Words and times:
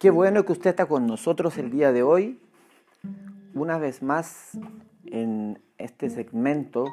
Qué 0.00 0.08
bueno 0.08 0.46
que 0.46 0.52
usted 0.52 0.70
está 0.70 0.86
con 0.86 1.06
nosotros 1.06 1.58
el 1.58 1.70
día 1.70 1.92
de 1.92 2.02
hoy, 2.02 2.40
una 3.52 3.76
vez 3.76 4.02
más 4.02 4.58
en 5.04 5.58
este 5.76 6.08
segmento 6.08 6.86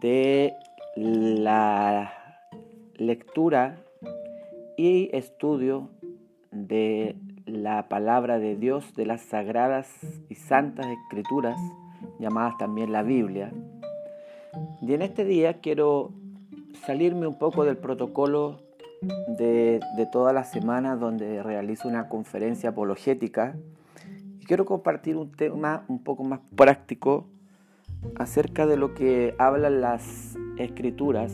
de 0.00 0.52
la 0.94 2.12
lectura 2.94 3.80
y 4.76 5.10
estudio 5.12 5.90
de 6.52 7.16
la 7.46 7.88
palabra 7.88 8.38
de 8.38 8.54
Dios, 8.54 8.94
de 8.94 9.04
las 9.04 9.22
sagradas 9.22 9.92
y 10.28 10.36
santas 10.36 10.86
escrituras, 10.86 11.58
llamadas 12.20 12.56
también 12.58 12.92
la 12.92 13.02
Biblia. 13.02 13.50
Y 14.80 14.94
en 14.94 15.02
este 15.02 15.24
día 15.24 15.54
quiero 15.54 16.12
salirme 16.86 17.26
un 17.26 17.40
poco 17.40 17.64
del 17.64 17.76
protocolo 17.76 18.67
de, 19.00 19.80
toda 20.12 20.32
la 20.32 20.44
semana 20.44 20.96
donde 20.96 21.42
realizo 21.42 21.88
una 21.88 22.08
conferencia 22.08 22.70
apologética 22.70 23.56
y 24.40 24.44
quiero 24.44 24.64
compartir 24.64 25.16
un 25.16 25.30
tema 25.30 25.84
un 25.88 26.02
poco 26.02 26.24
más 26.24 26.40
práctico 26.56 27.26
acerca 28.16 28.66
de 28.66 28.76
lo 28.76 28.94
que 28.94 29.34
hablan 29.38 29.80
las 29.80 30.36
escrituras 30.56 31.32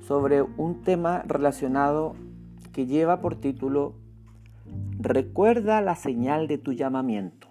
sobre 0.00 0.42
un 0.42 0.82
tema 0.82 1.22
relacionado 1.26 2.14
que 2.72 2.86
lleva 2.86 3.20
por 3.20 3.36
título 3.36 3.94
Recuerda 4.98 5.80
la 5.80 5.96
señal 5.96 6.46
de 6.46 6.58
tu 6.58 6.72
llamamiento. 6.72 7.48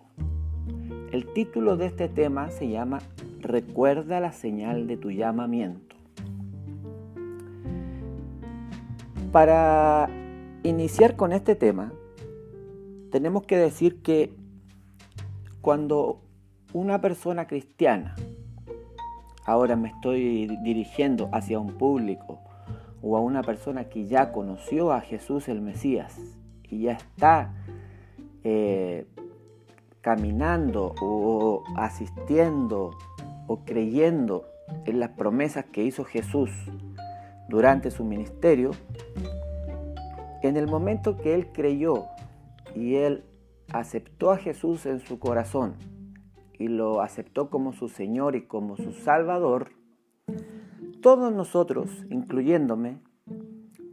El 1.11 1.31
título 1.33 1.77
de 1.77 1.85
este 1.87 2.09
tema 2.09 2.49
se 2.49 2.69
llama 2.69 2.99
Recuerda 3.39 4.19
la 4.19 4.31
señal 4.31 4.87
de 4.87 4.97
tu 4.97 5.11
llamamiento. 5.11 5.92
Para 9.33 10.11
iniciar 10.61 11.15
con 11.15 11.33
este 11.33 11.55
tema, 11.55 11.91
tenemos 13.11 13.41
que 13.47 13.57
decir 13.57 14.03
que 14.03 14.31
cuando 15.59 16.21
una 16.71 17.01
persona 17.01 17.47
cristiana, 17.47 18.13
ahora 19.43 19.75
me 19.75 19.89
estoy 19.89 20.55
dirigiendo 20.61 21.29
hacia 21.31 21.59
un 21.59 21.79
público 21.79 22.41
o 23.01 23.17
a 23.17 23.21
una 23.21 23.41
persona 23.41 23.85
que 23.85 24.05
ya 24.05 24.31
conoció 24.31 24.91
a 24.91 25.01
Jesús 25.01 25.47
el 25.47 25.61
Mesías 25.61 26.15
y 26.69 26.83
ya 26.83 26.91
está 26.91 27.55
eh, 28.43 29.07
caminando 30.01 30.93
o 31.01 31.63
asistiendo 31.75 32.91
o 33.47 33.65
creyendo 33.65 34.45
en 34.85 34.99
las 34.99 35.09
promesas 35.09 35.65
que 35.65 35.83
hizo 35.83 36.03
Jesús 36.03 36.51
durante 37.49 37.91
su 37.91 38.03
ministerio, 38.03 38.71
en 40.41 40.57
el 40.57 40.67
momento 40.67 41.17
que 41.17 41.35
él 41.35 41.47
creyó 41.53 42.05
y 42.75 42.95
él 42.95 43.23
aceptó 43.71 44.31
a 44.31 44.37
Jesús 44.37 44.85
en 44.85 44.99
su 44.99 45.19
corazón 45.19 45.75
y 46.59 46.67
lo 46.67 47.01
aceptó 47.01 47.49
como 47.49 47.73
su 47.73 47.89
Señor 47.89 48.35
y 48.35 48.45
como 48.45 48.77
su 48.77 48.91
Salvador, 48.91 49.71
todos 51.01 51.33
nosotros, 51.33 51.89
incluyéndome, 52.09 52.99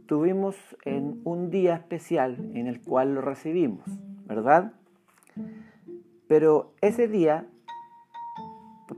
tuvimos 0.05 0.55
un 0.85 1.49
día 1.49 1.75
especial 1.75 2.37
en 2.53 2.67
el 2.67 2.81
cual 2.81 3.15
lo 3.15 3.21
recibimos, 3.21 3.85
¿verdad? 4.25 4.73
Pero 6.27 6.73
ese 6.81 7.07
día, 7.07 7.47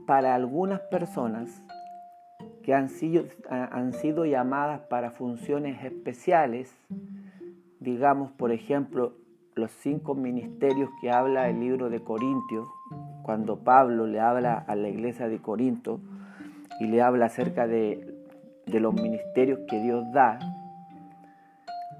para 0.06 0.34
algunas 0.34 0.80
personas, 0.82 1.64
que 2.64 2.74
han 2.74 2.88
sido, 2.88 3.24
han 3.50 3.92
sido 3.92 4.24
llamadas 4.24 4.80
para 4.88 5.10
funciones 5.10 5.84
especiales, 5.84 6.74
digamos, 7.78 8.32
por 8.32 8.52
ejemplo, 8.52 9.12
los 9.54 9.70
cinco 9.70 10.14
ministerios 10.14 10.90
que 11.00 11.10
habla 11.10 11.48
el 11.48 11.60
libro 11.60 11.90
de 11.90 12.00
Corintios, 12.00 12.66
cuando 13.22 13.58
Pablo 13.58 14.06
le 14.06 14.18
habla 14.18 14.54
a 14.54 14.74
la 14.76 14.88
iglesia 14.88 15.28
de 15.28 15.38
Corinto 15.38 16.00
y 16.80 16.86
le 16.86 17.02
habla 17.02 17.26
acerca 17.26 17.66
de, 17.66 18.10
los 18.66 18.94
ministerios 18.94 19.60
que 19.68 19.80
Dios 19.80 20.04
da, 20.12 20.38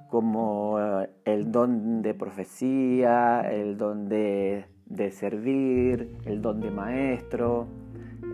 como 0.08 0.78
eh, 0.80 1.10
el 1.24 1.52
don 1.52 2.02
de 2.02 2.14
profecía, 2.14 3.42
el 3.42 3.76
don 3.76 4.08
de, 4.08 4.64
servir, 5.12 6.16
el 6.24 6.40
don 6.40 6.60
de 6.60 6.70
maestro, 6.70 7.66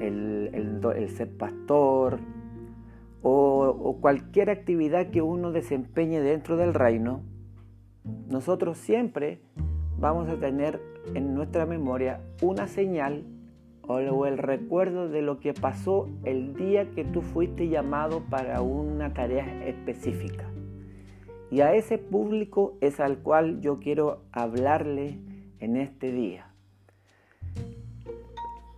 el, 0.01 1.09
ser 1.15 1.37
pastor 1.37 2.19
o, 3.23 3.99
cualquier 4.01 4.51
actividad 4.51 5.11
que 5.11 5.23
uno 5.23 5.53
desempeñe 5.53 6.21
dentro 6.21 6.57
del 6.57 6.75
reino, 6.75 7.23
nosotros 8.29 8.79
siempre 8.79 9.41
vamos 9.99 10.29
a 10.29 10.37
tener 10.37 10.81
en 11.15 11.35
nuestra 11.35 11.67
memoria 11.67 12.21
una 12.41 12.67
señal 12.67 13.25
o 13.83 14.27
el 14.27 14.39
recuerdo 14.39 15.09
de 15.09 15.21
lo 15.21 15.41
que 15.41 15.53
pasó 15.53 16.09
el 16.25 16.55
día 16.55 16.91
que 16.93 17.05
tú 17.05 17.23
fuiste 17.23 17.69
llamado 17.69 18.23
para 18.31 18.63
una 18.63 19.13
tarea 19.13 19.67
específica. 19.67 20.51
Y 21.51 21.63
a 21.63 21.75
ese 21.75 21.99
público 21.99 22.79
es 22.81 23.01
al 23.01 23.19
cual 23.19 23.61
yo 23.61 23.81
quiero 23.81 24.23
hablarle 24.31 25.19
en 25.59 25.77
este 25.77 26.13
día. 26.13 26.47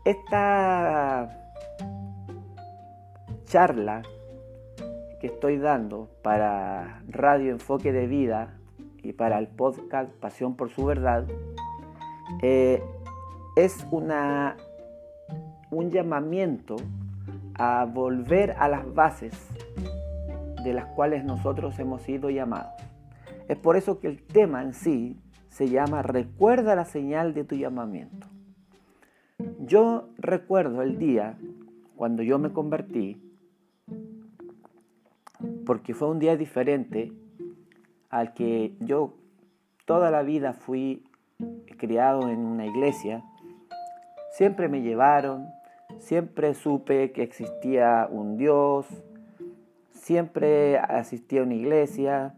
Esta 0.05 1.29
charla 3.45 4.03
que 5.21 5.29
estoy 5.29 5.59
dando 5.59 6.09
para 6.23 7.05
Radio 7.07 7.53
Enfoque 7.53 7.93
de 7.93 8.09
Vida 8.09 8.59
y 9.05 9.13
para 9.13 9.39
el 9.39 9.47
podcast 9.47 10.11
Pasión 10.11 10.57
por 10.57 10.71
su 10.71 10.87
Verdad 10.87 11.29
eh, 12.43 12.83
es 13.55 13.87
una, 13.93 14.57
un 15.71 15.93
llamamiento 15.93 16.75
a 17.55 17.85
volver 17.85 18.57
a 18.59 18.67
las 18.67 18.93
bases 18.93 19.35
de 20.65 20.73
las 20.73 20.87
cuales 20.87 21.25
nosotros 21.25 21.79
hemos 21.79 22.03
sido 22.03 22.29
llamados. 22.29 22.73
Es 23.47 23.57
por 23.57 23.77
eso 23.77 24.01
que 24.01 24.09
el 24.09 24.21
tema 24.21 24.63
en 24.63 24.75
sí 24.75 25.23
se 25.49 25.69
llama 25.69 26.03
Recuerda 26.03 26.75
la 26.75 26.87
señal 26.87 27.35
de 27.35 27.45
tu 27.45 27.55
llamamiento. 27.55 28.27
Yo 29.61 30.09
recuerdo 30.19 30.83
el 30.83 30.99
día 30.99 31.39
cuando 31.97 32.23
yo 32.23 32.39
me 32.39 32.53
convertí, 32.53 33.21
porque 35.65 35.95
fue 35.95 36.09
un 36.09 36.19
día 36.19 36.37
diferente 36.37 37.13
al 38.11 38.35
que 38.35 38.75
yo 38.81 39.15
toda 39.87 40.11
la 40.11 40.23
vida 40.23 40.53
fui 40.53 41.05
criado 41.79 42.29
en 42.29 42.41
una 42.41 42.67
iglesia. 42.67 43.25
Siempre 44.33 44.69
me 44.69 44.83
llevaron, 44.83 45.47
siempre 45.99 46.55
supe 46.55 47.13
que 47.13 47.23
existía 47.23 48.09
un 48.11 48.37
Dios, 48.37 48.87
siempre 49.93 50.79
asistí 50.79 51.39
a 51.39 51.43
una 51.43 51.55
iglesia, 51.55 52.35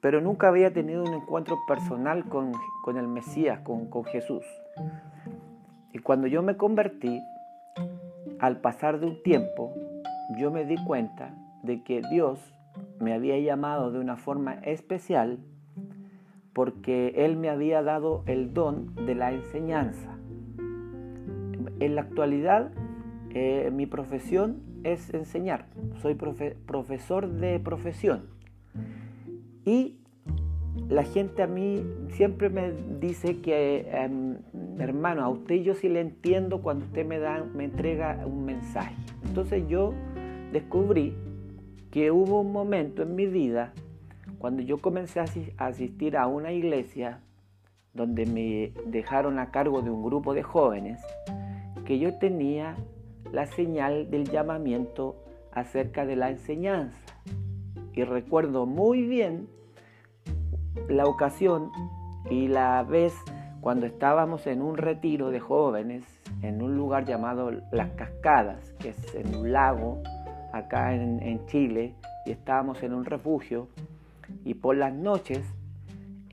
pero 0.00 0.20
nunca 0.20 0.48
había 0.48 0.72
tenido 0.72 1.02
un 1.02 1.12
encuentro 1.12 1.58
personal 1.66 2.28
con, 2.28 2.52
el 2.96 3.08
Mesías, 3.08 3.60
con, 3.60 3.86
con 3.86 4.04
Jesús. 4.04 4.44
Y 5.92 5.98
cuando 6.00 6.26
yo 6.26 6.42
me 6.42 6.56
convertí, 6.56 7.20
al 8.38 8.60
pasar 8.60 9.00
de 9.00 9.06
un 9.06 9.22
tiempo, 9.22 9.74
yo 10.38 10.50
me 10.50 10.64
di 10.64 10.76
cuenta 10.84 11.34
de 11.62 11.82
que 11.82 12.02
Dios 12.10 12.38
me 13.00 13.12
había 13.12 13.38
llamado 13.38 13.90
de 13.90 13.98
una 13.98 14.16
forma 14.16 14.54
especial 14.54 15.38
porque 16.52 17.14
Él 17.16 17.36
me 17.36 17.50
había 17.50 17.82
dado 17.82 18.22
el 18.26 18.52
don 18.52 18.94
de 19.06 19.14
la 19.14 19.32
enseñanza. 19.32 20.18
En 21.80 21.94
la 21.94 22.02
actualidad, 22.02 22.72
eh, 23.30 23.70
mi 23.72 23.86
profesión 23.86 24.62
es 24.84 25.12
enseñar. 25.14 25.66
Soy 26.02 26.14
profesor 26.14 27.28
de 27.28 27.60
profesión. 27.60 28.26
Y 29.64 29.98
la 30.88 31.04
gente 31.04 31.42
a 31.42 31.46
mí 31.46 31.84
siempre 32.08 32.48
me 32.48 32.72
dice 33.00 33.40
que, 33.40 33.88
em, 33.92 34.38
hermano, 34.80 35.22
a 35.24 35.28
usted 35.28 35.56
yo 35.56 35.74
sí 35.74 35.88
le 35.88 36.00
entiendo 36.00 36.62
cuando 36.62 36.84
usted 36.84 37.06
me, 37.06 37.18
da, 37.18 37.44
me 37.44 37.64
entrega 37.64 38.24
un 38.26 38.44
mensaje. 38.44 38.94
Entonces 39.24 39.64
yo 39.68 39.92
descubrí 40.52 41.14
que 41.90 42.10
hubo 42.10 42.40
un 42.40 42.52
momento 42.52 43.02
en 43.02 43.14
mi 43.14 43.26
vida 43.26 43.72
cuando 44.38 44.62
yo 44.62 44.78
comencé 44.78 45.20
a 45.20 45.64
asistir 45.66 46.16
a 46.16 46.26
una 46.26 46.52
iglesia 46.52 47.20
donde 47.92 48.26
me 48.26 48.72
dejaron 48.86 49.38
a 49.38 49.50
cargo 49.50 49.82
de 49.82 49.90
un 49.90 50.04
grupo 50.04 50.34
de 50.34 50.42
jóvenes, 50.42 51.00
que 51.84 51.98
yo 51.98 52.18
tenía 52.18 52.76
la 53.32 53.46
señal 53.46 54.10
del 54.10 54.24
llamamiento 54.24 55.16
acerca 55.52 56.06
de 56.06 56.16
la 56.16 56.30
enseñanza. 56.30 56.98
Y 57.94 58.04
recuerdo 58.04 58.66
muy 58.66 59.06
bien 59.06 59.48
la 60.88 61.06
ocasión 61.06 61.72
y 62.30 62.46
la 62.46 62.84
vez 62.84 63.14
cuando 63.60 63.86
estábamos 63.86 64.46
en 64.46 64.62
un 64.62 64.76
retiro 64.76 65.30
de 65.30 65.40
jóvenes 65.40 66.04
en 66.42 66.62
un 66.62 66.76
lugar 66.76 67.04
llamado 67.04 67.50
Las 67.72 67.90
Cascadas, 67.90 68.72
que 68.78 68.90
es 68.90 69.14
en 69.14 69.34
un 69.34 69.52
lago 69.52 70.02
acá 70.52 70.94
en, 70.94 71.46
Chile, 71.46 71.94
y 72.26 72.30
estábamos 72.30 72.82
en 72.82 72.94
un 72.94 73.04
refugio, 73.04 73.68
y 74.44 74.54
por 74.54 74.76
las 74.76 74.92
noches 74.92 75.42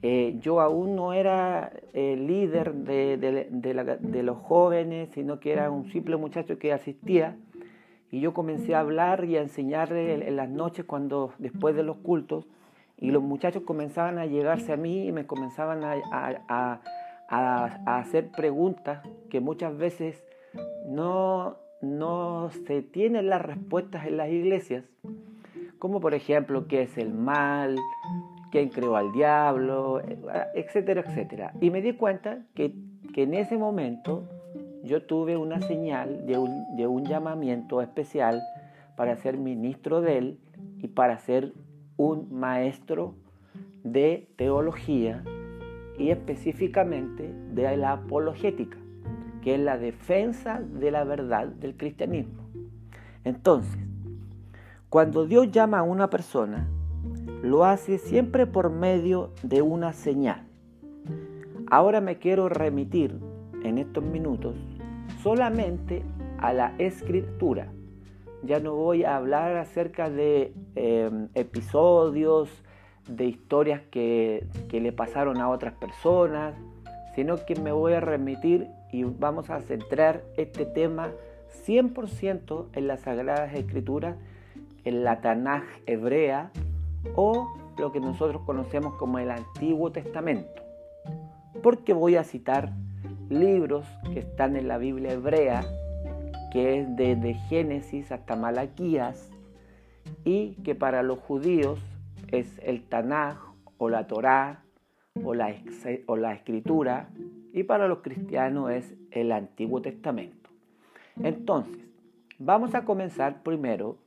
eh, 0.02 0.38
yo 0.40 0.62
aún 0.62 0.96
no 0.96 1.14
era 1.14 1.72
el 1.94 2.28
líder 2.28 2.74
de, 2.74 4.24
los 4.24 4.38
jóvenes, 4.38 5.10
sino 5.14 5.40
que 5.40 5.52
era 5.52 5.72
un 5.72 5.92
simple 5.92 6.18
muchacho 6.18 6.60
que 6.60 6.74
asistía. 6.74 7.38
Y 8.12 8.20
yo 8.20 8.34
comencé 8.34 8.76
a 8.76 8.82
hablar 8.82 9.26
y 9.26 9.36
a 9.36 9.42
enseñarle 9.42 10.28
en 10.28 10.36
las 10.36 10.50
noches, 10.50 10.86
cuando 10.86 11.34
después 11.40 11.76
de 11.76 11.84
los 11.84 11.98
cultos, 11.98 12.46
y 12.98 13.12
los 13.12 13.22
muchachos 13.22 13.64
comenzaban 13.64 14.18
a 14.18 14.26
llegarse 14.26 14.74
a 14.74 14.78
mí 14.78 15.08
y 15.08 15.12
me 15.12 15.26
comenzaban 15.26 15.84
a, 15.84 16.82
hacer 17.28 18.30
preguntas 18.32 19.06
que 19.30 19.40
muchas 19.40 19.78
veces 19.78 20.24
no, 20.88 21.58
no 21.82 22.50
se 22.68 22.82
tienen 22.82 23.30
las 23.30 23.42
respuestas 23.42 24.06
en 24.06 24.18
las 24.18 24.30
iglesias, 24.30 24.84
como 25.80 26.00
por 26.00 26.14
ejemplo 26.14 26.68
qué 26.68 26.84
es 26.84 26.98
el 26.98 27.14
mal, 27.14 27.78
quién 28.52 28.70
creó 28.70 28.96
al 28.96 29.12
diablo, 29.12 30.02
etcétera, 30.54 31.02
etcétera. 31.02 31.54
Y 31.62 31.72
me 31.72 31.82
di 31.82 31.94
cuenta 31.94 32.46
que, 32.54 32.74
en 33.16 33.34
ese 33.34 33.58
momento 33.58 34.24
yo 34.84 35.04
tuve 35.04 35.38
una 35.38 35.62
señal 35.62 36.26
de 36.26 36.38
un, 36.38 36.76
de 36.76 36.86
un 36.86 37.06
llamamiento 37.06 37.82
especial 37.82 38.44
para 38.98 39.16
ser 39.16 39.38
ministro 39.38 40.02
de 40.02 40.18
él 40.18 40.40
y 40.80 40.88
para 40.88 41.18
ser 41.18 41.54
un 41.98 42.28
maestro 42.38 43.16
de 43.84 44.28
teología 44.36 45.24
y 45.98 46.10
específicamente 46.10 47.34
de 47.54 47.78
la 47.78 47.94
apologética, 47.94 48.78
que 49.42 49.56
es 49.56 49.60
la 49.60 49.78
defensa 49.78 50.62
de 50.62 50.92
la 50.92 51.04
verdad 51.04 51.48
del 51.48 51.78
cristianismo. 51.78 52.44
Entonces, 53.24 53.80
cuando 54.90 55.26
Dios 55.26 55.52
llama 55.52 55.80
a 55.80 55.84
una 55.84 56.10
persona, 56.10 56.68
lo 57.42 57.66
hace 57.66 57.98
siempre 57.98 58.48
por 58.48 58.70
medio 58.70 59.32
de 59.44 59.62
una 59.62 59.94
señal. 59.94 60.48
Ahora 61.70 62.02
me 62.02 62.18
quiero 62.18 62.50
remitir 62.50 63.20
en 63.64 63.78
estos 63.78 64.04
minutos 64.04 64.56
solamente 65.22 66.04
a 66.38 66.54
la 66.54 66.76
escritura. 66.78 67.72
Ya 68.44 68.60
no 68.60 68.76
voy 68.76 69.04
a 69.04 69.16
hablar 69.16 69.58
acerca 69.58 70.10
de 70.10 70.54
em, 70.76 71.30
episodios, 71.34 72.64
de 73.08 73.26
historias 73.26 73.82
que, 73.92 74.46
que 74.70 74.80
le 74.82 74.92
pasaron 74.92 75.42
a 75.42 75.50
otras 75.50 75.74
personas, 75.74 76.56
sino 77.16 77.38
que 77.46 77.56
me 77.56 77.72
voy 77.72 77.94
a 77.94 78.00
remitir 78.00 78.68
y 78.92 79.04
vamos 79.04 79.50
a 79.50 79.62
centrar 79.62 80.24
este 80.38 80.66
tema 80.66 81.12
100% 81.66 82.68
en 82.74 82.88
las 82.88 83.02
Sagradas 83.02 83.54
Escrituras, 83.54 84.18
en 84.84 85.04
la 85.04 85.22
Tanaj 85.22 85.64
hebrea, 85.86 86.52
o 87.16 87.54
lo 87.78 87.92
que 87.92 88.00
nosotros 88.00 88.42
conocemos 88.46 88.96
como 88.96 89.20
el 89.20 89.32
Antiguo 89.32 89.92
Testamento. 89.92 90.62
Porque 91.62 91.94
voy 91.94 92.16
a 92.16 92.24
citar 92.24 92.74
libros 93.30 93.86
que 94.14 94.20
están 94.20 94.56
en 94.56 94.68
la 94.68 94.78
Biblia 94.78 95.14
hebrea, 95.14 95.66
que 96.52 96.80
es 96.80 96.96
desde 96.96 97.34
Génesis 97.50 98.12
hasta 98.12 98.36
Malaquías, 98.36 99.30
y 100.24 100.54
que 100.64 100.76
para 100.76 101.04
los 101.04 101.20
judíos 101.20 101.80
es 102.32 102.60
el 102.64 102.84
Tanaj 102.84 103.38
o 103.78 103.90
la 103.90 104.08
Torá 104.08 104.64
o 105.24 105.34
la, 105.34 105.54
o 106.08 106.18
la 106.18 106.34
Escritura, 106.34 107.10
y 107.54 107.64
para 107.64 107.88
los 107.88 108.00
cristianos 108.00 108.72
es 108.72 108.94
el 109.12 109.32
Antiguo 109.32 109.82
Testamento. 109.82 110.50
Entonces, 111.24 111.86
vamos 112.38 112.76
a 112.76 112.84
comenzar 112.84 113.42
primero 113.44 113.98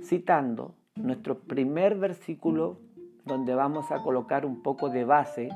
citando 0.00 0.74
nuestro 0.94 1.38
primer 1.40 1.96
versículo 1.96 2.78
donde 3.24 3.54
vamos 3.54 3.90
a 3.90 4.02
colocar 4.02 4.46
un 4.46 4.62
poco 4.62 4.88
de 4.88 5.04
base 5.04 5.48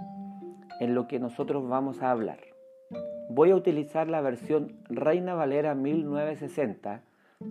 en 0.81 0.95
lo 0.95 1.07
que 1.07 1.21
nosotros 1.21 1.69
vamos 1.69 2.03
a 2.03 2.11
hablar. 2.11 2.41
Voy 3.29 3.53
a 3.53 3.57
utilizar 3.57 4.09
la 4.09 4.21
versión 4.21 4.73
Reina 4.89 5.35
Valera 5.35 5.77
1960 5.77 7.03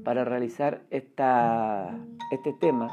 para 0.03 0.25
realizar 0.25 0.81
esta, 0.89 1.97
este 2.31 2.51
tema, 2.51 2.89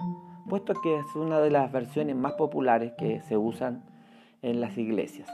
puesto 0.48 0.75
que 0.75 0.98
es 0.98 1.16
una 1.16 1.40
de 1.40 1.50
las 1.50 1.72
versiones 1.72 2.16
más 2.16 2.34
populares 2.34 2.93
que 2.96 3.20
se 3.22 3.37
usan 3.37 3.82
en 4.43 4.60
las 4.60 4.78
iglesias. 4.78 5.28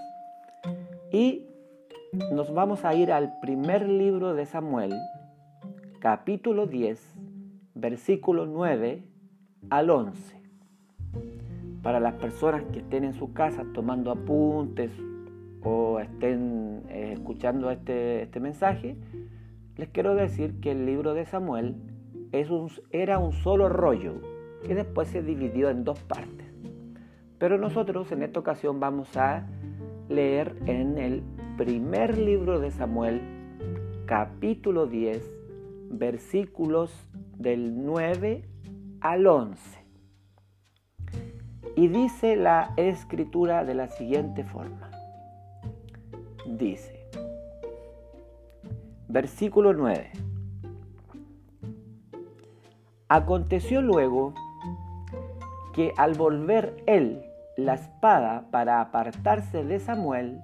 Y 1.11 1.47
nos 2.33 2.53
vamos 2.53 2.85
a 2.85 2.95
ir 2.95 3.13
al 3.13 3.39
primer 3.41 3.89
libro 3.89 4.35
de 4.35 4.47
Samuel, 4.47 4.95
capítulo 5.99 6.67
10, 6.67 7.15
versículo 7.75 8.47
9 8.47 9.03
al 9.71 9.91
11. 9.91 10.41
Para 11.83 12.01
las 12.01 12.15
personas 12.15 12.63
que 12.73 12.79
estén 12.79 13.05
en 13.05 13.15
su 13.15 13.33
casa 13.33 13.65
tomando 13.75 14.11
apuntes 14.11 14.93
o 15.63 16.01
estén 16.01 16.85
eh, 16.89 17.13
escuchando 17.15 17.71
este, 17.71 18.23
este, 18.23 18.41
mensaje, 18.41 18.97
les 19.77 19.89
quiero 19.89 20.15
decir 20.15 20.61
que 20.61 20.73
el 20.73 20.87
libro 20.87 21.15
de 21.15 21.27
Samuel 21.27 21.77
es 22.33 22.51
un, 22.51 22.71
era 22.91 23.19
un 23.19 23.33
solo 23.33 23.69
rollo 23.69 24.32
que 24.67 24.75
después 24.75 25.09
se 25.09 25.23
dividió 25.23 25.71
en 25.71 25.85
dos 25.85 26.01
partes. 26.01 26.47
Pero 27.39 27.59
nosotros 27.59 28.11
en 28.13 28.23
esta 28.23 28.41
ocasión 28.41 28.79
vamos 28.81 29.17
a 29.17 29.47
leer 30.09 30.57
en 30.67 30.99
el 30.99 31.23
primer 31.57 32.17
libro 32.17 32.61
de 32.61 32.71
Samuel, 32.71 33.21
capítulo 34.07 34.87
10, 34.87 35.29
versículos 35.91 36.93
del 37.37 37.85
9 37.85 38.45
al 39.01 39.27
11. 39.27 39.83
Y 41.75 41.89
dice 41.89 42.37
la 42.37 42.75
escritura 42.77 43.65
de 43.65 43.75
la 43.75 43.89
siguiente 43.89 44.45
forma. 44.45 44.91
Dice, 46.47 47.07
versículo 49.09 49.73
9. 49.73 50.11
Aconteció 53.09 53.83
luego 53.83 54.35
que 55.73 55.93
al 55.97 56.15
volver 56.15 56.77
él 56.87 57.23
la 57.57 57.75
espada 57.75 58.47
para 58.51 58.81
apartarse 58.81 59.65
de 59.65 59.79
Samuel, 59.79 60.41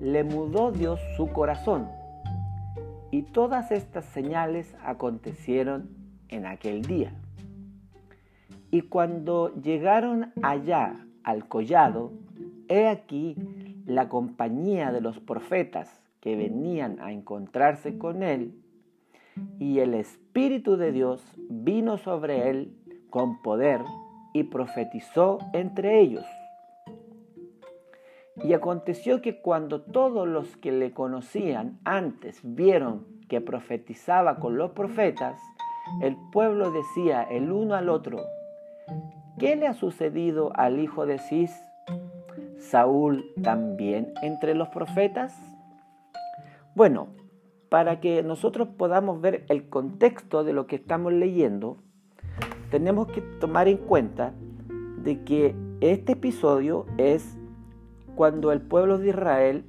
le 0.00 0.24
mudó 0.24 0.72
Dios 0.72 1.00
su 1.16 1.28
corazón. 1.28 1.88
Y 3.10 3.22
todas 3.22 3.70
estas 3.70 4.04
señales 4.06 4.74
acontecieron 4.84 5.88
en 6.28 6.46
aquel 6.46 6.82
día. 6.82 7.12
Y 8.70 8.82
cuando 8.82 9.54
llegaron 9.54 10.32
allá 10.42 11.06
al 11.22 11.46
collado, 11.46 12.12
he 12.68 12.88
aquí 12.88 13.36
la 13.86 14.08
compañía 14.08 14.90
de 14.90 15.00
los 15.00 15.20
profetas 15.20 16.00
que 16.20 16.36
venían 16.36 16.98
a 17.00 17.12
encontrarse 17.12 17.98
con 17.98 18.22
él, 18.22 18.60
y 19.58 19.80
el 19.80 19.94
Espíritu 19.94 20.76
de 20.76 20.92
Dios 20.92 21.22
vino 21.48 21.98
sobre 21.98 22.50
él 22.50 22.76
con 23.10 23.42
poder 23.42 23.82
y 24.34 24.42
profetizó 24.42 25.38
entre 25.54 26.00
ellos. 26.00 26.26
Y 28.42 28.52
aconteció 28.52 29.22
que 29.22 29.40
cuando 29.40 29.80
todos 29.80 30.28
los 30.28 30.58
que 30.58 30.72
le 30.72 30.92
conocían 30.92 31.78
antes 31.84 32.40
vieron 32.42 33.06
que 33.30 33.40
profetizaba 33.40 34.36
con 34.36 34.58
los 34.58 34.72
profetas, 34.72 35.40
el 36.02 36.16
pueblo 36.32 36.72
decía 36.72 37.22
el 37.22 37.50
uno 37.52 37.76
al 37.76 37.88
otro, 37.88 38.18
¿Qué 39.38 39.56
le 39.56 39.66
ha 39.66 39.74
sucedido 39.74 40.52
al 40.54 40.78
hijo 40.78 41.06
de 41.06 41.18
Cis? 41.18 41.52
¿Saúl 42.58 43.24
también 43.42 44.12
entre 44.22 44.54
los 44.54 44.68
profetas? 44.68 45.36
Bueno, 46.74 47.08
para 47.68 48.00
que 48.00 48.22
nosotros 48.22 48.68
podamos 48.76 49.20
ver 49.20 49.44
el 49.48 49.68
contexto 49.68 50.44
de 50.44 50.52
lo 50.52 50.66
que 50.66 50.76
estamos 50.76 51.12
leyendo, 51.12 51.78
tenemos 52.74 53.06
que 53.06 53.20
tomar 53.20 53.68
en 53.68 53.76
cuenta 53.76 54.32
de 55.04 55.22
que 55.22 55.54
este 55.80 56.14
episodio 56.14 56.86
es 56.98 57.38
cuando 58.16 58.50
el 58.50 58.60
pueblo 58.60 58.98
de 58.98 59.10
Israel 59.10 59.64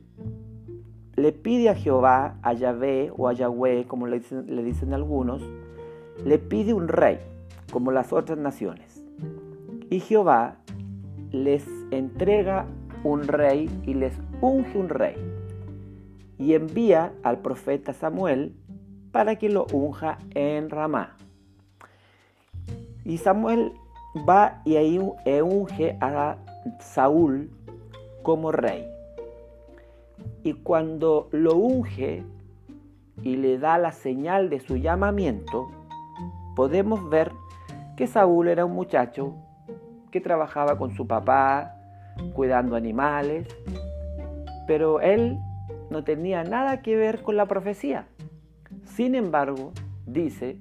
le 1.15 1.31
pide 1.31 1.69
a 1.69 1.75
Jehová, 1.75 2.39
a 2.41 2.53
Yahvé 2.53 3.13
o 3.15 3.27
a 3.27 3.33
Yahweh, 3.33 3.85
como 3.85 4.07
le 4.07 4.21
dicen, 4.21 4.55
le 4.55 4.63
dicen 4.63 4.91
algunos, 4.91 5.43
le 6.25 6.39
pide 6.39 6.73
un 6.73 6.87
rey, 6.87 7.19
como 7.71 7.91
las 7.91 8.11
otras 8.11 8.39
naciones. 8.39 9.05
Y 9.91 9.99
Jehová 9.99 10.55
les 11.31 11.63
entrega 11.91 12.65
un 13.03 13.27
rey 13.27 13.69
y 13.85 13.93
les 13.93 14.17
unge 14.41 14.79
un 14.79 14.89
rey. 14.89 15.15
Y 16.39 16.55
envía 16.55 17.13
al 17.21 17.37
profeta 17.37 17.93
Samuel 17.93 18.55
para 19.11 19.35
que 19.35 19.49
lo 19.49 19.67
unja 19.71 20.17
en 20.33 20.71
Ramá. 20.71 21.14
Y 23.05 23.19
Samuel 23.19 23.73
va 24.27 24.61
y 24.65 24.75
ahí 24.77 24.99
unge 24.99 25.97
a 26.01 26.37
Saúl 26.79 27.51
como 28.23 28.51
rey. 28.51 28.85
Y 30.43 30.53
cuando 30.53 31.29
lo 31.31 31.55
unge 31.55 32.23
y 33.21 33.35
le 33.37 33.59
da 33.59 33.77
la 33.77 33.91
señal 33.91 34.49
de 34.49 34.59
su 34.59 34.77
llamamiento, 34.77 35.67
podemos 36.55 37.07
ver 37.09 37.31
que 37.95 38.07
Saúl 38.07 38.47
era 38.47 38.65
un 38.65 38.73
muchacho 38.73 39.35
que 40.11 40.19
trabajaba 40.19 40.77
con 40.77 40.95
su 40.95 41.07
papá, 41.07 41.75
cuidando 42.33 42.75
animales, 42.75 43.47
pero 44.67 44.99
él 44.99 45.37
no 45.89 46.03
tenía 46.03 46.43
nada 46.43 46.81
que 46.81 46.95
ver 46.95 47.21
con 47.21 47.37
la 47.37 47.45
profecía. 47.45 48.07
Sin 48.83 49.13
embargo, 49.13 49.71
dice 50.05 50.57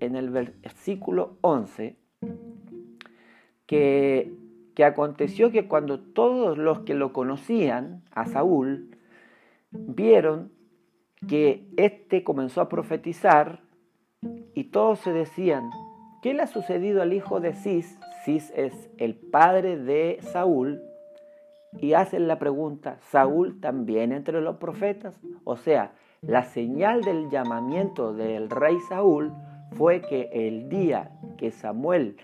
en 0.00 0.16
el 0.16 0.30
versículo 0.30 1.36
11 1.40 1.96
que, 3.66 4.32
que 4.74 4.84
aconteció 4.84 5.50
que 5.50 5.68
cuando 5.68 6.00
todos 6.00 6.58
los 6.58 6.80
que 6.80 6.94
lo 6.94 7.12
conocían, 7.12 8.02
a 8.12 8.26
Saúl, 8.26 8.96
vieron 9.70 10.50
que 11.26 11.66
éste 11.76 12.24
comenzó 12.24 12.60
a 12.60 12.68
profetizar 12.68 13.60
y 14.54 14.64
todos 14.64 15.00
se 15.00 15.12
decían, 15.12 15.70
¿qué 16.22 16.34
le 16.34 16.42
ha 16.42 16.46
sucedido 16.46 17.02
al 17.02 17.12
hijo 17.12 17.40
de 17.40 17.54
Cis? 17.54 17.98
Cis 18.24 18.52
es 18.56 18.90
el 18.98 19.14
padre 19.14 19.76
de 19.76 20.18
Saúl. 20.20 20.82
Y 21.80 21.92
hacen 21.92 22.26
la 22.28 22.38
pregunta, 22.38 22.98
¿Saúl 23.10 23.60
también 23.60 24.12
entre 24.12 24.40
los 24.40 24.56
profetas? 24.56 25.20
O 25.44 25.56
sea, 25.56 25.92
la 26.22 26.44
señal 26.44 27.02
del 27.02 27.30
llamamiento 27.30 28.14
del 28.14 28.48
rey 28.50 28.78
Saúl 28.88 29.32
fue 29.72 30.00
que 30.00 30.30
el 30.32 30.68
día 30.68 31.10
que 31.36 31.50
Samuel, 31.50 32.16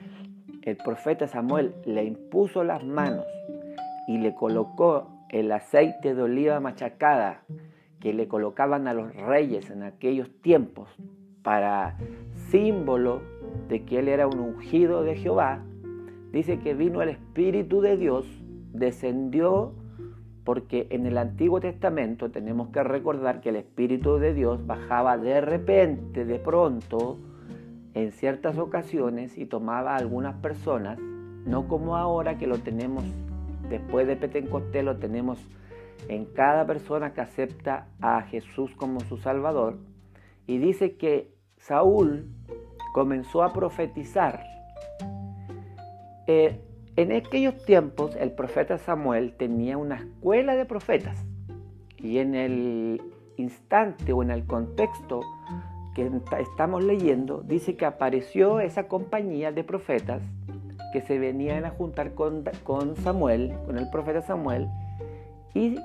el 0.63 0.77
profeta 0.77 1.29
Samuel, 1.29 1.75
le 1.85 2.05
impuso 2.05 2.65
las 2.65 2.85
manos 2.85 3.27
y 4.07 4.19
le 4.19 4.35
colocó 4.35 5.09
el 5.31 5.51
aceite 5.53 6.15
de 6.15 6.23
oliva 6.23 6.61
machacada 6.61 7.43
que 8.01 8.13
le 8.13 8.29
colocaban 8.29 8.87
a 8.87 8.95
los 8.95 9.15
reyes 9.17 9.71
en 9.71 9.83
aquellos 9.83 10.31
tiempos 10.43 10.89
para 11.43 11.97
símbolo 12.51 13.23
de 13.69 13.85
que 13.85 13.99
él 13.99 14.09
era 14.09 14.27
un 14.27 14.39
ungido 14.39 15.03
de 15.03 15.17
Jehová, 15.17 15.63
dice 16.33 16.59
que 16.59 16.75
vino 16.75 17.03
el 17.03 17.11
Espíritu 17.11 17.81
de 17.81 17.97
Dios, 17.97 18.27
descendió, 18.73 19.73
porque 20.45 20.87
en 20.91 21.07
el 21.07 21.17
Antiguo 21.17 21.61
Testamento 21.61 22.31
tenemos 22.31 22.69
que 22.69 22.83
recordar 22.83 23.41
que 23.41 23.49
el 23.51 23.57
Espíritu 23.57 24.19
de 24.19 24.35
Dios 24.35 24.67
bajaba 24.67 25.17
de 25.17 25.41
repente, 25.41 26.25
de 26.25 26.39
pronto, 26.39 27.19
en 27.95 28.13
ciertas 28.13 28.59
ocasiones 28.59 29.39
y 29.39 29.47
tomaba 29.47 29.95
a 29.95 29.99
algunas 29.99 30.37
personas, 30.37 30.99
no 30.99 31.69
como 31.69 31.97
ahora 31.97 32.39
que 32.39 32.47
lo 32.47 32.59
tenemos, 32.59 33.05
después 33.69 34.07
de 34.07 34.17
Pentecostés 34.17 34.85
lo 34.85 34.97
tenemos 34.97 35.39
en 36.09 36.27
cada 36.27 36.67
persona 36.67 37.15
que 37.15 37.21
acepta 37.21 37.87
a 38.01 38.23
Jesús 38.23 38.75
como 38.77 39.01
su 39.01 39.17
Salvador. 39.17 39.79
Y 40.47 40.59
dice 40.59 40.97
que 40.97 41.33
Saúl 41.57 42.27
comenzó 42.93 43.43
a 43.43 43.53
profetizar. 43.53 44.45
Eh, 46.27 46.61
en 46.97 47.13
aquellos 47.13 47.65
tiempos 47.65 48.17
el 48.17 48.33
profeta 48.33 48.79
Samuel 48.79 49.35
tenía 49.37 49.77
una 49.77 49.97
escuela 49.97 50.55
de 50.55 50.65
profetas 50.65 51.25
y 51.99 52.19
en 52.19 52.35
el 52.35 53.03
instante 53.37 54.13
o 54.13 54.23
en 54.23 54.31
el 54.31 54.47
contexto 54.47 55.21
que 55.95 56.11
estamos 56.41 56.85
leyendo, 56.85 57.43
dice 57.43 57.77
que 57.77 57.87
apareció 57.87 58.61
esa 58.61 58.89
compañía 58.89 59.53
de 59.53 59.65
profetas 59.65 60.23
que 60.93 61.01
se 61.01 61.19
venían 61.19 61.65
a 61.65 61.71
juntar 61.71 62.15
con, 62.15 62.45
con 62.63 62.97
Samuel, 62.97 63.55
con 63.67 63.79
el 63.79 63.89
profeta 63.91 64.21
Samuel, 64.21 64.69
y 65.55 65.77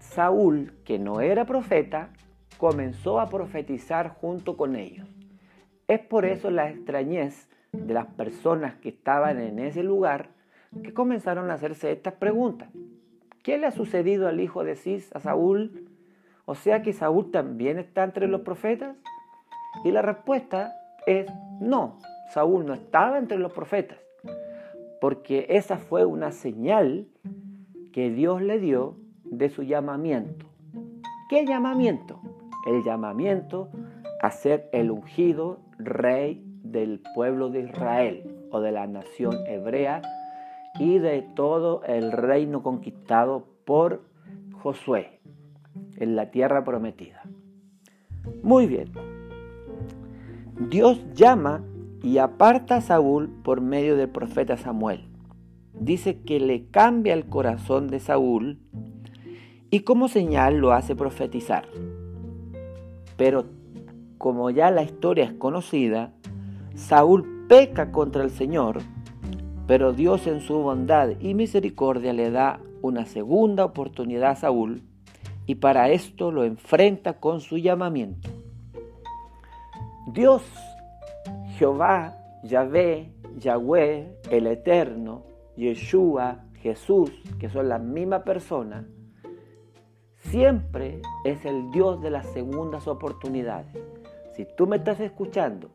Saúl, 0.00 0.74
que 0.84 0.98
no 0.98 1.20
era 1.20 1.44
profeta, 1.44 2.10
comenzó 2.56 3.20
a 3.20 3.28
profetizar 3.28 4.10
junto 4.20 4.56
con 4.56 4.76
ellos. 4.76 5.08
Es 5.86 6.00
por 6.00 6.24
eso 6.24 6.50
la 6.50 6.70
extrañez 6.70 7.48
de 7.72 7.94
las 7.94 8.06
personas 8.06 8.74
que 8.76 8.90
estaban 8.90 9.40
en 9.40 9.58
ese 9.58 9.82
lugar 9.82 10.30
que 10.82 10.92
comenzaron 10.92 11.50
a 11.50 11.54
hacerse 11.54 11.92
estas 11.92 12.14
preguntas. 12.14 12.68
¿Qué 13.42 13.58
le 13.58 13.66
ha 13.66 13.70
sucedido 13.70 14.28
al 14.28 14.40
hijo 14.40 14.64
de 14.64 14.76
Cis, 14.76 15.14
a 15.14 15.20
Saúl? 15.20 15.88
O 16.44 16.54
sea 16.54 16.82
que 16.82 16.92
Saúl 16.92 17.30
también 17.30 17.78
está 17.78 18.04
entre 18.04 18.28
los 18.28 18.42
profetas. 18.42 18.96
Y 19.84 19.90
la 19.90 20.02
respuesta 20.02 20.74
es 21.06 21.30
no, 21.60 21.98
Saúl 22.30 22.66
no 22.66 22.74
estaba 22.74 23.18
entre 23.18 23.38
los 23.38 23.52
profetas, 23.52 23.98
porque 25.00 25.46
esa 25.48 25.78
fue 25.78 26.04
una 26.04 26.32
señal 26.32 27.08
que 27.92 28.10
Dios 28.10 28.42
le 28.42 28.58
dio 28.58 28.96
de 29.24 29.48
su 29.48 29.62
llamamiento. 29.62 30.46
¿Qué 31.28 31.44
llamamiento? 31.44 32.20
El 32.66 32.82
llamamiento 32.84 33.70
a 34.20 34.30
ser 34.30 34.68
el 34.72 34.90
ungido 34.90 35.60
rey 35.78 36.44
del 36.62 37.00
pueblo 37.14 37.50
de 37.50 37.60
Israel 37.60 38.48
o 38.50 38.60
de 38.60 38.72
la 38.72 38.86
nación 38.86 39.36
hebrea 39.46 40.02
y 40.78 40.98
de 40.98 41.22
todo 41.22 41.82
el 41.84 42.12
reino 42.12 42.62
conquistado 42.62 43.46
por 43.64 44.02
Josué 44.52 45.20
en 45.96 46.16
la 46.16 46.30
tierra 46.30 46.64
prometida. 46.64 47.22
Muy 48.42 48.66
bien. 48.66 49.17
Dios 50.60 50.98
llama 51.14 51.64
y 52.02 52.18
aparta 52.18 52.76
a 52.76 52.80
Saúl 52.80 53.28
por 53.44 53.60
medio 53.60 53.96
del 53.96 54.08
profeta 54.08 54.56
Samuel. 54.56 55.04
Dice 55.72 56.20
que 56.22 56.40
le 56.40 56.66
cambia 56.66 57.14
el 57.14 57.26
corazón 57.26 57.86
de 57.86 58.00
Saúl 58.00 58.58
y 59.70 59.80
como 59.80 60.08
señal 60.08 60.58
lo 60.58 60.72
hace 60.72 60.96
profetizar. 60.96 61.68
Pero 63.16 63.46
como 64.18 64.50
ya 64.50 64.72
la 64.72 64.82
historia 64.82 65.26
es 65.26 65.32
conocida, 65.32 66.12
Saúl 66.74 67.46
peca 67.48 67.92
contra 67.92 68.24
el 68.24 68.30
Señor, 68.30 68.78
pero 69.68 69.92
Dios 69.92 70.26
en 70.26 70.40
su 70.40 70.54
bondad 70.54 71.10
y 71.20 71.34
misericordia 71.34 72.12
le 72.12 72.32
da 72.32 72.60
una 72.82 73.06
segunda 73.06 73.64
oportunidad 73.64 74.32
a 74.32 74.36
Saúl 74.36 74.82
y 75.46 75.54
para 75.54 75.90
esto 75.90 76.32
lo 76.32 76.42
enfrenta 76.42 77.20
con 77.20 77.40
su 77.40 77.58
llamamiento. 77.58 78.37
Dios, 80.12 80.42
Jehová, 81.58 82.16
Yahvé, 82.42 83.12
Yahweh, 83.36 84.20
el 84.30 84.46
Eterno, 84.46 85.24
Yeshua, 85.54 86.44
Jesús, 86.62 87.10
que 87.38 87.50
son 87.50 87.68
la 87.68 87.78
misma 87.78 88.24
persona, 88.24 88.88
siempre 90.16 91.02
es 91.24 91.44
el 91.44 91.70
Dios 91.72 92.00
de 92.00 92.10
las 92.10 92.26
segundas 92.32 92.88
oportunidades. 92.88 93.76
Si 94.34 94.46
tú 94.56 94.66
me 94.66 94.76
estás 94.76 94.98
escuchando, 95.00 95.68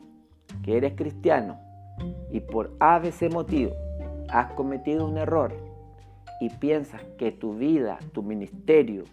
que 0.64 0.78
eres 0.78 0.94
cristiano, 0.96 1.60
y 2.32 2.40
por 2.40 2.72
ABC 2.80 3.32
motivo 3.32 3.74
has 4.30 4.52
cometido 4.54 5.06
un 5.06 5.18
error 5.18 5.54
y 6.40 6.50
piensas 6.50 7.04
que 7.20 7.32
tu 7.32 7.54
vida, 7.54 8.00
tu 8.14 8.24
ministerio, 8.24 9.04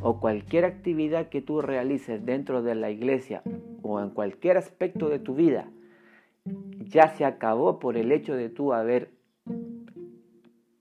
o 0.00 0.20
cualquier 0.20 0.64
actividad 0.64 1.28
que 1.28 1.42
tú 1.42 1.60
realices 1.60 2.24
dentro 2.24 2.62
de 2.62 2.74
la 2.74 2.90
iglesia 2.90 3.42
o 3.82 4.00
en 4.00 4.10
cualquier 4.10 4.56
aspecto 4.56 5.08
de 5.08 5.18
tu 5.18 5.34
vida 5.34 5.68
ya 6.88 7.08
se 7.08 7.24
acabó 7.24 7.78
por 7.78 7.96
el 7.96 8.12
hecho 8.12 8.34
de 8.34 8.48
tú 8.48 8.72
haber 8.72 9.10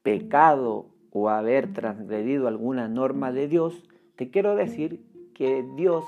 pecado 0.03 0.87
o 1.11 1.29
haber 1.29 1.73
transgredido 1.73 2.47
alguna 2.47 2.87
norma 2.87 3.31
de 3.31 3.47
Dios, 3.47 3.83
te 4.15 4.29
quiero 4.29 4.55
decir 4.55 5.03
que 5.33 5.65
Dios 5.75 6.05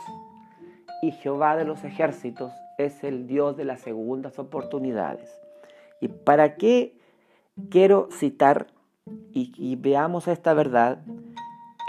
y 1.01 1.11
Jehová 1.11 1.55
de 1.55 1.65
los 1.65 1.83
ejércitos 1.83 2.51
es 2.77 3.03
el 3.03 3.27
Dios 3.27 3.57
de 3.57 3.65
las 3.65 3.81
segundas 3.81 4.39
oportunidades. 4.39 5.29
¿Y 5.99 6.07
para 6.07 6.55
qué 6.55 6.97
quiero 7.69 8.09
citar 8.11 8.67
y, 9.33 9.51
y 9.57 9.75
veamos 9.75 10.27
esta 10.27 10.53
verdad? 10.53 11.01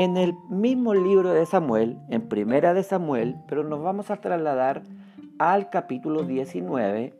En 0.02 0.16
el 0.16 0.34
mismo 0.48 0.94
libro 0.94 1.30
de 1.34 1.44
Samuel, 1.44 1.98
en 2.08 2.26
Primera 2.26 2.72
de 2.72 2.82
Samuel, 2.82 3.36
pero 3.46 3.64
nos 3.64 3.82
vamos 3.82 4.10
a 4.10 4.16
trasladar 4.16 4.82
al 5.38 5.68
capítulo 5.68 6.22
19 6.22 7.12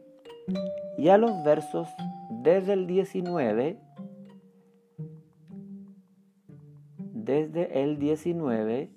y 0.97 1.09
a 1.09 1.19
los 1.19 1.45
versos 1.45 1.89
desde 2.31 2.73
el 2.73 2.87
19, 2.87 3.79
desde 6.97 7.83
el 7.83 7.99
19, 7.99 8.91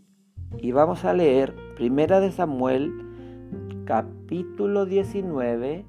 y 0.60 0.72
vamos 0.72 1.04
a 1.04 1.14
leer 1.14 1.54
Primera 1.76 2.22
de 2.22 2.32
Samuel, 2.32 2.90
capítulo 3.84 4.86
19, 4.86 5.86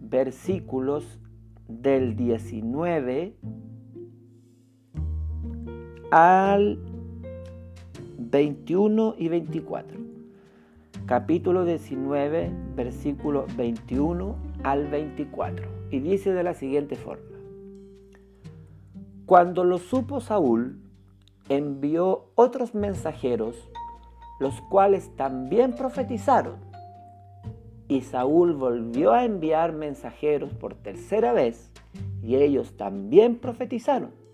versículos 0.00 1.20
del 1.68 2.16
19 2.16 3.36
al 6.10 6.78
21 8.18 9.16
y 9.18 9.28
24. 9.28 9.98
Capítulo 11.06 11.64
19, 11.64 12.50
versículo 12.74 13.46
21 13.56 14.36
al 14.62 14.88
24. 14.88 15.66
Y 15.90 16.00
dice 16.00 16.32
de 16.32 16.42
la 16.42 16.54
siguiente 16.54 16.96
forma. 16.96 17.24
Cuando 19.24 19.64
lo 19.64 19.78
supo 19.78 20.20
Saúl, 20.20 20.78
envió 21.48 22.30
otros 22.34 22.74
mensajeros, 22.74 23.56
los 24.38 24.60
cuales 24.62 25.10
también 25.16 25.74
profetizaron. 25.74 26.56
Y 27.88 28.02
Saúl 28.02 28.54
volvió 28.54 29.12
a 29.12 29.24
enviar 29.24 29.72
mensajeros 29.72 30.52
por 30.54 30.74
tercera 30.74 31.32
vez, 31.32 31.70
y 32.22 32.36
ellos 32.36 32.76
también 32.76 33.36
profetizaron. 33.36 34.25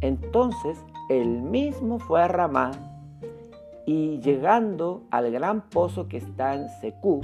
Entonces 0.00 0.84
él 1.08 1.42
mismo 1.42 1.98
fue 1.98 2.22
a 2.22 2.28
Ramá 2.28 2.72
y 3.86 4.20
llegando 4.20 5.02
al 5.10 5.30
gran 5.30 5.68
pozo 5.68 6.08
que 6.08 6.16
está 6.16 6.54
en 6.54 6.68
Secú, 6.80 7.20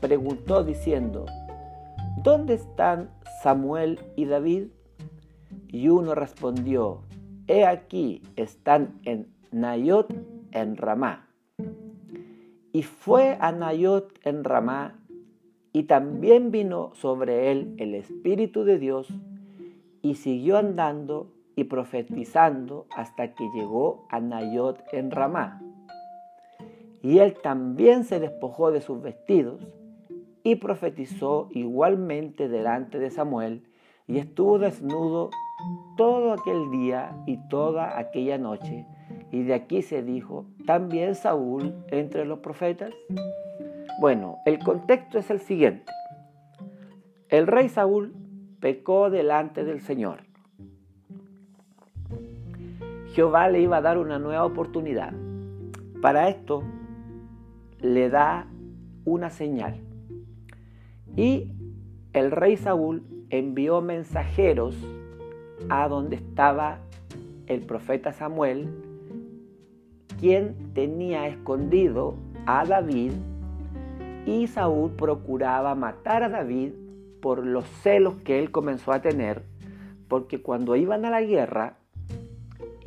preguntó 0.00 0.64
diciendo, 0.64 1.26
¿dónde 2.22 2.54
están 2.54 3.10
Samuel 3.42 4.00
y 4.16 4.24
David? 4.24 4.68
Y 5.68 5.88
uno 5.88 6.14
respondió, 6.14 7.02
he 7.46 7.66
aquí, 7.66 8.22
están 8.36 9.00
en 9.04 9.28
Nayot 9.52 10.12
en 10.52 10.76
Ramá. 10.76 11.28
Y 12.72 12.82
fue 12.82 13.36
a 13.40 13.52
Nayot 13.52 14.18
en 14.24 14.44
Ramá, 14.44 14.96
y 15.72 15.84
también 15.84 16.50
vino 16.50 16.92
sobre 16.94 17.52
él 17.52 17.74
el 17.78 17.94
Espíritu 17.94 18.64
de 18.64 18.78
Dios, 18.78 19.08
y 20.02 20.14
siguió 20.14 20.56
andando 20.56 21.30
y 21.56 21.64
profetizando 21.64 22.86
hasta 22.96 23.34
que 23.34 23.48
llegó 23.54 24.06
a 24.08 24.20
Nayot 24.20 24.82
en 24.92 25.10
Ramá. 25.10 25.60
Y 27.02 27.18
él 27.18 27.34
también 27.42 28.04
se 28.04 28.20
despojó 28.20 28.70
de 28.70 28.80
sus 28.80 29.00
vestidos 29.00 29.66
y 30.42 30.56
profetizó 30.56 31.48
igualmente 31.52 32.48
delante 32.48 32.98
de 32.98 33.10
Samuel, 33.10 33.64
y 34.06 34.18
estuvo 34.18 34.58
desnudo 34.58 35.30
todo 35.96 36.32
aquel 36.32 36.70
día 36.70 37.12
y 37.26 37.36
toda 37.48 37.98
aquella 37.98 38.38
noche. 38.38 38.86
Y 39.30 39.42
de 39.44 39.54
aquí 39.54 39.82
se 39.82 40.02
dijo, 40.02 40.46
¿también 40.66 41.14
Saúl 41.14 41.74
entre 41.90 42.24
los 42.24 42.40
profetas? 42.40 42.92
Bueno, 44.00 44.38
el 44.46 44.58
contexto 44.58 45.18
es 45.18 45.30
el 45.30 45.40
siguiente. 45.40 45.92
El 47.28 47.46
rey 47.46 47.68
Saúl 47.68 48.14
pecó 48.58 49.10
delante 49.10 49.62
del 49.62 49.80
Señor. 49.80 50.29
Jehová 53.12 53.48
le 53.48 53.60
iba 53.60 53.78
a 53.78 53.80
dar 53.80 53.98
una 53.98 54.18
nueva 54.18 54.44
oportunidad. 54.44 55.12
Para 56.00 56.28
esto 56.28 56.62
le 57.80 58.08
da 58.08 58.46
una 59.04 59.30
señal. 59.30 59.80
Y 61.16 61.52
el 62.12 62.30
rey 62.30 62.56
Saúl 62.56 63.02
envió 63.30 63.80
mensajeros 63.80 64.76
a 65.68 65.88
donde 65.88 66.16
estaba 66.16 66.78
el 67.46 67.62
profeta 67.62 68.12
Samuel, 68.12 68.68
quien 70.18 70.72
tenía 70.72 71.26
escondido 71.26 72.14
a 72.46 72.64
David 72.64 73.12
y 74.26 74.46
Saúl 74.46 74.92
procuraba 74.92 75.74
matar 75.74 76.22
a 76.22 76.28
David 76.28 76.72
por 77.20 77.44
los 77.44 77.66
celos 77.82 78.14
que 78.24 78.38
él 78.38 78.50
comenzó 78.50 78.92
a 78.92 79.02
tener, 79.02 79.42
porque 80.08 80.42
cuando 80.42 80.76
iban 80.76 81.04
a 81.04 81.10
la 81.10 81.22
guerra 81.22 81.79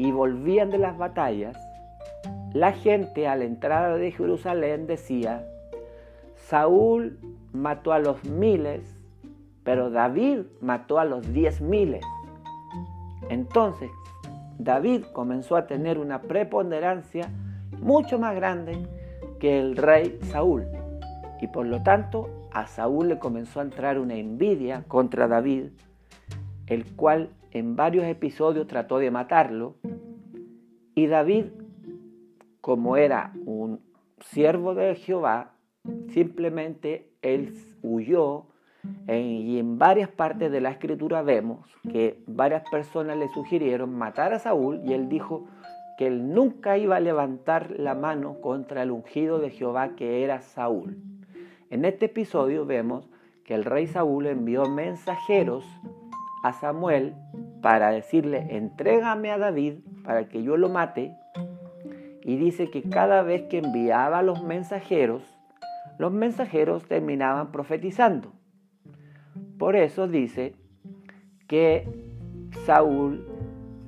y 0.03 0.12
volvían 0.12 0.69
de 0.69 0.79
las 0.79 0.98
batallas, 0.98 1.57
la 2.51 2.74
gente 2.74 3.25
a 3.25 3.38
la 3.38 3.45
entrada 3.45 3.95
de 3.95 4.12
Jerusalén 4.12 4.86
decía, 4.86 5.48
Saúl 6.36 7.17
mató 7.53 7.93
a 7.93 8.00
los 8.00 8.22
miles, 8.25 8.81
pero 9.63 9.89
David 9.91 10.41
mató 10.60 11.00
a 11.00 11.05
los 11.05 11.31
diez 11.31 11.62
miles. 11.62 12.03
Entonces, 13.29 13.89
David 14.60 15.05
comenzó 15.13 15.55
a 15.55 15.67
tener 15.67 15.98
una 15.98 16.22
preponderancia 16.22 17.29
mucho 17.79 18.19
más 18.19 18.36
grande 18.36 18.86
que 19.39 19.57
el 19.57 19.77
rey 19.77 20.19
Saúl. 20.24 20.65
Y 21.39 21.48
por 21.48 21.65
lo 21.65 21.81
tanto, 21.81 22.29
a 22.51 22.67
Saúl 22.67 23.07
le 23.07 23.19
comenzó 23.19 23.62
a 23.62 23.63
entrar 23.63 23.98
una 23.98 24.15
envidia 24.15 24.83
contra 24.89 25.29
David, 25.29 25.67
el 26.67 26.93
cual 26.98 27.29
en 27.53 27.75
varios 27.75 28.06
episodios 28.06 28.67
trató 28.67 28.97
de 28.97 29.12
matarlo. 29.12 29.75
Y 30.95 31.08
David, 31.08 31.45
como 32.62 32.97
era 32.97 33.34
un 33.45 33.79
siervo 34.19 34.75
de 34.75 34.95
Jehová, 34.95 35.53
simplemente 36.10 37.10
él 37.21 37.53
huyó 37.82 38.45
y 39.08 39.60
en 39.60 39.77
varias 39.77 40.10
partes 40.10 40.51
de 40.51 40.60
la 40.60 40.71
escritura 40.71 41.21
vemos 41.21 41.65
que 41.89 42.21
varias 42.27 42.63
personas 42.69 43.17
le 43.17 43.29
sugirieron 43.29 43.95
matar 43.95 44.34
a 44.34 44.39
Saúl 44.39 44.82
y 44.84 44.93
él 44.93 45.08
dijo 45.08 45.47
que 45.97 46.08
él 46.08 46.34
nunca 46.34 46.77
iba 46.77 46.97
a 46.97 46.99
levantar 46.99 47.71
la 47.77 47.95
mano 47.95 48.41
contra 48.41 48.84
el 48.84 48.91
ungido 48.91 49.39
de 49.39 49.51
Jehová 49.51 49.95
que 49.95 50.23
era 50.23 50.41
Saúl. 50.41 50.97
En 51.69 51.86
este 51.86 52.06
episodio 52.06 52.65
vemos 52.65 53.10
que 53.45 53.56
el 53.56 53.63
rey 53.63 53.88
Saúl 53.88 54.27
envió 54.27 54.65
mensajeros 54.65 55.65
a 56.43 56.53
Samuel 56.53 57.15
para 57.62 57.91
decirle, 57.91 58.47
entrégame 58.49 59.32
a 59.32 59.38
David 59.38 59.75
para 60.04 60.28
que 60.28 60.44
yo 60.44 60.58
lo 60.58 60.70
mate. 60.70 61.16
Y 62.24 62.38
dice 62.38 62.70
que 62.70 62.84
cada 62.84 63.22
vez 63.22 63.44
que 63.44 63.58
enviaba 63.60 64.22
los 64.22 64.44
mensajeros, 64.44 65.24
los 65.98 66.12
mensajeros 66.12 66.86
terminaban 66.86 67.52
profetizando. 67.52 68.32
Por 69.58 69.76
eso 69.76 70.08
dice 70.08 70.56
que 71.48 71.88
Saúl 72.66 73.28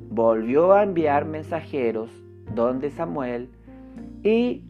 volvió 0.10 0.74
a 0.74 0.84
enviar 0.84 1.26
mensajeros 1.26 2.12
donde 2.54 2.92
Samuel 2.92 3.50
y 4.24 4.64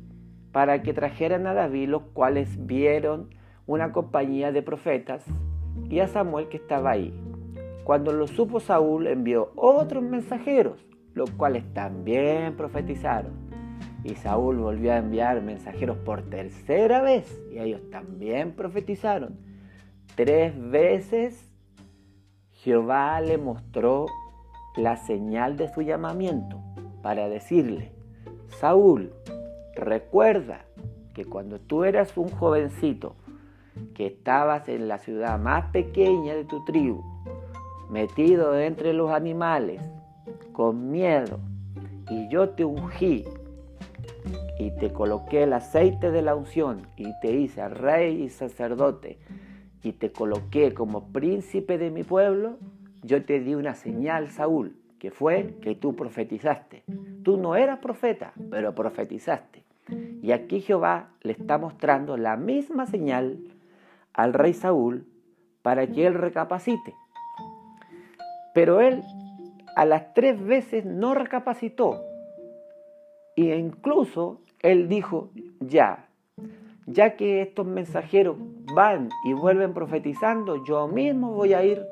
para 0.52 0.82
que 0.82 0.94
trajeran 0.94 1.48
a 1.48 1.54
David, 1.54 1.90
los 1.90 2.04
cuales 2.14 2.66
vieron 2.66 3.30
una 3.68 3.92
compañía 3.92 4.52
de 4.52 4.62
profetas 4.62 5.26
y 5.90 6.00
a 6.00 6.08
Samuel 6.08 6.48
que 6.48 6.58
estaba 6.58 6.92
ahí. 6.92 7.14
Cuando 7.84 8.14
lo 8.14 8.28
supo 8.28 8.60
Saúl 8.60 9.08
envió 9.08 9.52
otros 9.56 10.04
mensajeros, 10.04 10.86
los 11.16 11.32
cuales 11.32 11.64
también 11.74 12.56
profetizaron. 12.56 13.34
Y 14.04 14.14
Saúl 14.16 14.58
volvió 14.58 14.94
a 14.94 14.98
enviar 14.98 15.42
mensajeros 15.42 15.98
por 15.98 16.22
tercera 16.30 17.02
vez 17.02 17.42
y 17.52 17.58
ellos 17.58 17.82
también 17.90 18.52
profetizaron. 18.52 19.40
Tres 20.16 20.54
veces 20.70 21.50
Jehová 22.52 23.20
le 23.22 23.40
mostró 23.40 24.06
la 24.76 24.98
señal 24.98 25.58
de 25.58 25.74
su 25.74 25.82
llamamiento 25.82 26.62
para 27.02 27.30
decirle, 27.30 27.92
Saúl, 28.60 29.14
recuerda 29.76 30.66
que 31.14 31.26
cuando 31.26 31.60
tú 31.60 31.84
eras 31.84 32.16
un 32.18 32.30
jovencito, 32.30 33.16
que 33.94 34.08
estabas 34.08 34.70
en 34.70 34.88
la 34.88 35.00
ciudad 35.00 35.40
más 35.40 35.72
pequeña 35.72 36.36
de 36.36 36.46
tu 36.46 36.64
tribu, 36.66 37.04
metido 37.90 38.58
entre 38.60 38.94
los 38.94 39.12
animales, 39.12 39.82
con 40.52 40.92
miedo, 40.92 41.40
y 42.10 42.28
yo 42.30 42.50
te 42.50 42.66
ungí 42.66 43.26
y 44.60 44.72
te 44.72 44.92
coloqué 44.92 45.44
el 45.44 45.54
aceite 45.54 46.12
de 46.12 46.22
la 46.22 46.36
unción 46.36 46.84
y 46.96 47.12
te 47.22 47.32
hice 47.32 47.68
rey 47.68 48.24
y 48.24 48.30
sacerdote 48.30 49.18
y 49.86 49.94
te 49.94 50.12
coloqué 50.12 50.74
como 50.74 51.10
príncipe 51.10 51.78
de 51.78 51.92
mi 51.92 52.04
pueblo, 52.04 52.58
yo 53.04 53.24
te 53.24 53.40
di 53.40 53.54
una 53.54 53.76
señal, 53.76 54.32
Saúl, 54.32 54.76
que 54.98 55.12
fue 55.12 55.58
que 55.62 55.76
tú 55.76 55.96
profetizaste. 55.96 56.84
Tú 57.24 57.38
no 57.38 57.56
eras 57.56 57.80
profeta, 57.80 58.34
pero 58.50 58.74
profetizaste. 58.74 59.64
Y 60.24 60.32
aquí 60.32 60.62
Jehová 60.62 61.10
le 61.22 61.34
está 61.34 61.60
mostrando 61.60 62.18
la 62.18 62.36
misma 62.36 62.88
señal 62.88 63.38
al 64.14 64.34
rey 64.34 64.54
Saúl 64.54 65.06
para 65.62 65.86
que 65.86 66.08
él 66.08 66.16
recapacite. 66.16 66.96
Pero 68.56 68.82
él 68.82 69.04
a 69.76 69.86
las 69.86 70.14
tres 70.14 70.44
veces 70.44 70.86
no 70.86 71.14
recapacitó. 71.14 72.02
E 73.36 73.58
incluso 73.58 74.42
él 74.62 74.88
dijo, 74.88 75.30
ya, 75.60 76.08
ya 76.88 77.16
que 77.16 77.42
estos 77.42 77.66
mensajeros 77.66 78.38
van 78.74 79.10
y 79.26 79.34
vuelven 79.34 79.74
profetizando, 79.74 80.64
yo 80.64 80.88
mismo 80.88 81.32
voy 81.32 81.54
a 81.54 81.64
ir 81.64 81.86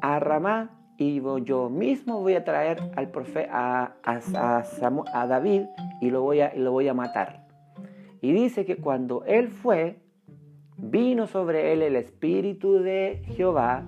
a 0.00 0.18
Ramá 0.18 0.70
y 0.96 1.20
yo 1.44 1.70
mismo 1.70 2.20
voy 2.20 2.34
a 2.34 2.44
traer 2.44 2.78
al 2.96 3.10
a, 3.50 3.94
a, 4.04 5.26
David 5.26 5.62
y 6.00 6.10
lo, 6.10 6.22
voy 6.22 6.40
a, 6.40 6.52
lo 6.54 6.72
voy 6.72 6.88
a 6.88 6.94
matar. 6.94 7.46
Y 8.20 8.32
dice 8.32 8.64
que 8.64 8.76
cuando 8.76 9.24
él 9.24 9.48
fue, 9.48 9.98
vino 10.76 11.26
sobre 11.26 11.72
él 11.72 11.82
el 11.82 11.96
espíritu 11.96 12.74
de 12.74 13.22
Jehová 13.36 13.84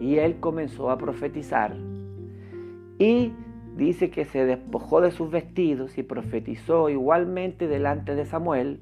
y 0.00 0.18
él 0.18 0.38
comenzó 0.40 0.90
a 0.90 0.98
profetizar. 0.98 1.74
Y 2.98 3.32
dice 3.76 4.10
que 4.10 4.24
se 4.24 4.44
despojó 4.44 5.00
de 5.00 5.10
sus 5.10 5.30
vestidos 5.30 5.98
y 5.98 6.02
profetizó 6.02 6.88
igualmente 6.88 7.66
delante 7.66 8.14
de 8.14 8.24
Samuel 8.24 8.80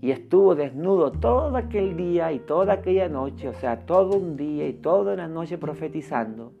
y 0.00 0.12
estuvo 0.12 0.54
desnudo 0.54 1.10
todo 1.10 1.56
aquel 1.56 1.96
día 1.96 2.32
y 2.32 2.38
toda 2.38 2.74
aquella 2.74 3.08
noche, 3.08 3.48
o 3.48 3.54
sea, 3.54 3.80
todo 3.80 4.16
un 4.16 4.36
día 4.36 4.68
y 4.68 4.72
toda 4.72 5.14
una 5.14 5.26
noche 5.26 5.58
profetizando. 5.58 6.52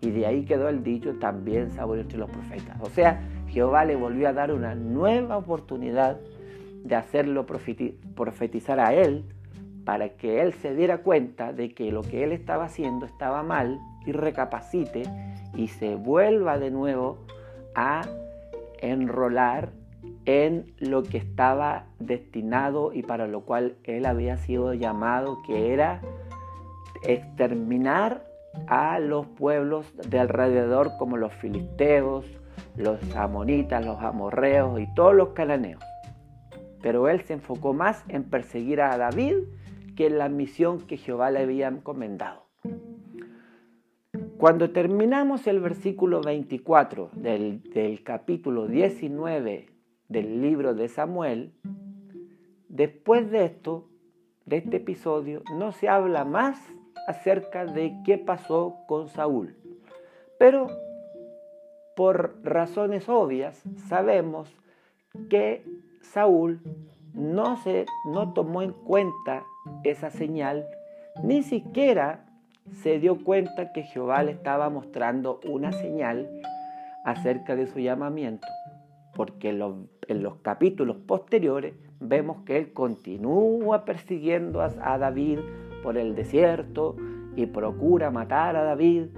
Y 0.00 0.10
de 0.10 0.26
ahí 0.26 0.44
quedó 0.44 0.68
el 0.68 0.82
dicho, 0.82 1.14
también 1.14 1.70
Saúl 1.70 2.00
entre 2.00 2.18
los 2.18 2.30
profetas. 2.30 2.80
O 2.80 2.88
sea, 2.88 3.20
Jehová 3.48 3.84
le 3.84 3.96
volvió 3.96 4.28
a 4.28 4.32
dar 4.32 4.52
una 4.52 4.74
nueva 4.74 5.36
oportunidad 5.36 6.18
de 6.82 6.94
hacerlo 6.94 7.46
profetizar 7.46 8.80
a 8.80 8.94
él 8.94 9.24
para 9.84 10.10
que 10.10 10.40
él 10.40 10.54
se 10.54 10.74
diera 10.74 10.98
cuenta 10.98 11.52
de 11.52 11.74
que 11.74 11.92
lo 11.92 12.02
que 12.02 12.24
él 12.24 12.32
estaba 12.32 12.64
haciendo 12.64 13.06
estaba 13.06 13.42
mal 13.42 13.78
y 14.06 14.12
recapacite 14.12 15.02
y 15.54 15.68
se 15.68 15.96
vuelva 15.96 16.58
de 16.58 16.70
nuevo 16.70 17.18
a 17.74 18.02
enrolar 18.80 19.70
en 20.24 20.72
lo 20.78 21.02
que 21.02 21.18
estaba 21.18 21.86
destinado 21.98 22.92
y 22.92 23.02
para 23.02 23.26
lo 23.26 23.42
cual 23.42 23.76
él 23.84 24.06
había 24.06 24.36
sido 24.36 24.74
llamado, 24.74 25.38
que 25.46 25.72
era 25.72 26.00
exterminar 27.02 28.24
a 28.66 28.98
los 28.98 29.26
pueblos 29.26 29.92
de 30.08 30.18
alrededor 30.18 30.92
como 30.98 31.16
los 31.16 31.32
filisteos, 31.34 32.26
los 32.76 32.98
amonitas, 33.16 33.84
los 33.84 34.00
amorreos 34.00 34.80
y 34.80 34.92
todos 34.94 35.14
los 35.14 35.30
cananeos. 35.30 35.82
Pero 36.82 37.08
él 37.08 37.22
se 37.22 37.34
enfocó 37.34 37.72
más 37.72 38.04
en 38.08 38.24
perseguir 38.24 38.80
a 38.80 38.96
David 38.96 39.34
que 39.96 40.06
en 40.06 40.18
la 40.18 40.28
misión 40.28 40.80
que 40.86 40.96
Jehová 40.96 41.30
le 41.30 41.40
había 41.40 41.68
encomendado. 41.68 42.46
Cuando 44.40 44.70
terminamos 44.70 45.46
el 45.46 45.60
versículo 45.60 46.22
24 46.22 47.10
del, 47.12 47.62
del 47.74 48.02
capítulo 48.02 48.68
19 48.68 49.68
del 50.08 50.40
libro 50.40 50.72
de 50.72 50.88
Samuel, 50.88 51.52
después 52.66 53.30
de 53.30 53.44
esto, 53.44 53.90
de 54.46 54.56
este 54.56 54.78
episodio, 54.78 55.42
no 55.58 55.72
se 55.72 55.90
habla 55.90 56.24
más 56.24 56.58
acerca 57.06 57.66
de 57.66 57.92
qué 58.06 58.16
pasó 58.16 58.78
con 58.88 59.08
Saúl. 59.08 59.58
Pero 60.38 60.68
por 61.94 62.40
razones 62.42 63.10
obvias 63.10 63.62
sabemos 63.88 64.56
que 65.28 65.66
Saúl 66.00 66.62
no, 67.12 67.58
se, 67.58 67.84
no 68.06 68.32
tomó 68.32 68.62
en 68.62 68.72
cuenta 68.72 69.44
esa 69.84 70.08
señal, 70.08 70.66
ni 71.22 71.42
siquiera 71.42 72.29
se 72.72 72.98
dio 72.98 73.22
cuenta 73.22 73.72
que 73.72 73.82
Jehová 73.82 74.22
le 74.22 74.32
estaba 74.32 74.70
mostrando 74.70 75.40
una 75.44 75.72
señal 75.72 76.28
acerca 77.04 77.56
de 77.56 77.66
su 77.66 77.78
llamamiento 77.78 78.46
porque 79.14 79.50
en 79.50 80.22
los, 80.22 80.36
capítulos 80.36 80.96
posteriores 80.96 81.74
vemos 82.00 82.38
que 82.46 82.56
él 82.56 82.72
continúa 82.72 83.84
persiguiendo 83.84 84.62
a, 84.62 84.98
David 84.98 85.40
por 85.82 85.98
el 85.98 86.14
desierto 86.14 86.96
y 87.36 87.44
procura 87.44 88.10
matar 88.10 88.56
a 88.56 88.64
David 88.64 89.08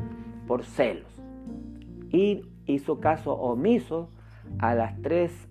por 0.46 0.64
celos. 0.64 1.22
Y 2.10 2.42
hizo 2.66 3.00
caso 3.00 3.34
omiso 3.34 4.10
a 4.58 4.74
las 4.74 5.00
tres 5.02 5.48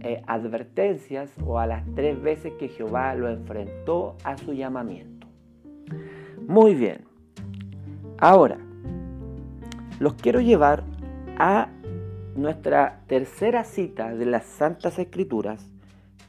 eh, 0.00 0.22
advertencias 0.26 1.30
o 1.44 1.58
a 1.58 1.66
las 1.66 1.84
tres 1.94 2.20
veces 2.22 2.54
que 2.54 2.68
Jehová 2.68 3.14
lo 3.14 3.28
enfrentó 3.28 4.16
a 4.24 4.36
su 4.36 4.52
llamamiento. 4.52 5.26
Muy 6.46 6.74
bien. 6.74 7.11
Ahora, 8.22 8.56
los 9.98 10.14
quiero 10.14 10.40
llevar 10.40 10.84
a 11.38 11.66
nuestra 12.36 13.00
tercera 13.08 13.64
cita 13.64 14.14
de 14.14 14.26
las 14.26 14.44
Santas 14.44 15.00
Escrituras, 15.00 15.68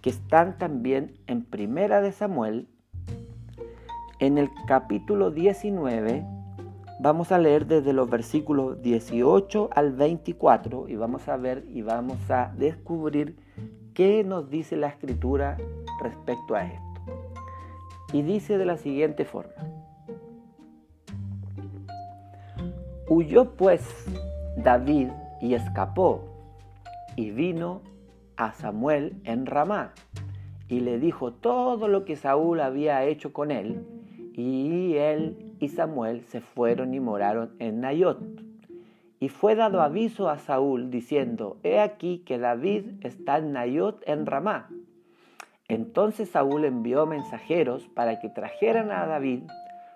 que 0.01 0.09
están 0.09 0.57
también 0.57 1.13
en 1.27 1.45
Primera 1.45 2.01
de 2.01 2.11
Samuel, 2.11 2.67
en 4.17 4.39
el 4.39 4.49
capítulo 4.65 5.29
19, 5.29 6.25
vamos 6.99 7.31
a 7.31 7.37
leer 7.37 7.67
desde 7.67 7.93
los 7.93 8.09
versículos 8.09 8.81
18 8.81 9.69
al 9.71 9.93
24 9.93 10.89
y 10.89 10.95
vamos 10.95 11.27
a 11.27 11.37
ver 11.37 11.63
y 11.69 11.83
vamos 11.83 12.17
a 12.31 12.51
descubrir 12.57 13.37
qué 13.93 14.23
nos 14.23 14.49
dice 14.49 14.77
la 14.77 14.87
escritura 14.87 15.57
respecto 16.01 16.55
a 16.55 16.65
esto. 16.65 17.01
Y 18.13 18.23
dice 18.23 18.57
de 18.57 18.65
la 18.65 18.77
siguiente 18.77 19.25
forma. 19.25 19.82
Huyó 23.15 23.51
pues 23.51 23.87
David 24.57 25.09
y 25.39 25.53
escapó 25.53 26.23
y 27.15 27.29
vino 27.29 27.83
a 28.37 28.53
Samuel 28.53 29.21
en 29.23 29.45
Ramá 29.45 29.93
y 30.67 30.79
le 30.79 30.97
dijo 30.97 31.31
todo 31.31 31.87
lo 31.87 32.05
que 32.05 32.15
Saúl 32.15 32.59
había 32.59 33.05
hecho 33.05 33.31
con 33.31 33.51
él 33.51 33.85
y 34.33 34.95
él 34.95 35.53
y 35.59 35.69
Samuel 35.69 36.23
se 36.23 36.41
fueron 36.41 36.95
y 36.95 36.99
moraron 36.99 37.51
en 37.59 37.81
Nayot. 37.81 38.19
Y 39.19 39.29
fue 39.29 39.53
dado 39.53 39.83
aviso 39.83 40.27
a 40.27 40.39
Saúl 40.39 40.89
diciendo, 40.89 41.57
he 41.61 41.79
aquí 41.79 42.23
que 42.25 42.39
David 42.39 43.05
está 43.05 43.37
en 43.37 43.51
Nayot 43.51 44.01
en 44.07 44.25
Ramá. 44.25 44.71
Entonces 45.67 46.29
Saúl 46.29 46.65
envió 46.65 47.05
mensajeros 47.05 47.87
para 47.89 48.19
que 48.19 48.29
trajeran 48.29 48.89
a 48.89 49.05
David, 49.05 49.43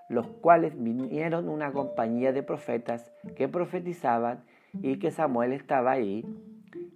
los 0.09 0.27
cuales 0.27 0.73
vinieron 0.81 1.49
una 1.49 1.71
compañía 1.71 2.31
de 2.31 2.43
profetas 2.43 3.11
que 3.35 3.47
profetizaban 3.47 4.43
y 4.81 4.99
que 4.99 5.11
Samuel 5.11 5.53
estaba 5.53 5.91
ahí. 5.91 6.25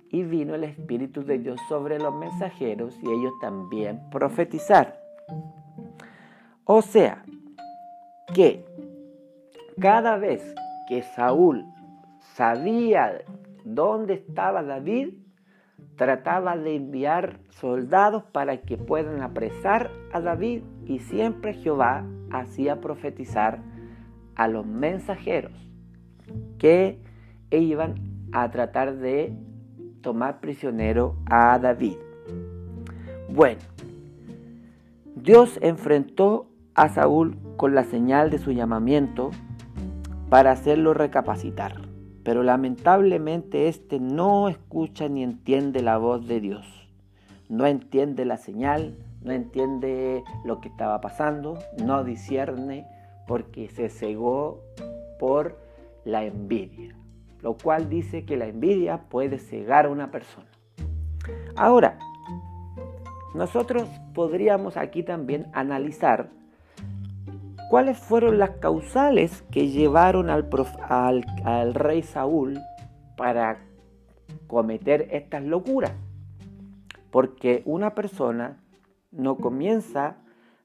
Y 0.09 0.23
vino 0.23 0.55
el 0.55 0.65
Espíritu 0.65 1.23
de 1.23 1.39
Dios 1.39 1.59
sobre 1.69 1.97
los 1.97 2.13
mensajeros 2.13 2.97
y 3.01 3.09
ellos 3.09 3.33
también 3.39 4.01
profetizaron. 4.09 4.93
O 6.65 6.81
sea, 6.81 7.23
que 8.33 8.65
cada 9.79 10.17
vez 10.17 10.53
que 10.87 11.01
Saúl 11.01 11.65
sabía 12.33 13.23
dónde 13.63 14.15
estaba 14.15 14.63
David, 14.63 15.13
trataba 15.95 16.57
de 16.57 16.75
enviar 16.75 17.39
soldados 17.49 18.23
para 18.23 18.57
que 18.57 18.77
puedan 18.77 19.21
apresar 19.21 19.91
a 20.13 20.19
David 20.19 20.63
y 20.85 20.99
siempre 20.99 21.53
Jehová 21.53 22.05
hacía 22.31 22.81
profetizar 22.81 23.61
a 24.35 24.47
los 24.47 24.65
mensajeros 24.65 25.53
que 26.57 26.99
iban 27.49 27.95
a 28.31 28.49
tratar 28.51 28.95
de 28.97 29.33
tomar 30.01 30.39
prisionero 30.39 31.15
a 31.25 31.59
David. 31.59 31.97
Bueno, 33.29 33.61
Dios 35.15 35.59
enfrentó 35.61 36.47
a 36.73 36.89
Saúl 36.89 37.37
con 37.57 37.75
la 37.75 37.83
señal 37.83 38.29
de 38.29 38.39
su 38.39 38.51
llamamiento 38.51 39.31
para 40.29 40.51
hacerlo 40.51 40.93
recapacitar, 40.93 41.81
pero 42.23 42.43
lamentablemente 42.43 43.67
éste 43.67 43.99
no 43.99 44.49
escucha 44.49 45.09
ni 45.09 45.23
entiende 45.23 45.81
la 45.81 45.97
voz 45.97 46.27
de 46.27 46.39
Dios, 46.39 46.65
no 47.49 47.65
entiende 47.65 48.25
la 48.25 48.37
señal, 48.37 48.97
no 49.21 49.31
entiende 49.31 50.23
lo 50.45 50.59
que 50.61 50.69
estaba 50.69 51.01
pasando, 51.01 51.59
no 51.83 52.03
discierne 52.03 52.87
porque 53.27 53.69
se 53.69 53.89
cegó 53.89 54.61
por 55.19 55.59
la 56.05 56.23
envidia 56.23 56.95
lo 57.41 57.57
cual 57.57 57.89
dice 57.89 58.23
que 58.25 58.37
la 58.37 58.45
envidia 58.45 59.09
puede 59.09 59.39
cegar 59.39 59.85
a 59.85 59.89
una 59.89 60.11
persona. 60.11 60.47
Ahora, 61.55 61.97
nosotros 63.33 63.87
podríamos 64.13 64.77
aquí 64.77 65.03
también 65.03 65.47
analizar 65.53 66.29
cuáles 67.69 67.97
fueron 67.97 68.37
las 68.37 68.51
causales 68.51 69.43
que 69.51 69.69
llevaron 69.69 70.29
al, 70.29 70.49
al, 71.43 71.73
rey 71.73 72.03
Saúl 72.03 72.59
para 73.17 73.59
cometer 74.47 75.07
estas 75.11 75.43
locuras. 75.43 75.93
Porque 77.09 77.61
una 77.65 77.93
persona 77.95 78.57
no 79.11 79.37
comienza 79.37 80.17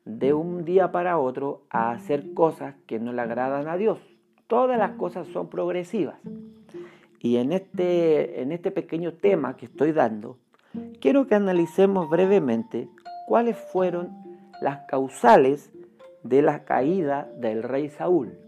de 0.05 0.33
un 0.33 0.65
día 0.65 0.93
para 0.93 1.19
otro 1.19 1.63
a 1.69 1.91
hacer 1.91 2.33
cosas 2.33 2.75
que 2.87 2.99
no 2.99 3.13
le 3.13 3.23
agradan 3.23 3.69
a 3.69 3.77
Dios. 3.77 3.99
Todas 4.47 4.79
las 4.79 4.93
cosas 4.93 5.27
son 5.29 5.49
progresivas. 5.49 6.17
Y 7.21 7.39
en 7.39 7.53
este, 7.53 8.41
en 8.41 8.53
este 8.53 8.71
pequeño 8.71 9.15
tema 9.15 9.57
que 9.57 9.67
estoy 9.67 9.93
dando, 9.93 10.39
quiero 11.01 11.27
que 11.27 11.35
analicemos 11.35 12.09
brevemente 12.09 12.89
cuáles 13.27 13.57
fueron 13.57 14.11
las 14.61 14.87
causales 14.87 15.73
de 16.23 16.43
la 16.43 16.65
caída 16.65 17.29
del 17.37 17.65
rey 17.65 17.89
Saúl. 17.89 18.39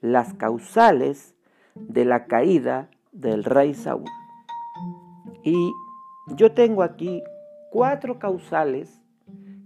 Las 0.00 0.34
causales 0.34 1.34
de 1.74 2.04
la 2.04 2.26
caída 2.26 2.90
del 3.12 3.44
rey 3.44 3.74
Saúl. 3.74 4.08
Y 5.44 5.72
yo 6.34 6.52
tengo 6.52 6.82
aquí 6.82 7.22
cuatro 7.70 8.18
causales 8.18 9.02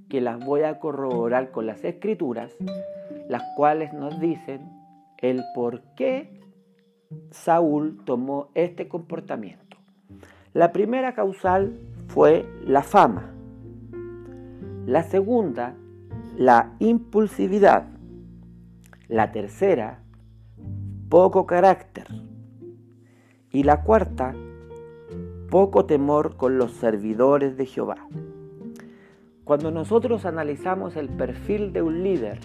que 0.08 0.20
las 0.20 0.44
voy 0.44 0.62
a 0.62 0.78
corroborar 0.78 1.50
con 1.50 1.66
las 1.66 1.84
escrituras, 1.84 2.54
las 3.28 3.42
cuales 3.56 3.92
nos 3.92 4.20
dicen 4.20 4.70
el 5.18 5.42
por 5.54 5.80
qué 5.96 6.40
Saúl 7.30 8.02
tomó 8.04 8.50
este 8.54 8.88
comportamiento. 8.88 9.78
La 10.52 10.72
primera 10.72 11.14
causal 11.14 11.78
fue 12.08 12.46
la 12.66 12.82
fama. 12.82 13.32
La 14.86 15.02
segunda, 15.02 15.74
la 16.36 16.72
impulsividad. 16.78 17.86
La 19.08 19.32
tercera, 19.32 20.02
poco 21.08 21.46
carácter. 21.46 22.06
Y 23.50 23.62
la 23.62 23.82
cuarta, 23.82 24.34
poco 25.52 25.84
temor 25.84 26.38
con 26.38 26.56
los 26.56 26.72
servidores 26.72 27.58
de 27.58 27.66
Jehová. 27.66 28.08
Cuando 29.44 29.70
nosotros 29.70 30.24
analizamos 30.24 30.96
el 30.96 31.10
perfil 31.10 31.74
de 31.74 31.82
un 31.82 32.02
líder, 32.02 32.38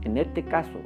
en 0.00 0.16
este 0.16 0.42
caso 0.46 0.78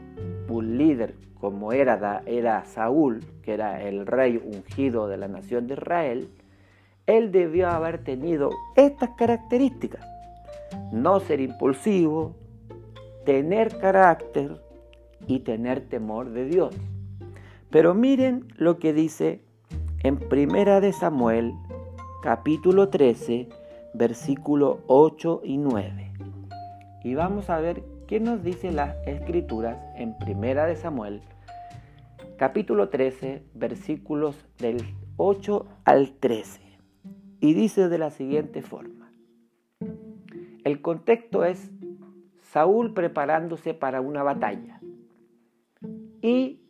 un 0.48 0.76
líder 0.76 1.14
como 1.38 1.72
era, 1.72 2.24
era 2.26 2.64
Saúl, 2.64 3.20
que 3.44 3.54
era 3.54 3.80
el 3.80 4.08
rey 4.08 4.42
ungido 4.44 5.06
de 5.06 5.18
la 5.18 5.28
nación 5.28 5.68
de 5.68 5.74
Israel, 5.74 6.30
él 7.06 7.30
debió 7.30 7.68
haber 7.68 8.02
tenido 8.02 8.50
estas 8.74 9.10
características. 9.10 10.04
No 10.90 11.20
ser 11.20 11.40
impulsivo, 11.40 12.34
tener 13.24 13.78
carácter 13.78 14.60
y 15.28 15.38
tener 15.38 15.88
temor 15.88 16.30
de 16.30 16.44
Dios. 16.46 16.74
Pero 17.70 17.94
miren 17.94 18.48
lo 18.56 18.80
que 18.80 18.92
dice 18.92 19.44
en 20.04 20.18
Primera 20.18 20.80
de 20.80 20.92
Samuel, 20.92 21.54
capítulo 22.22 22.88
13, 22.88 23.48
versículo 23.94 24.80
8 24.88 25.42
y 25.44 25.58
9. 25.58 26.12
Y 27.04 27.14
vamos 27.14 27.48
a 27.50 27.60
ver 27.60 27.84
qué 28.08 28.18
nos 28.18 28.42
dicen 28.42 28.74
las 28.74 28.96
escrituras 29.06 29.78
en 29.94 30.18
Primera 30.18 30.66
de 30.66 30.74
Samuel, 30.74 31.22
capítulo 32.36 32.88
13, 32.88 33.44
versículos 33.54 34.44
del 34.58 34.82
8 35.18 35.66
al 35.84 36.14
13. 36.14 36.60
Y 37.38 37.54
dice 37.54 37.88
de 37.88 37.98
la 37.98 38.10
siguiente 38.10 38.60
forma. 38.62 39.12
El 40.64 40.82
contexto 40.82 41.44
es 41.44 41.70
Saúl 42.40 42.92
preparándose 42.92 43.72
para 43.72 44.00
una 44.00 44.24
batalla. 44.24 44.80
Y 46.20 46.60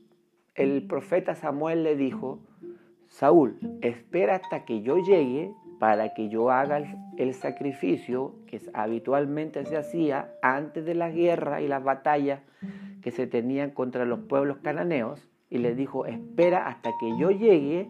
el 0.54 0.86
profeta 0.86 1.34
Samuel 1.34 1.82
le 1.82 1.96
dijo, 1.96 2.42
Saúl, 3.12 3.58
espera 3.82 4.36
hasta 4.36 4.64
que 4.64 4.80
yo 4.80 4.96
llegue 4.96 5.52
para 5.78 6.14
que 6.14 6.30
yo 6.30 6.50
haga 6.50 6.82
el, 7.18 7.34
sacrificio 7.34 8.34
que 8.46 8.62
habitualmente 8.72 9.66
se 9.66 9.76
hacía 9.76 10.32
antes 10.40 10.86
de 10.86 10.94
la 10.94 11.10
guerra 11.10 11.60
y 11.60 11.68
las 11.68 11.84
batallas 11.84 12.40
que 13.02 13.10
se 13.10 13.26
tenían 13.26 13.70
contra 13.70 14.06
los 14.06 14.20
pueblos 14.20 14.58
cananeos. 14.62 15.28
Y 15.50 15.58
le 15.58 15.74
dijo, 15.74 16.06
espera 16.06 16.66
hasta 16.66 16.90
que 16.98 17.18
yo 17.18 17.30
llegue 17.30 17.86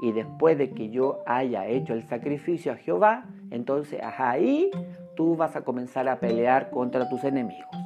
y 0.00 0.12
después 0.12 0.56
de 0.56 0.70
que 0.70 0.88
yo 0.88 1.18
haya 1.26 1.66
hecho 1.66 1.92
el 1.92 2.08
sacrificio 2.08 2.72
a 2.72 2.76
Jehová, 2.76 3.26
entonces 3.50 4.00
ahí 4.02 4.70
tú 5.16 5.36
vas 5.36 5.54
a 5.54 5.64
comenzar 5.64 6.08
a 6.08 6.18
pelear 6.18 6.70
contra 6.70 7.10
tus 7.10 7.24
enemigos. 7.24 7.76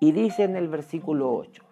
Y 0.00 0.10
dice 0.10 0.42
en 0.42 0.56
el 0.56 0.66
versículo 0.66 1.32
8, 1.32 1.62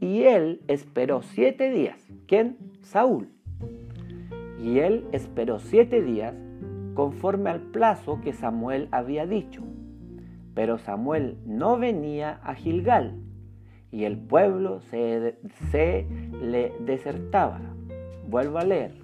y 0.00 0.22
él 0.22 0.62
esperó 0.68 1.22
siete 1.22 1.70
días. 1.70 2.00
¿Quién? 2.26 2.69
Saúl. 2.82 3.28
Y 4.62 4.78
él 4.80 5.06
esperó 5.12 5.58
siete 5.58 6.02
días 6.02 6.34
conforme 6.94 7.50
al 7.50 7.60
plazo 7.60 8.20
que 8.20 8.32
Samuel 8.32 8.88
había 8.90 9.26
dicho. 9.26 9.62
Pero 10.54 10.78
Samuel 10.78 11.38
no 11.46 11.78
venía 11.78 12.40
a 12.42 12.54
Gilgal 12.54 13.20
y 13.90 14.04
el 14.04 14.18
pueblo 14.18 14.80
se, 14.80 15.36
se 15.70 16.06
le 16.42 16.72
desertaba. 16.80 17.60
Vuelvo 18.28 18.58
a 18.58 18.64
leer. 18.64 18.94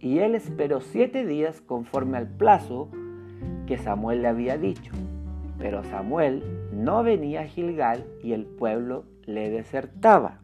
Y 0.00 0.18
él 0.18 0.34
esperó 0.34 0.80
siete 0.80 1.26
días 1.26 1.60
conforme 1.60 2.18
al 2.18 2.28
plazo 2.28 2.88
que 3.66 3.78
Samuel 3.78 4.22
le 4.22 4.28
había 4.28 4.58
dicho. 4.58 4.92
Pero 5.58 5.82
Samuel 5.84 6.42
no 6.72 7.02
venía 7.02 7.42
a 7.42 7.46
Gilgal 7.46 8.04
y 8.22 8.32
el 8.32 8.44
pueblo 8.44 9.04
le 9.24 9.50
desertaba. 9.50 10.40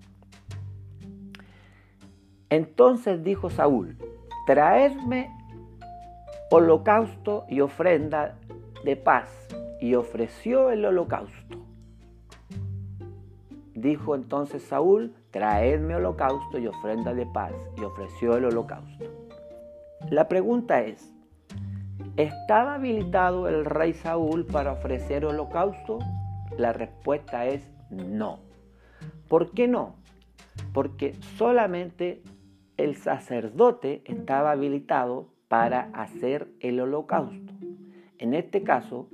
Entonces 2.51 3.23
dijo 3.23 3.49
Saúl, 3.49 3.97
traedme 4.45 5.31
holocausto 6.51 7.45
y 7.49 7.61
ofrenda 7.61 8.35
de 8.85 8.97
paz. 8.97 9.31
Y 9.81 9.95
ofreció 9.95 10.71
el 10.71 10.85
holocausto. 10.85 11.57
Dijo 13.75 14.15
entonces 14.15 14.63
Saúl, 14.65 15.15
traedme 15.31 15.95
holocausto 15.95 16.59
y 16.59 16.67
ofrenda 16.67 17.15
de 17.15 17.25
paz. 17.25 17.53
Y 17.79 17.85
ofreció 17.85 18.37
el 18.37 18.45
holocausto. 18.47 19.05
La 20.11 20.29
pregunta 20.29 20.83
es, 20.83 21.15
¿estaba 22.17 22.75
habilitado 22.75 23.49
el 23.49 23.65
rey 23.65 23.95
Saúl 23.95 24.45
para 24.45 24.73
ofrecer 24.73 25.25
holocausto? 25.25 25.99
La 26.59 26.73
respuesta 26.73 27.47
es 27.47 27.71
no. 27.91 28.41
¿Por 29.29 29.53
qué 29.53 29.69
no? 29.69 29.95
Porque 30.75 31.15
solamente 31.39 32.23
el 32.85 32.97
sacerdote 32.97 34.03
estaba 34.05 34.53
habilitado 34.53 35.29
para 35.49 35.91
hacer 35.95 36.49
el 36.61 36.81
holocausto. 36.81 37.53
En 38.19 38.35
este 38.35 38.63
caso, 38.63 39.09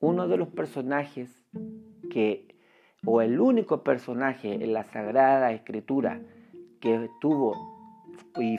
uno 0.00 0.28
de 0.28 0.36
los 0.36 0.48
personajes 0.48 1.44
que, 2.10 2.56
o 3.04 3.20
el 3.22 3.40
único 3.40 3.82
personaje 3.82 4.52
en 4.54 4.72
la 4.72 4.84
Sagrada 4.84 5.52
Escritura 5.52 6.20
que 6.80 7.08
tuvo 7.20 7.72
y, 8.38 8.58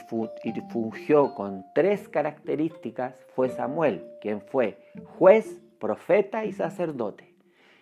fungió 0.69 1.34
con 1.36 1.65
tres 1.73 2.08
características 2.08 3.15
fue 3.36 3.49
Samuel, 3.49 4.06
quien 4.21 4.41
fue 4.41 4.78
juez, 5.17 5.62
profeta 5.80 6.45
y 6.45 6.54
sacerdote. 6.54 7.34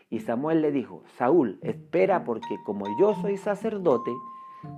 Y 0.10 0.20
Samuel 0.20 0.62
le 0.62 0.72
dijo, 0.72 1.04
Saúl, 1.18 1.60
espera 1.62 2.24
porque 2.24 2.58
como 2.66 2.86
yo 3.00 3.16
soy 3.16 3.38
sacerdote, 3.38 4.12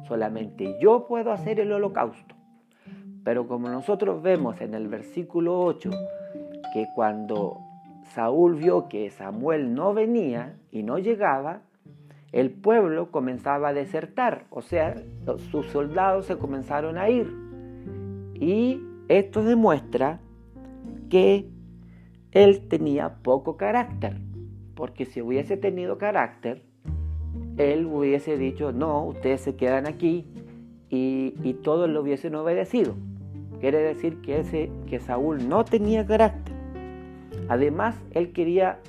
solamente 0.08 0.78
yo 0.82 1.08
puedo 1.08 1.32
hacer 1.32 1.60
el 1.60 1.72
holocausto. 1.72 2.36
Pero 3.24 3.48
como 3.48 3.69
nosotros 3.69 4.22
vemos 4.22 4.60
en 4.62 4.74
el 4.74 4.88
versículo 4.88 5.60
8, 5.62 5.89
que 6.74 6.88
cuando 6.96 7.60
Saúl 8.13 8.56
vio 8.56 8.89
que 8.89 9.10
Samuel 9.10 9.74
no 9.74 9.93
venía 9.93 10.58
y 10.72 10.84
no 10.84 10.98
llegaba, 10.98 11.62
el 12.32 12.52
pueblo 12.52 13.12
comenzaba 13.12 13.69
a 13.69 13.74
desertar, 13.74 14.46
o 14.50 14.62
sea, 14.62 14.96
sus 15.52 15.67
soldados 15.67 16.26
se 16.26 16.38
comenzaron 16.38 16.98
a 16.98 17.10
ir. 17.10 17.32
Y 18.34 18.82
esto 19.08 19.43
demuestra 19.43 20.19
que 21.10 21.48
él 22.32 22.67
tenía 22.67 23.22
poco 23.22 23.56
carácter 23.56 24.19
porque 24.76 25.06
si 25.06 25.22
hubiese 25.22 25.58
tenido 25.58 25.98
carácter, 25.98 26.63
él 27.58 27.86
hubiese 27.86 28.38
dicho, 28.38 28.72
no, 28.72 29.06
ustedes 29.06 29.41
se 29.41 29.56
quedan 29.56 29.88
aquí 29.88 30.26
y, 30.89 31.54
todos 31.63 31.89
lo 31.89 32.02
hubiesen 32.02 32.36
obedecido. 32.36 32.96
Quiere 33.60 33.80
decir 33.80 34.22
que, 34.22 34.39
ese, 34.39 34.72
que 34.88 35.00
Saúl 35.00 35.48
no 35.48 35.63
tenía 35.63 36.06
carácter. 36.06 36.54
Además, 37.48 37.96
él 38.12 38.34
quería 38.34 38.80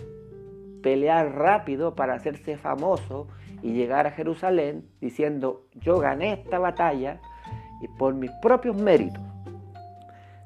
pelear 0.83 1.37
rápido 1.37 1.95
para 1.95 2.15
hacerse 2.15 2.57
famoso 2.57 3.29
y 3.63 3.73
llegar 3.73 4.07
a 4.07 4.11
Jerusalén 4.11 4.85
diciendo, 5.01 5.67
yo 5.75 5.99
gané 5.99 6.33
esta 6.35 6.59
batalla 6.59 7.21
y 7.81 7.89
por 7.99 8.15
mis 8.15 8.31
propios 8.43 8.77
méritos. 8.77 9.23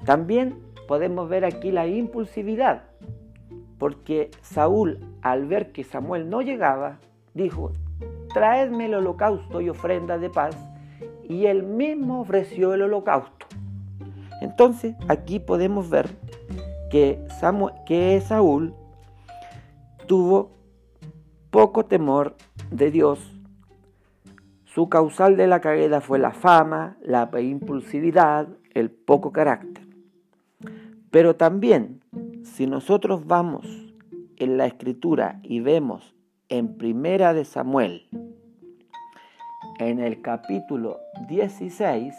También 0.05 0.59
podemos 0.87 1.27
ver 1.27 1.45
aquí 1.45 1.71
la 1.71 1.87
impulsividad 1.87 2.83
porque 3.79 4.29
Saúl, 4.41 4.99
al 5.21 5.47
ver 5.47 5.71
que 5.71 5.83
Samuel 5.83 6.29
no 6.29 6.41
llegaba, 6.41 6.99
dijo, 7.33 7.71
traedme 8.33 8.85
el 8.85 8.95
holocausto 8.95 9.61
y 9.61 9.69
ofrenda 9.69 10.17
de 10.17 10.29
paz, 10.29 10.55
y 11.27 11.45
él 11.45 11.63
mismo 11.63 12.21
ofreció 12.21 12.73
el 12.73 12.83
holocausto. 12.83 13.47
Entonces 14.41 14.95
aquí 15.07 15.39
podemos 15.39 15.89
ver 15.89 16.09
que, 16.89 17.23
que 17.85 18.21
Saúl 18.21 18.73
tuvo 20.07 20.51
poco 21.51 21.85
temor 21.85 22.35
de 22.71 22.91
Dios. 22.91 23.19
Su 24.65 24.87
causal 24.87 25.35
de 25.35 25.47
la 25.47 25.61
caída 25.61 25.99
fue 25.99 26.19
la 26.19 26.31
fama, 26.31 26.97
la 27.01 27.29
impulsividad, 27.41 28.47
el 28.73 28.91
poco 28.91 29.31
carácter. 29.31 29.85
Pero 31.11 31.35
también 31.35 32.01
si 32.43 32.67
nosotros 32.67 33.25
vamos 33.25 33.65
en 34.37 34.57
la 34.57 34.67
escritura 34.67 35.39
y 35.43 35.59
vemos 35.59 36.15
en 36.49 36.77
Primera 36.77 37.35
de 37.35 37.45
Samuel, 37.45 38.09
en 39.77 39.99
el 39.99 40.21
capítulo 40.23 40.99
16 41.27 42.15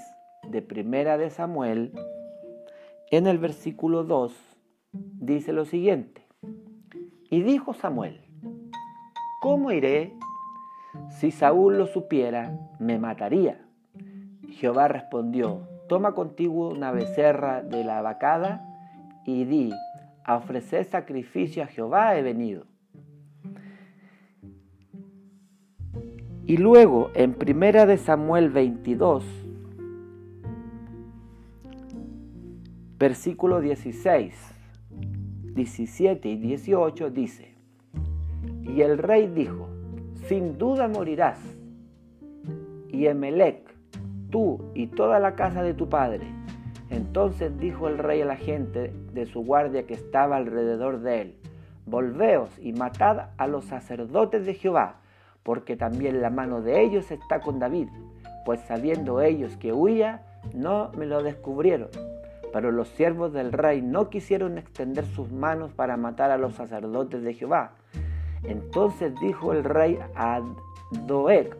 de 0.49 0.63
Primera 0.63 1.19
de 1.19 1.31
Samuel, 1.31 1.93
en 3.11 3.27
el 3.27 3.39
versículo 3.39 4.05
2, 4.05 4.33
dice 4.93 5.53
lo 5.53 5.65
siguiente. 5.65 6.29
Y 7.29 7.43
dijo 7.43 7.75
Samuel, 7.75 8.21
¿cómo 9.41 9.73
iré? 9.73 10.15
Si 11.11 11.33
Saúl 11.33 11.77
lo 11.77 11.87
supiera, 11.89 12.57
me 12.79 13.01
mataría. 13.01 13.61
Jehová 14.49 14.87
respondió, 14.87 15.67
toma 15.89 16.15
contigo 16.15 16.69
una 16.69 16.93
becerra 16.93 17.63
de 17.63 17.83
la 17.83 18.01
vacada 18.01 18.65
y 19.25 19.45
di, 19.45 19.73
a 20.23 20.37
ofrecer 20.37 20.85
sacrificio 20.85 21.65
a 21.65 21.67
Jehová 21.67 22.17
he 22.17 22.23
venido. 22.23 22.70
Y 26.47 26.57
luego 26.57 27.11
en 27.15 27.35
Primera 27.35 27.87
de 27.87 27.97
Samuel 27.97 28.51
22, 28.51 29.25
versículo 32.99 33.61
16, 33.61 34.35
17 35.55 36.29
y 36.29 36.37
18 36.37 37.11
dice, 37.11 37.55
y 38.63 38.83
el 38.83 38.99
rey 38.99 39.27
dijo, 39.27 39.69
sin 40.29 40.59
duda 40.59 40.89
morirás. 40.89 41.39
Y 42.89 43.07
Emelec, 43.07 43.75
tú 44.31 44.61
y 44.75 44.89
toda 44.89 45.19
la 45.19 45.35
casa 45.35 45.63
de 45.63 45.75
tu 45.75 45.89
padre. 45.89 46.27
Entonces 46.91 47.59
dijo 47.59 47.89
el 47.89 47.99
rey 47.99 48.23
a 48.23 48.27
la 48.27 48.37
gente 48.37 48.93
de 49.13 49.27
su 49.27 49.45
guardia 49.45 49.87
que 49.87 49.95
estaba 49.95 50.37
alrededor 50.37 51.01
de 51.01 51.21
él, 51.23 51.37
Volveos 51.87 52.51
y 52.61 52.73
matad 52.73 53.31
a 53.37 53.47
los 53.49 53.65
sacerdotes 53.65 54.47
de 54.47 54.55
Jehová, 54.55 55.00
porque 55.43 55.77
también 55.77 56.21
la 56.21 56.31
mano 56.31 56.61
de 56.63 56.83
ellos 56.83 57.11
está 57.11 57.41
con 57.41 57.59
David, 57.59 57.89
pues 58.45 58.61
sabiendo 58.63 59.21
ellos 59.21 59.57
que 59.57 59.73
huía, 59.73 60.23
no 60.55 60.91
me 60.97 61.07
lo 61.07 61.23
descubrieron. 61.23 61.89
Pero 62.53 62.73
los 62.73 62.89
siervos 62.89 63.33
del 63.33 63.53
rey 63.53 63.81
no 63.81 64.11
quisieron 64.11 64.59
extender 64.59 65.05
sus 65.07 65.31
manos 65.31 65.73
para 65.73 65.97
matar 65.97 66.31
a 66.31 66.39
los 66.39 66.55
sacerdotes 66.55 67.23
de 67.23 67.35
Jehová. 67.35 67.73
Entonces 68.43 69.15
dijo 69.21 69.53
el 69.53 69.65
rey 69.65 69.99
a 70.17 70.41
Doeg, 71.07 71.57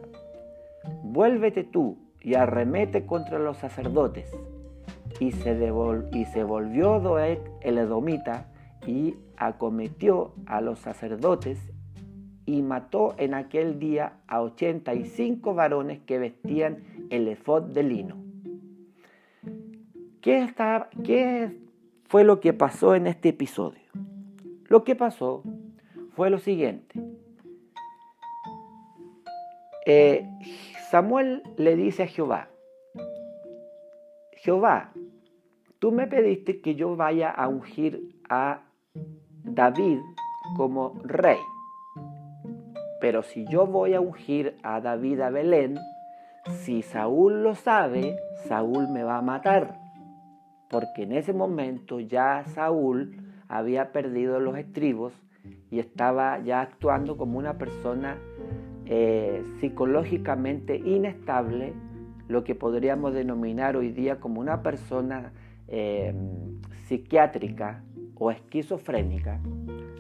vuélvete 1.03 1.65
tú 1.65 1.99
y 2.21 2.35
arremete 2.35 3.07
contra 3.07 3.39
los 3.39 3.59
sacerdotes. 3.59 4.31
Y 5.19 5.33
se, 5.33 5.71
volvió 5.71 7.01
Doeg 7.01 7.41
el 7.61 7.79
edomita 7.79 8.47
y 8.87 9.17
acometió 9.37 10.33
a 10.47 10.61
los 10.61 10.79
sacerdotes 10.79 11.59
y 12.51 12.63
mató 12.63 13.15
en 13.17 13.35
aquel 13.35 13.79
día 13.79 14.15
a 14.27 14.43
85 14.43 15.55
varones 15.55 16.01
que 16.01 16.19
vestían 16.19 16.83
el 17.09 17.29
efod 17.29 17.63
de 17.63 17.85
lino. 17.85 18.17
¿Qué, 20.21 20.43
está, 20.43 20.91
¿Qué 21.05 21.57
fue 22.09 22.25
lo 22.25 22.41
que 22.41 22.53
pasó 22.53 22.97
en 22.97 23.07
este 23.07 23.29
episodio? 23.29 23.85
Lo 24.67 24.83
que 24.83 24.97
pasó 24.97 25.45
fue 26.17 26.29
lo 26.29 26.39
siguiente. 26.39 27.01
Eh, 29.87 30.29
Samuel 30.91 31.45
le 31.57 31.77
dice 31.77 32.03
a 32.03 32.07
Jehová, 32.09 32.49
Jehová, 34.33 34.93
tú 35.79 35.93
me 35.93 36.09
pediste 36.09 36.61
que 36.61 36.75
yo 36.75 36.97
vaya 36.97 37.31
a 37.31 37.47
ungir 37.47 38.17
a 38.29 38.65
David 39.45 39.99
como 40.57 41.01
rey. 41.05 41.39
Pero 43.01 43.23
si 43.23 43.47
yo 43.47 43.67
voy 43.67 43.95
a 43.95 44.01
ungir 44.01 44.57
a 44.63 44.81
David 44.81 45.21
a 45.21 45.31
Belén, 45.31 45.79
si 46.65 46.83
Saúl 46.83 47.43
lo 47.43 47.55
sabe, 47.55 48.17
Saúl 48.47 48.89
me 48.89 49.03
va 49.03 49.19
a 49.19 49.23
matar. 49.23 49.79
Porque 50.69 51.03
en 51.03 51.13
ese 51.13 51.33
momento 51.33 52.01
ya 52.01 52.45
Saúl 52.45 53.17
había 53.49 53.93
perdido 53.93 54.39
los 54.39 54.57
estribos 54.57 55.13
y 55.71 55.79
estaba 55.79 56.39
ya 56.41 56.61
actuando 56.61 57.17
como 57.17 57.39
una 57.39 57.59
persona 57.59 58.19
eh, 58.87 59.43
psicológicamente 59.59 60.77
inestable, 60.77 61.73
lo 62.29 62.45
que 62.45 62.55
podríamos 62.55 63.15
denominar 63.15 63.77
hoy 63.77 63.91
día 63.91 64.21
como 64.21 64.41
una 64.41 64.63
persona 64.63 65.33
eh, 65.69 66.15
psiquiátrica 66.87 67.83
o 68.15 68.31
esquizofrénica. 68.31 69.41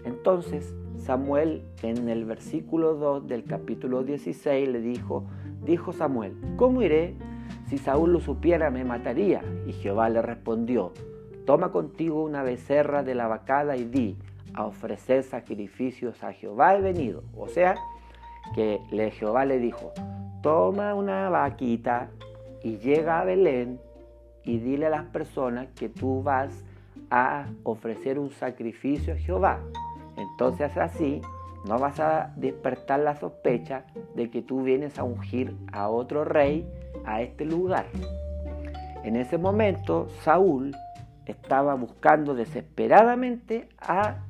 Entonces 0.05 0.75
Samuel 1.01 1.63
en 1.83 2.09
el 2.09 2.25
versículo 2.25 2.95
2 2.95 3.27
del 3.27 3.45
capítulo 3.45 4.05
16 4.05 4.69
le 4.69 4.81
dijo, 4.81 5.25
dijo 5.65 5.93
Samuel, 5.93 6.37
¿cómo 6.57 6.83
iré? 6.83 7.15
Si 7.69 7.79
Saúl 7.79 8.13
lo 8.13 8.21
supiera 8.21 8.71
me 8.71 8.85
mataría. 8.85 9.43
Y 9.67 9.73
Jehová 9.73 10.09
le 10.09 10.23
respondió, 10.23 10.93
toma 11.47 11.73
contigo 11.73 12.23
una 12.23 12.43
becerra 12.43 13.03
de 13.03 13.15
la 13.15 13.29
vacada 13.29 13.77
y 13.77 13.85
di, 13.85 14.19
a 14.55 14.67
ofrecer 14.67 15.23
sacrificios 15.23 16.23
a 16.23 16.33
Jehová 16.33 16.77
he 16.77 16.81
venido. 16.81 17.23
O 17.37 17.49
sea, 17.49 17.77
que 18.55 18.81
le, 18.91 19.11
Jehová 19.11 19.45
le 19.45 19.59
dijo, 19.59 19.93
toma 20.43 20.95
una 20.95 21.29
vaquita 21.31 22.11
y 22.63 22.79
llega 22.79 23.21
a 23.21 23.25
Belén 23.25 23.81
y 24.45 24.59
dile 24.59 24.87
a 24.87 24.91
las 24.91 25.05
personas 25.07 25.69
que 25.77 25.89
tú 25.89 26.23
vas 26.23 26.65
a 27.11 27.47
ofrecer 27.63 28.19
un 28.19 28.31
sacrificio 28.31 29.15
a 29.15 29.17
Jehová. 29.17 29.61
Entonces 30.21 30.77
así 30.77 31.23
no 31.67 31.79
vas 31.79 31.99
a 31.99 32.33
despertar 32.37 33.01
la 33.01 33.17
sospecha 33.17 33.85
de 34.15 34.31
que 34.31 34.43
tú 34.43 34.63
vienes 34.63 34.99
a 34.99 35.05
ungir 35.05 35.57
a 35.73 35.89
otro 35.89 36.25
rey 36.25 36.69
a 37.05 37.23
este 37.23 37.45
lugar. 37.45 37.87
En 39.03 39.17
ese 39.17 39.39
momento 39.39 40.09
Saúl 40.23 40.77
estaba 41.27 41.75
buscando 41.75 42.35
desesperadamente 42.35 43.69
a 43.79 44.25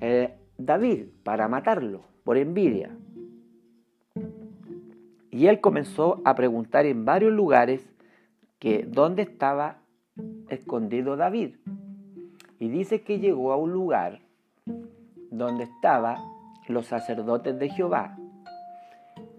eh, 0.00 0.34
David 0.58 1.06
para 1.22 1.48
matarlo 1.48 2.02
por 2.24 2.36
envidia. 2.36 2.90
Y 5.30 5.46
él 5.46 5.60
comenzó 5.60 6.20
a 6.24 6.34
preguntar 6.34 6.86
en 6.86 7.04
varios 7.04 7.32
lugares 7.32 7.88
que 8.58 8.84
dónde 8.84 9.22
estaba 9.22 9.78
escondido 10.48 11.16
David. 11.16 11.56
Y 12.58 12.68
dice 12.68 13.02
que 13.02 13.20
llegó 13.20 13.52
a 13.52 13.56
un 13.56 13.72
lugar 13.72 14.20
donde 15.30 15.64
estaban 15.64 16.16
los 16.68 16.86
sacerdotes 16.86 17.58
de 17.58 17.68
Jehová. 17.70 18.16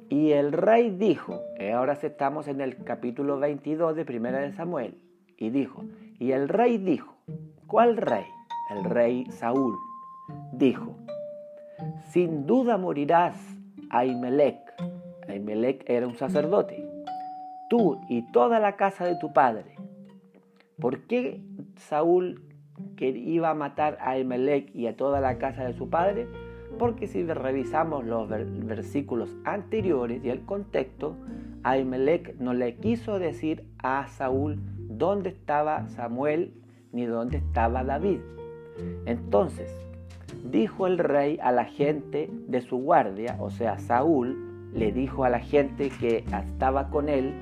Y 0.09 0.31
el 0.31 0.51
rey 0.51 0.89
dijo, 0.89 1.41
ahora 1.73 1.93
estamos 1.93 2.47
en 2.47 2.59
el 2.59 2.83
capítulo 2.83 3.39
22 3.39 3.95
de 3.95 4.05
Primera 4.05 4.39
de 4.39 4.51
Samuel, 4.51 4.97
y 5.37 5.49
dijo, 5.49 5.85
y 6.19 6.33
el 6.33 6.49
rey 6.49 6.77
dijo, 6.77 7.15
¿cuál 7.65 7.97
rey? 7.97 8.25
El 8.69 8.83
rey 8.83 9.25
Saúl 9.31 9.75
dijo, 10.51 10.97
sin 12.09 12.45
duda 12.45 12.77
morirás, 12.77 13.37
Ahimelech. 13.89 14.59
Ahimelech 15.27 15.89
era 15.89 16.07
un 16.07 16.15
sacerdote. 16.15 16.85
Tú 17.69 18.01
y 18.09 18.29
toda 18.31 18.59
la 18.59 18.75
casa 18.75 19.05
de 19.05 19.15
tu 19.15 19.33
padre. 19.33 19.75
¿Por 20.79 21.07
qué 21.07 21.41
Saúl 21.77 22.41
que 22.95 23.09
iba 23.09 23.49
a 23.49 23.53
matar 23.53 23.97
a 24.01 24.11
Ahimelech 24.11 24.73
y 24.75 24.87
a 24.87 24.95
toda 24.95 25.21
la 25.21 25.37
casa 25.37 25.63
de 25.63 25.73
su 25.73 25.89
padre? 25.89 26.27
Porque 26.77 27.07
si 27.07 27.23
revisamos 27.23 28.05
los 28.05 28.29
versículos 28.29 29.35
anteriores 29.43 30.23
y 30.23 30.29
el 30.29 30.45
contexto, 30.45 31.15
Ahimelech 31.63 32.35
no 32.39 32.53
le 32.53 32.75
quiso 32.75 33.19
decir 33.19 33.65
a 33.79 34.07
Saúl 34.07 34.59
dónde 34.89 35.29
estaba 35.29 35.87
Samuel 35.89 36.53
ni 36.91 37.05
dónde 37.05 37.37
estaba 37.37 37.83
David. 37.83 38.19
Entonces, 39.05 39.75
dijo 40.49 40.87
el 40.87 40.97
rey 40.97 41.37
a 41.41 41.51
la 41.51 41.65
gente 41.65 42.29
de 42.47 42.61
su 42.61 42.77
guardia, 42.77 43.37
o 43.39 43.49
sea, 43.49 43.77
Saúl, 43.79 44.71
le 44.73 44.91
dijo 44.91 45.25
a 45.25 45.29
la 45.29 45.39
gente 45.39 45.89
que 45.89 46.23
estaba 46.31 46.89
con 46.89 47.09
él, 47.09 47.33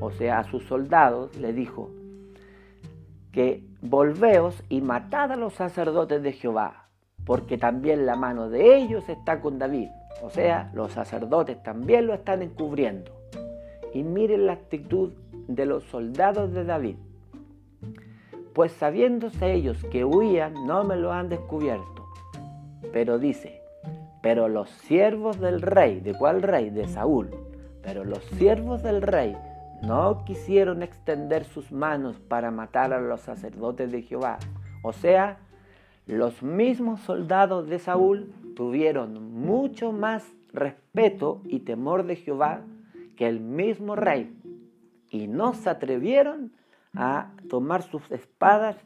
o 0.00 0.10
sea, 0.10 0.40
a 0.40 0.44
sus 0.44 0.64
soldados, 0.64 1.34
le 1.36 1.52
dijo 1.52 1.90
que 3.32 3.65
volveos 3.82 4.62
y 4.68 4.80
matad 4.80 5.32
a 5.32 5.36
los 5.36 5.54
sacerdotes 5.54 6.22
de 6.22 6.32
Jehová, 6.32 6.88
porque 7.24 7.58
también 7.58 8.06
la 8.06 8.16
mano 8.16 8.48
de 8.48 8.76
ellos 8.76 9.08
está 9.08 9.40
con 9.40 9.58
David. 9.58 9.88
O 10.22 10.30
sea, 10.30 10.70
los 10.74 10.92
sacerdotes 10.92 11.62
también 11.62 12.06
lo 12.06 12.14
están 12.14 12.42
encubriendo. 12.42 13.12
Y 13.92 14.02
miren 14.02 14.46
la 14.46 14.54
actitud 14.54 15.12
de 15.48 15.66
los 15.66 15.84
soldados 15.84 16.52
de 16.52 16.64
David. 16.64 16.96
Pues 18.54 18.72
sabiéndose 18.72 19.52
ellos 19.52 19.84
que 19.90 20.04
huían, 20.04 20.66
no 20.66 20.84
me 20.84 20.96
lo 20.96 21.12
han 21.12 21.28
descubierto 21.28 21.96
pero 22.96 23.18
dice, 23.18 23.60
pero 24.22 24.48
los 24.48 24.70
siervos 24.70 25.38
del 25.38 25.60
rey, 25.60 26.00
¿de 26.00 26.14
cuál 26.14 26.40
rey? 26.40 26.70
De 26.70 26.88
Saúl. 26.88 27.30
Pero 27.82 28.04
los 28.04 28.24
siervos 28.38 28.82
del 28.82 29.02
rey 29.02 29.36
no 29.82 30.24
quisieron 30.24 30.82
extender 30.82 31.44
sus 31.44 31.72
manos 31.72 32.18
para 32.18 32.50
matar 32.50 32.92
a 32.92 33.00
los 33.00 33.20
sacerdotes 33.20 33.92
de 33.92 34.02
Jehová. 34.02 34.38
O 34.82 34.92
sea, 34.92 35.38
los 36.06 36.42
mismos 36.42 37.00
soldados 37.00 37.68
de 37.68 37.78
Saúl 37.78 38.32
tuvieron 38.54 39.32
mucho 39.32 39.92
más 39.92 40.24
respeto 40.52 41.40
y 41.44 41.60
temor 41.60 42.06
de 42.06 42.16
Jehová 42.16 42.62
que 43.16 43.26
el 43.26 43.40
mismo 43.40 43.96
rey. 43.96 44.34
Y 45.10 45.28
no 45.28 45.54
se 45.54 45.70
atrevieron 45.70 46.52
a 46.94 47.32
tomar 47.48 47.82
sus 47.82 48.10
espadas 48.10 48.76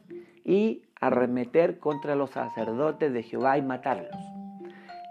y 0.43 0.83
arremeter 0.99 1.79
contra 1.79 2.15
los 2.15 2.31
sacerdotes 2.31 3.13
de 3.13 3.23
Jehová 3.23 3.57
y 3.57 3.61
matarlos. 3.61 4.15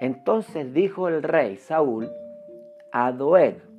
Entonces 0.00 0.72
dijo 0.72 1.08
el 1.08 1.22
rey 1.22 1.56
Saúl 1.56 2.08
a 2.92 3.12
Doeg. 3.12 3.69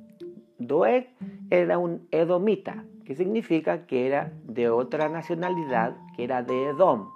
Doeg 0.66 1.08
era 1.50 1.78
un 1.78 2.06
edomita, 2.10 2.84
que 3.04 3.14
significa 3.14 3.86
que 3.86 4.06
era 4.06 4.32
de 4.44 4.70
otra 4.70 5.08
nacionalidad, 5.08 5.96
que 6.16 6.24
era 6.24 6.42
de 6.42 6.68
Edom, 6.68 7.08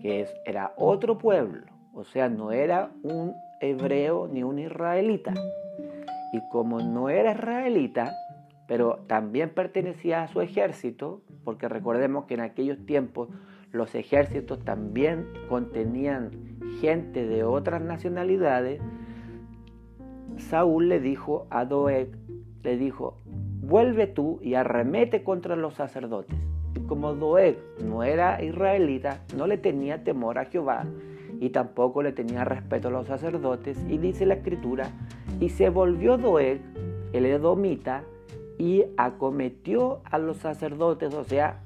que 0.00 0.26
era 0.46 0.72
otro 0.76 1.18
pueblo, 1.18 1.66
o 1.94 2.04
sea, 2.04 2.28
no 2.28 2.52
era 2.52 2.90
un 3.02 3.34
hebreo 3.60 4.28
ni 4.28 4.42
un 4.42 4.58
israelita. 4.58 5.34
Y 6.32 6.40
como 6.50 6.80
no 6.80 7.08
era 7.08 7.32
israelita, 7.32 8.14
pero 8.66 9.00
también 9.06 9.50
pertenecía 9.50 10.22
a 10.22 10.28
su 10.28 10.40
ejército, 10.40 11.22
porque 11.44 11.68
recordemos 11.68 12.26
que 12.26 12.34
en 12.34 12.40
aquellos 12.40 12.78
tiempos 12.86 13.28
los 13.72 13.94
ejércitos 13.94 14.64
también 14.64 15.26
contenían 15.48 16.30
gente 16.80 17.26
de 17.26 17.44
otras 17.44 17.82
nacionalidades, 17.82 18.80
Saúl 20.38 20.88
le 20.88 21.00
dijo 21.00 21.46
a 21.50 21.64
Doeg, 21.64 22.16
le 22.62 22.76
dijo, 22.76 23.16
vuelve 23.62 24.06
tú 24.06 24.38
y 24.42 24.54
arremete 24.54 25.22
contra 25.22 25.56
los 25.56 25.74
sacerdotes. 25.74 26.36
Y 26.74 26.80
como 26.80 27.14
Doeg 27.14 27.58
no 27.84 28.02
era 28.04 28.42
israelita, 28.42 29.22
no 29.36 29.46
le 29.46 29.58
tenía 29.58 30.04
temor 30.04 30.38
a 30.38 30.46
Jehová 30.46 30.86
y 31.40 31.50
tampoco 31.50 32.02
le 32.02 32.12
tenía 32.12 32.44
respeto 32.44 32.88
a 32.88 32.90
los 32.90 33.06
sacerdotes, 33.06 33.78
y 33.88 33.96
dice 33.96 34.26
la 34.26 34.34
escritura, 34.34 34.90
y 35.40 35.48
se 35.48 35.70
volvió 35.70 36.18
Doeg, 36.18 36.60
el 37.14 37.24
edomita, 37.24 38.04
y 38.58 38.84
acometió 38.98 40.02
a 40.04 40.18
los 40.18 40.36
sacerdotes, 40.36 41.14
o 41.14 41.24
sea, 41.24 41.62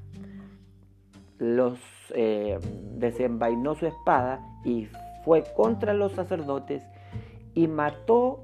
los 1.38 1.80
eh, 2.14 2.61
desenvainó 2.97 3.74
su 3.74 3.86
espada 3.86 4.40
y 4.64 4.86
fue 5.24 5.42
contra 5.57 5.92
los 5.92 6.12
sacerdotes 6.12 6.84
y 7.55 7.66
mató 7.66 8.43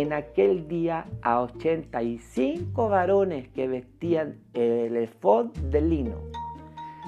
en 0.00 0.12
aquel 0.12 0.68
día 0.68 1.06
a 1.22 1.40
85 1.40 2.88
varones 2.88 3.48
que 3.48 3.66
vestían 3.66 4.40
el 4.52 4.96
efod 4.96 5.46
de 5.70 5.80
lino. 5.80 6.16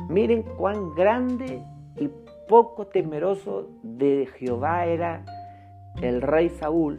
Miren 0.09 0.43
cuán 0.43 0.95
grande 0.95 1.63
y 1.97 2.09
poco 2.49 2.87
temeroso 2.87 3.69
de 3.83 4.27
Jehová 4.39 4.87
era 4.87 5.25
el 6.01 6.23
rey 6.23 6.49
Saúl, 6.49 6.99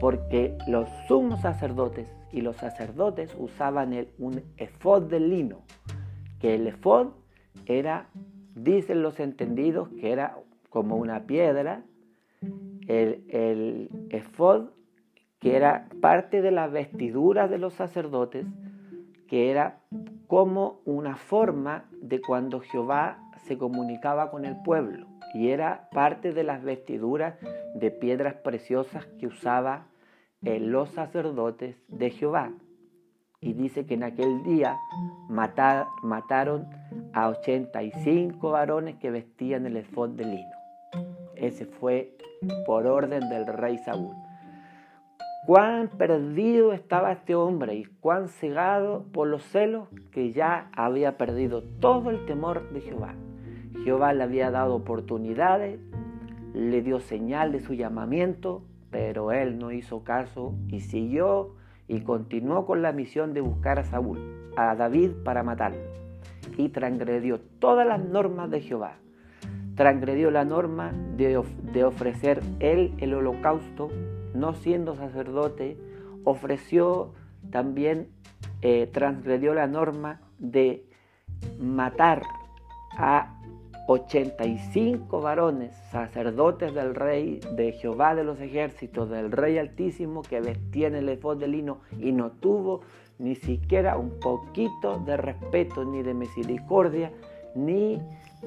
porque 0.00 0.56
los 0.66 0.88
sumos 1.06 1.40
sacerdotes 1.42 2.08
y 2.32 2.40
los 2.40 2.56
sacerdotes 2.56 3.32
usaban 3.38 3.92
el, 3.92 4.08
un 4.18 4.42
efod 4.56 5.02
de 5.04 5.20
lino, 5.20 5.62
que 6.40 6.56
el 6.56 6.66
efod 6.66 7.08
era, 7.66 8.08
dicen 8.56 9.02
los 9.02 9.20
entendidos, 9.20 9.88
que 10.00 10.10
era 10.10 10.36
como 10.68 10.96
una 10.96 11.26
piedra, 11.26 11.84
el, 12.88 13.24
el 13.28 13.90
efod 14.10 14.70
que 15.42 15.56
era 15.56 15.88
parte 16.00 16.40
de 16.40 16.52
la 16.52 16.68
vestidura 16.68 17.48
de 17.48 17.58
los 17.58 17.74
sacerdotes, 17.74 18.46
que 19.26 19.50
era 19.50 19.80
como 20.28 20.80
una 20.84 21.16
forma 21.16 21.84
de 22.00 22.20
cuando 22.20 22.60
Jehová 22.60 23.18
se 23.46 23.58
comunicaba 23.58 24.30
con 24.30 24.44
el 24.44 24.56
pueblo 24.62 25.08
y 25.34 25.48
era 25.48 25.88
parte 25.90 26.32
de 26.32 26.44
las 26.44 26.62
vestiduras 26.62 27.34
de 27.74 27.90
piedras 27.90 28.34
preciosas 28.34 29.04
que 29.18 29.26
usaba 29.26 29.86
eh, 30.42 30.60
los 30.60 30.90
sacerdotes 30.90 31.76
de 31.88 32.10
Jehová. 32.10 32.52
Y 33.40 33.54
dice 33.54 33.84
que 33.84 33.94
en 33.94 34.04
aquel 34.04 34.44
día 34.44 34.78
mataron 35.28 36.68
a 37.12 37.28
85 37.28 38.50
varones 38.50 38.96
que 38.96 39.10
vestían 39.10 39.66
el 39.66 39.76
efod 39.76 40.10
de 40.10 40.24
lino. 40.24 40.56
Ese 41.34 41.66
fue 41.66 42.16
por 42.64 42.86
orden 42.86 43.28
del 43.28 43.46
rey 43.48 43.78
Saúl. 43.78 44.14
Cuán 45.44 45.88
perdido 45.88 46.72
estaba 46.72 47.10
este 47.10 47.34
hombre 47.34 47.74
y 47.74 47.84
cuán 47.84 48.28
cegado 48.28 49.06
por 49.12 49.26
los 49.26 49.42
celos 49.42 49.88
que 50.12 50.30
ya 50.30 50.70
había 50.72 51.16
perdido 51.16 51.64
todo 51.80 52.10
el 52.10 52.24
temor 52.26 52.70
de 52.70 52.80
Jehová. 52.80 53.16
Jehová 53.82 54.12
le 54.12 54.22
había 54.22 54.52
dado 54.52 54.76
oportunidades, 54.76 55.80
le 56.54 56.80
dio 56.82 57.00
señal 57.00 57.50
de 57.50 57.58
su 57.58 57.74
llamamiento, 57.74 58.62
pero 58.90 59.32
él 59.32 59.58
no 59.58 59.72
hizo 59.72 60.04
caso 60.04 60.54
y 60.68 60.78
siguió 60.78 61.56
y 61.88 62.02
continuó 62.02 62.64
con 62.64 62.80
la 62.80 62.92
misión 62.92 63.34
de 63.34 63.40
buscar 63.40 63.80
a 63.80 63.84
Saúl, 63.84 64.20
a 64.56 64.76
David 64.76 65.10
para 65.24 65.42
matarlo. 65.42 65.80
Y 66.56 66.68
transgredió 66.68 67.40
todas 67.58 67.84
las 67.84 68.00
normas 68.00 68.48
de 68.48 68.60
Jehová. 68.60 68.98
Transgredió 69.74 70.30
la 70.30 70.44
norma 70.44 70.92
de, 71.16 71.42
de 71.72 71.84
ofrecer 71.84 72.40
él 72.60 72.94
el 72.98 73.14
holocausto, 73.14 73.88
no 74.34 74.54
siendo 74.54 74.96
sacerdote, 74.96 75.76
ofreció 76.24 77.12
también, 77.50 78.08
eh, 78.62 78.88
transgredió 78.92 79.54
la 79.54 79.66
norma 79.66 80.20
de 80.38 80.84
matar 81.58 82.22
a 82.96 83.38
85 83.88 85.20
varones, 85.20 85.74
sacerdotes 85.90 86.72
del 86.74 86.94
rey, 86.94 87.40
de 87.56 87.72
Jehová 87.72 88.14
de 88.14 88.24
los 88.24 88.40
ejércitos, 88.40 89.10
del 89.10 89.32
rey 89.32 89.58
altísimo, 89.58 90.22
que 90.22 90.40
vestían 90.40 90.94
el 90.94 91.08
efod 91.08 91.38
de 91.38 91.48
lino 91.48 91.80
y 91.98 92.12
no 92.12 92.30
tuvo 92.30 92.82
ni 93.18 93.34
siquiera 93.34 93.98
un 93.98 94.18
poquito 94.20 94.98
de 95.00 95.16
respeto, 95.16 95.84
ni 95.84 96.02
de 96.02 96.14
misericordia, 96.14 97.12
ni 97.54 98.00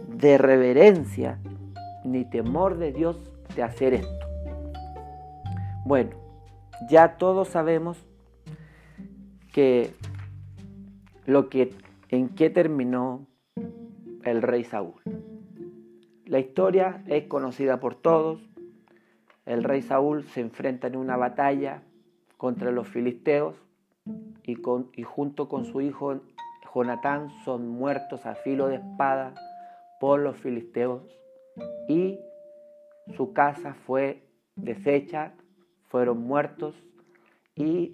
de 0.08 0.38
reverencia, 0.38 1.40
ni 2.04 2.26
temor 2.26 2.78
de 2.78 2.92
Dios 2.92 3.20
de 3.56 3.64
hacer 3.64 3.94
esto. 3.94 4.25
Bueno, 5.86 6.16
ya 6.90 7.18
todos 7.18 7.50
sabemos 7.50 8.04
que 9.54 9.94
lo 11.28 11.48
que 11.48 11.76
en 12.10 12.30
qué 12.30 12.50
terminó 12.50 13.28
el 14.24 14.42
rey 14.42 14.64
Saúl. 14.64 15.00
La 16.26 16.40
historia 16.40 17.04
es 17.06 17.28
conocida 17.28 17.80
por 17.80 17.94
todos. 17.94 18.42
El 19.46 19.64
rey 19.64 19.84
Saúl 19.84 20.24
se 20.24 20.42
enfrenta 20.42 20.88
en 20.88 20.96
una 20.96 21.18
batalla 21.18 21.84
contra 22.38 22.72
los 22.72 22.88
filisteos 22.88 23.56
y, 24.44 24.58
y 24.94 25.04
junto 25.04 25.48
con 25.48 25.66
su 25.66 25.82
hijo 25.82 26.20
Jonatán 26.74 27.30
son 27.46 27.70
muertos 27.70 28.26
a 28.26 28.34
filo 28.34 28.70
de 28.70 28.78
espada 28.78 29.36
por 30.00 30.20
los 30.20 30.36
filisteos 30.38 31.04
y 31.88 32.20
su 33.16 33.34
casa 33.34 33.76
fue 33.86 34.24
deshecha, 34.56 35.34
fueron 35.88 36.22
muertos 36.22 36.76
y 37.56 37.94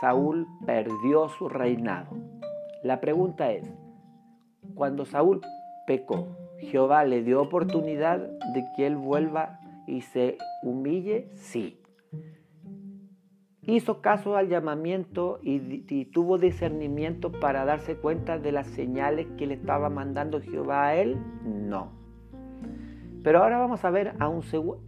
Saúl 0.00 0.46
perdió 0.66 1.28
su 1.28 1.48
reinado. 1.48 2.16
La 2.82 3.00
pregunta 3.00 3.52
es, 3.52 3.70
cuando 4.74 5.06
Saúl 5.06 5.40
pecó, 5.86 6.28
Jehová 6.58 7.04
le 7.04 7.22
dio 7.22 7.40
oportunidad 7.40 8.18
de 8.18 8.64
que 8.76 8.86
él 8.86 8.96
vuelva 8.96 9.60
y 9.86 10.02
se 10.02 10.36
humille, 10.62 11.28
sí. 11.34 11.80
Hizo 13.62 14.00
caso 14.00 14.36
al 14.36 14.48
llamamiento 14.48 15.38
y, 15.42 16.04
tuvo 16.06 16.38
discernimiento 16.38 17.30
para 17.30 17.64
darse 17.64 17.96
cuenta 17.96 18.38
de 18.38 18.52
las 18.52 18.66
señales 18.66 19.26
que 19.38 19.46
le 19.46 19.54
estaba 19.54 19.90
mandando 19.90 20.40
Jehová 20.40 20.88
a 20.88 20.96
él, 20.96 21.18
no. 21.44 21.92
Pero 23.22 23.42
ahora 23.42 23.58
vamos 23.58 23.84
a 23.84 23.90
ver 23.90 24.14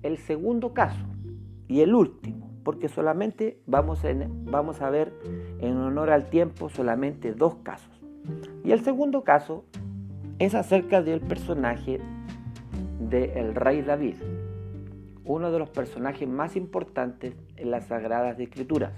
el 0.03 0.17
segundo 0.19 0.73
caso 0.73 1.12
y 1.73 1.81
el 1.81 1.95
último, 1.95 2.51
porque 2.65 2.91
solamente 2.91 3.59
vamos, 3.67 4.03
vamos 4.45 4.83
a 4.83 4.91
ver 4.91 5.15
en 5.59 5.79
honor 5.79 6.11
al 6.11 6.29
tiempo 6.29 6.69
solamente 6.69 7.33
dos 7.33 7.55
casos. 7.63 7.99
Y 8.63 8.73
el 8.73 8.85
segundo 8.85 9.25
caso 9.25 9.65
es 10.39 10.55
acerca 10.55 11.01
del 11.01 11.23
personaje 11.23 11.99
del 13.01 13.55
rey 13.55 13.81
David, 13.81 14.17
uno 15.25 15.51
de 15.51 15.59
los 15.59 15.71
personajes 15.71 16.29
más 16.29 16.57
importantes 16.57 17.35
en 17.57 17.71
las 17.71 17.87
Sagradas 17.87 18.39
Escrituras, 18.39 18.93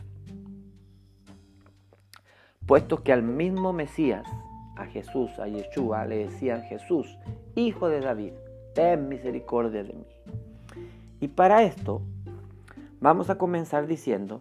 puesto 2.66 3.05
que 3.05 3.12
al 3.12 3.22
mismo 3.22 3.72
Mesías, 3.72 4.27
a 4.77 4.87
Jesús, 4.87 5.31
a 5.39 5.47
Yeshua, 5.47 6.07
le 6.07 6.25
decían 6.25 6.62
Jesús, 6.62 7.20
hijo 7.55 7.89
de 7.89 8.01
David, 8.01 8.33
ten 8.75 9.09
misericordia 9.09 9.85
de 9.85 9.93
mí. 9.93 10.07
Y 11.20 11.29
para 11.29 11.62
esto 11.62 12.03
vamos 13.05 13.29
a 13.29 13.37
comenzar 13.37 13.87
diciendo 13.87 14.41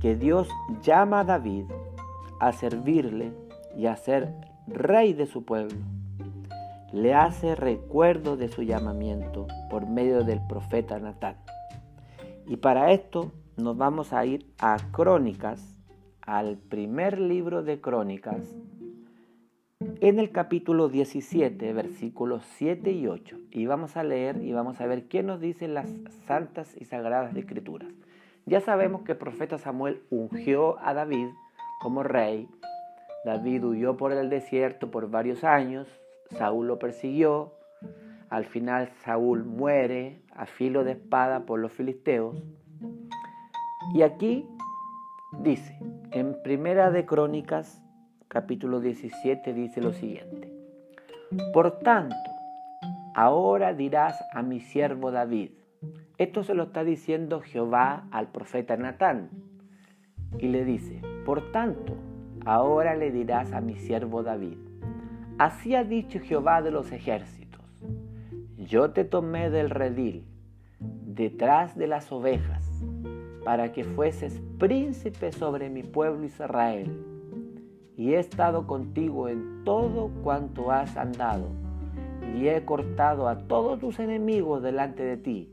que 0.00 0.14
Dios 0.14 0.48
llama 0.84 1.18
a 1.18 1.24
David 1.24 1.64
a 2.38 2.52
servirle 2.52 3.32
y 3.76 3.86
a 3.86 3.96
ser 3.96 4.36
rey 4.68 5.14
de 5.14 5.26
su 5.26 5.44
pueblo. 5.44 5.76
Le 6.92 7.14
hace 7.14 7.56
recuerdo 7.56 8.36
de 8.36 8.50
su 8.50 8.62
llamamiento 8.62 9.48
por 9.68 9.88
medio 9.88 10.22
del 10.22 10.40
profeta 10.46 11.00
Natán. 11.00 11.38
Y 12.46 12.58
para 12.58 12.92
esto 12.92 13.32
nos 13.56 13.76
vamos 13.76 14.12
a 14.12 14.24
ir 14.24 14.46
a 14.60 14.76
Crónicas, 14.92 15.76
al 16.22 16.56
primer 16.56 17.18
libro 17.18 17.64
de 17.64 17.80
Crónicas, 17.80 18.54
en 19.80 20.18
el 20.18 20.30
capítulo 20.32 20.88
17, 20.88 21.72
versículos 21.72 22.44
7 22.56 22.90
y 22.92 23.06
8. 23.06 23.36
Y 23.50 23.66
vamos 23.66 23.96
a 23.96 24.02
leer 24.02 24.42
y 24.42 24.52
vamos 24.52 24.80
a 24.80 24.86
ver 24.86 25.08
qué 25.08 25.22
nos 25.22 25.40
dicen 25.40 25.74
las 25.74 25.88
santas 26.26 26.74
y 26.76 26.84
sagradas 26.84 27.36
escrituras. 27.36 27.88
Ya 28.46 28.60
sabemos 28.60 29.02
que 29.02 29.12
el 29.12 29.18
profeta 29.18 29.58
Samuel 29.58 30.02
ungió 30.10 30.78
a 30.80 30.94
David 30.94 31.28
como 31.80 32.02
rey 32.02 32.48
David 33.24 33.64
huyó 33.64 33.96
por 33.96 34.12
el 34.12 34.30
desierto 34.30 34.90
por 34.90 35.10
varios 35.10 35.44
años, 35.44 35.86
Saúl 36.30 36.68
lo 36.68 36.78
persiguió, 36.78 37.52
al 38.30 38.46
final 38.46 38.90
Saúl 39.04 39.44
muere 39.44 40.22
a 40.34 40.46
filo 40.46 40.84
de 40.84 40.92
espada 40.92 41.40
por 41.40 41.58
los 41.58 41.72
filisteos. 41.72 42.36
Y 43.92 44.02
aquí 44.02 44.48
dice, 45.40 45.78
en 46.12 46.40
Primera 46.42 46.90
de 46.90 47.04
Crónicas, 47.04 47.82
capítulo 48.28 48.80
17, 48.80 49.54
dice 49.54 49.80
lo 49.80 49.92
siguiente. 49.94 50.52
Por 51.54 51.78
tanto, 51.78 52.14
ahora 53.14 53.72
dirás 53.72 54.22
a 54.34 54.42
mi 54.42 54.60
siervo 54.60 55.10
David, 55.10 55.52
Esto 56.18 56.42
se 56.42 56.54
lo 56.54 56.64
está 56.64 56.84
diciendo 56.84 57.40
Jehová 57.40 58.06
al 58.10 58.28
profeta 58.28 58.76
Natán. 58.76 59.30
Y 60.38 60.48
le 60.48 60.64
dice, 60.64 61.00
por 61.24 61.52
tanto, 61.52 61.96
ahora 62.44 62.96
le 62.96 63.10
dirás 63.12 63.52
a 63.52 63.62
mi 63.62 63.76
siervo 63.76 64.22
David, 64.22 64.58
así 65.38 65.74
ha 65.74 65.84
dicho 65.84 66.20
Jehová 66.20 66.60
de 66.60 66.70
los 66.70 66.92
ejércitos, 66.92 67.62
yo 68.58 68.90
te 68.90 69.04
tomé 69.04 69.48
del 69.48 69.70
redil, 69.70 70.26
detrás 70.80 71.78
de 71.78 71.86
las 71.86 72.12
ovejas, 72.12 72.84
para 73.44 73.72
que 73.72 73.84
fueses 73.84 74.42
príncipe 74.58 75.32
sobre 75.32 75.70
mi 75.70 75.82
pueblo 75.82 76.24
Israel, 76.26 77.07
y 77.98 78.14
he 78.14 78.20
estado 78.20 78.68
contigo 78.68 79.28
en 79.28 79.64
todo 79.64 80.08
cuanto 80.22 80.70
has 80.70 80.96
andado, 80.96 81.48
y 82.32 82.46
he 82.46 82.64
cortado 82.64 83.26
a 83.26 83.38
todos 83.48 83.80
tus 83.80 83.98
enemigos 83.98 84.62
delante 84.62 85.02
de 85.02 85.16
ti, 85.16 85.52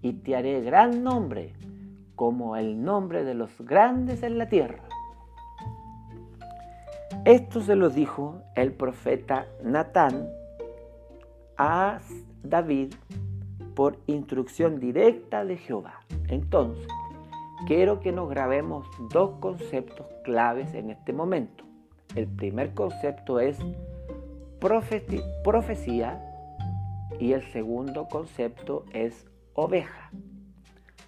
y 0.00 0.14
te 0.14 0.34
haré 0.34 0.62
gran 0.62 1.04
nombre, 1.04 1.52
como 2.14 2.56
el 2.56 2.82
nombre 2.82 3.24
de 3.24 3.34
los 3.34 3.60
grandes 3.60 4.22
en 4.22 4.38
la 4.38 4.48
tierra. 4.48 4.84
Esto 7.26 7.60
se 7.60 7.76
lo 7.76 7.90
dijo 7.90 8.40
el 8.54 8.72
profeta 8.72 9.44
Natán 9.62 10.30
a 11.58 11.98
David 12.42 12.94
por 13.74 13.98
instrucción 14.06 14.80
directa 14.80 15.44
de 15.44 15.58
Jehová. 15.58 16.00
Entonces, 16.28 16.88
quiero 17.66 18.00
que 18.00 18.12
nos 18.12 18.30
grabemos 18.30 18.86
dos 19.12 19.32
conceptos 19.40 20.06
claves 20.24 20.72
en 20.72 20.88
este 20.88 21.12
momento. 21.12 21.65
El 22.14 22.26
primer 22.26 22.72
concepto 22.74 23.40
es 23.40 23.58
profecía 25.42 26.22
y 27.18 27.32
el 27.32 27.42
segundo 27.52 28.08
concepto 28.08 28.84
es 28.92 29.26
oveja. 29.54 30.10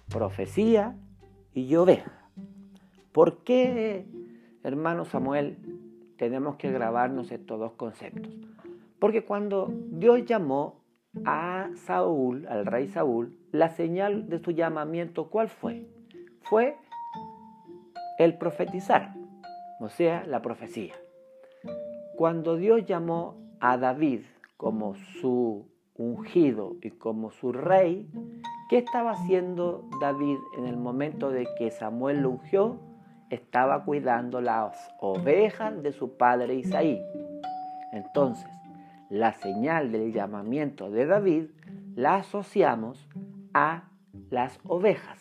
Profecía 0.09 0.95
y 1.53 1.75
oveja. 1.75 2.11
¿Por 3.11 3.43
qué, 3.43 4.05
hermano 4.63 5.05
Samuel, 5.05 5.57
tenemos 6.17 6.55
que 6.57 6.71
grabarnos 6.71 7.31
estos 7.31 7.59
dos 7.59 7.73
conceptos? 7.73 8.33
Porque 8.99 9.23
cuando 9.23 9.71
Dios 9.91 10.25
llamó 10.25 10.83
a 11.25 11.69
Saúl, 11.75 12.47
al 12.47 12.65
rey 12.65 12.87
Saúl, 12.87 13.37
la 13.51 13.69
señal 13.69 14.29
de 14.29 14.39
su 14.39 14.51
llamamiento, 14.51 15.29
¿cuál 15.29 15.49
fue? 15.49 15.87
Fue 16.41 16.77
el 18.19 18.37
profetizar, 18.37 19.15
o 19.79 19.89
sea, 19.89 20.25
la 20.25 20.41
profecía. 20.41 20.93
Cuando 22.15 22.57
Dios 22.57 22.85
llamó 22.85 23.37
a 23.59 23.77
David 23.77 24.21
como 24.57 24.95
su 24.95 25.67
ungido 25.95 26.75
y 26.81 26.91
como 26.91 27.31
su 27.31 27.51
rey, 27.51 28.09
¿qué 28.69 28.77
estaba 28.77 29.11
haciendo 29.11 29.89
David 30.01 30.37
en 30.57 30.65
el 30.65 30.77
momento 30.77 31.29
de 31.29 31.47
que 31.57 31.71
Samuel 31.71 32.21
lo 32.21 32.31
ungió? 32.31 32.79
Estaba 33.29 33.85
cuidando 33.85 34.41
las 34.41 34.75
ovejas 34.99 35.81
de 35.81 35.91
su 35.91 36.17
padre 36.17 36.55
Isaí. 36.55 37.01
Entonces, 37.91 38.49
la 39.09 39.33
señal 39.33 39.91
del 39.91 40.13
llamamiento 40.13 40.89
de 40.89 41.05
David 41.05 41.45
la 41.95 42.15
asociamos 42.15 43.07
a 43.53 43.89
las 44.29 44.59
ovejas 44.65 45.18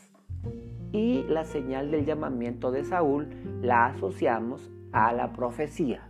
y 0.92 1.24
la 1.24 1.44
señal 1.44 1.90
del 1.90 2.04
llamamiento 2.04 2.70
de 2.70 2.84
Saúl 2.84 3.28
la 3.62 3.86
asociamos 3.86 4.70
a 4.92 5.12
la 5.12 5.32
profecía. 5.32 6.08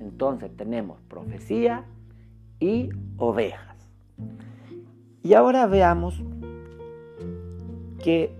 Entonces 0.00 0.56
tenemos 0.56 1.00
profecía 1.02 1.84
y 2.60 2.90
ovejas. 3.16 3.76
Y 5.22 5.34
ahora 5.34 5.66
veamos 5.66 6.22
que 8.02 8.30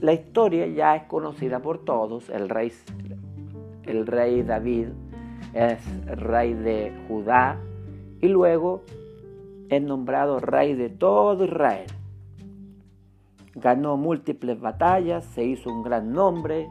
la 0.00 0.12
historia 0.12 0.66
ya 0.66 0.96
es 0.96 1.04
conocida 1.04 1.60
por 1.60 1.84
todos. 1.84 2.28
El 2.28 2.48
rey, 2.48 2.72
el 3.84 4.06
rey 4.06 4.42
David 4.42 4.88
es 5.54 6.06
rey 6.06 6.54
de 6.54 6.92
Judá 7.06 7.60
y 8.20 8.28
luego 8.28 8.82
es 9.68 9.82
nombrado 9.82 10.40
rey 10.40 10.74
de 10.74 10.90
todo 10.90 11.44
Israel. 11.44 11.86
Ganó 13.54 13.96
múltiples 13.96 14.60
batallas, 14.60 15.24
se 15.24 15.44
hizo 15.44 15.70
un 15.70 15.82
gran 15.82 16.12
nombre, 16.12 16.68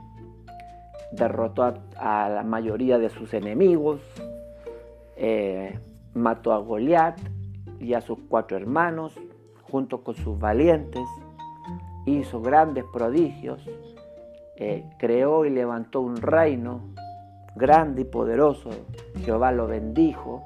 derrotó 1.11 1.73
a, 1.97 2.29
la 2.29 2.43
mayoría 2.43 2.97
de 2.97 3.09
sus 3.09 3.33
enemigos, 3.33 4.01
eh, 5.15 5.77
mató 6.13 6.53
a 6.53 6.57
Goliat 6.57 7.19
y 7.79 7.93
a 7.93 8.01
sus 8.01 8.17
cuatro 8.27 8.57
hermanos, 8.57 9.13
junto 9.69 10.03
con 10.03 10.15
sus 10.15 10.39
valientes, 10.39 11.07
hizo 12.05 12.41
grandes 12.41 12.83
prodigios, 12.91 13.61
eh, 14.57 14.83
creó 14.99 15.45
y 15.45 15.49
levantó 15.49 16.01
un 16.01 16.17
reino 16.17 16.81
grande 17.55 18.01
y 18.01 18.05
poderoso. 18.05 18.69
Jehová 19.23 19.51
lo 19.51 19.67
bendijo 19.67 20.43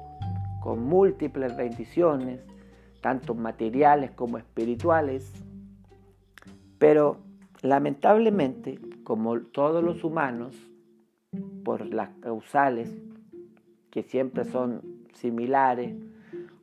con 0.60 0.82
múltiples 0.84 1.56
bendiciones, 1.56 2.40
tanto 3.00 3.34
materiales 3.34 4.10
como 4.12 4.38
espirituales. 4.38 5.32
Pero 6.78 7.18
lamentablemente, 7.62 8.78
como 9.04 9.40
todos 9.40 9.82
los 9.82 10.04
humanos, 10.04 10.54
por 11.64 11.84
las 11.86 12.10
causales 12.20 12.94
que 13.90 14.02
siempre 14.02 14.44
son 14.44 14.82
similares, 15.14 15.96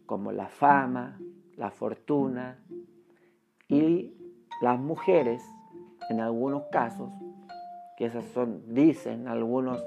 como 0.06 0.32
la 0.32 0.48
fama, 0.48 1.20
la 1.58 1.72
fortuna 1.72 2.58
y 3.68 4.14
las 4.62 4.80
mujeres, 4.80 5.44
en 6.10 6.20
algunos 6.20 6.64
casos, 6.72 7.10
que 7.98 8.06
esas 8.06 8.26
son, 8.26 8.74
dicen 8.74 9.28
algunos 9.28 9.84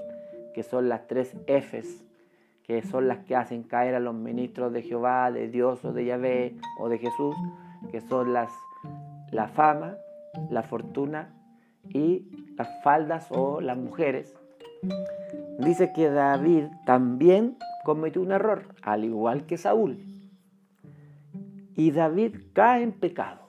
que 0.54 0.62
son 0.62 0.88
las 0.88 1.06
tres 1.06 1.36
Fs, 1.46 2.04
que 2.62 2.82
son 2.82 3.06
las 3.06 3.18
que 3.18 3.36
hacen 3.36 3.62
caer 3.62 3.94
a 3.94 4.00
los 4.00 4.14
ministros 4.14 4.72
de 4.72 4.82
Jehová, 4.82 5.30
de 5.30 5.48
Dios 5.48 5.84
o 5.84 5.92
de 5.92 6.04
Yahvé 6.04 6.56
o 6.78 6.88
de 6.88 6.98
Jesús, 6.98 7.36
que 7.90 8.00
son 8.00 8.32
las, 8.32 8.50
la 9.30 9.48
fama, 9.48 9.96
la 10.50 10.62
fortuna 10.62 11.34
y 11.88 12.54
las 12.56 12.68
faldas 12.82 13.28
o 13.30 13.60
las 13.60 13.76
mujeres. 13.76 14.34
Dice 15.58 15.92
que 15.94 16.10
David 16.10 16.64
también 16.84 17.56
cometió 17.84 18.22
un 18.22 18.32
error, 18.32 18.74
al 18.82 19.04
igual 19.04 19.46
que 19.46 19.56
Saúl 19.56 19.98
y 21.76 21.90
David 21.90 22.36
cae 22.54 22.82
en 22.82 22.92
pecado. 22.92 23.46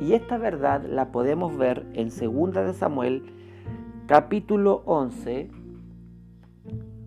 Y 0.00 0.12
esta 0.12 0.38
verdad 0.38 0.84
la 0.84 1.10
podemos 1.10 1.56
ver 1.56 1.86
en 1.94 2.10
2 2.10 2.54
de 2.54 2.74
Samuel 2.74 3.22
capítulo 4.06 4.82
11 4.84 5.50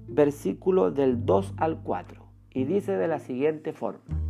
versículo 0.07 0.91
del 0.91 1.25
2 1.25 1.53
al 1.55 1.81
4 1.81 2.25
y 2.53 2.65
dice 2.65 2.97
de 2.97 3.07
la 3.07 3.19
siguiente 3.19 3.71
forma. 3.71 4.20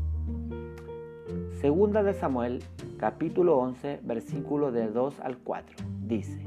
Segunda 1.62 2.02
de 2.02 2.16
Samuel 2.16 2.64
capítulo 2.98 3.60
11 3.60 4.00
versículo 4.02 4.72
del 4.72 4.94
2 4.94 5.20
al 5.20 5.38
4 5.38 5.76
dice, 6.08 6.44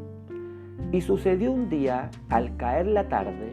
y 0.90 1.02
sucedió 1.02 1.52
un 1.52 1.68
día 1.68 2.10
al 2.30 2.56
caer 2.56 2.88
la 2.88 3.08
tarde 3.08 3.52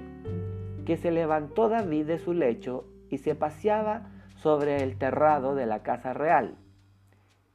que 0.88 0.98
se 0.98 1.12
levantó 1.12 1.70
David 1.70 2.08
de 2.08 2.18
su 2.18 2.34
lecho 2.34 2.86
y 3.12 3.20
se 3.20 3.36
paseaba 3.36 4.10
sobre 4.38 4.82
el 4.82 4.98
terrado 4.98 5.54
de 5.54 5.68
la 5.68 5.84
casa 5.84 6.14
real 6.14 6.56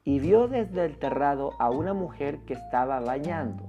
y 0.05 0.21
vio 0.21 0.47
desde 0.47 0.85
el 0.85 0.99
terrado 0.99 1.51
a 1.59 1.71
una 1.71 1.93
mujer 1.93 2.39
que 2.47 2.55
estaba 2.55 3.01
bañando, 3.01 3.65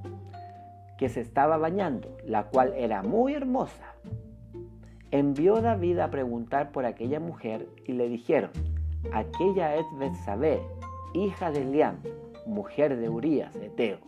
que 1.00 1.10
se 1.10 1.22
estaba 1.22 1.58
bañando, 1.58 2.16
la 2.24 2.44
cual 2.44 2.76
era 2.78 3.02
muy 3.02 3.34
hermosa. 3.34 3.96
Envió 5.10 5.62
David 5.62 5.98
a 5.98 6.12
preguntar 6.12 6.72
por 6.72 6.86
aquella 6.86 7.20
mujer 7.20 7.68
y 7.88 7.94
le 7.94 8.08
dijeron, 8.08 8.52
aquella 9.14 9.76
es 9.76 9.86
Betsabé, 9.98 10.62
hija 11.14 11.52
de 11.52 11.62
Eliam, 11.62 11.98
mujer 12.46 12.98
de 12.98 13.10
Urías, 13.10 13.56
Eteo. 13.56 14.00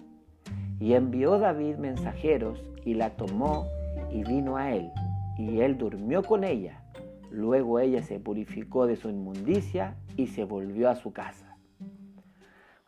Y 0.79 0.93
envió 0.93 1.39
David 1.39 1.75
mensajeros 1.75 2.63
y 2.85 2.93
la 2.93 3.11
tomó 3.11 3.65
y 4.11 4.23
vino 4.23 4.57
a 4.57 4.73
él, 4.73 4.89
y 5.37 5.59
él 5.59 5.77
durmió 5.77 6.23
con 6.23 6.43
ella 6.43 6.79
Luego 7.31 7.79
ella 7.79 8.01
se 8.01 8.19
purificó 8.19 8.87
de 8.87 8.95
su 8.95 9.09
inmundicia 9.09 9.95
y 10.17 10.27
se 10.27 10.43
volvió 10.43 10.89
a 10.89 10.95
su 10.95 11.13
casa. 11.13 11.57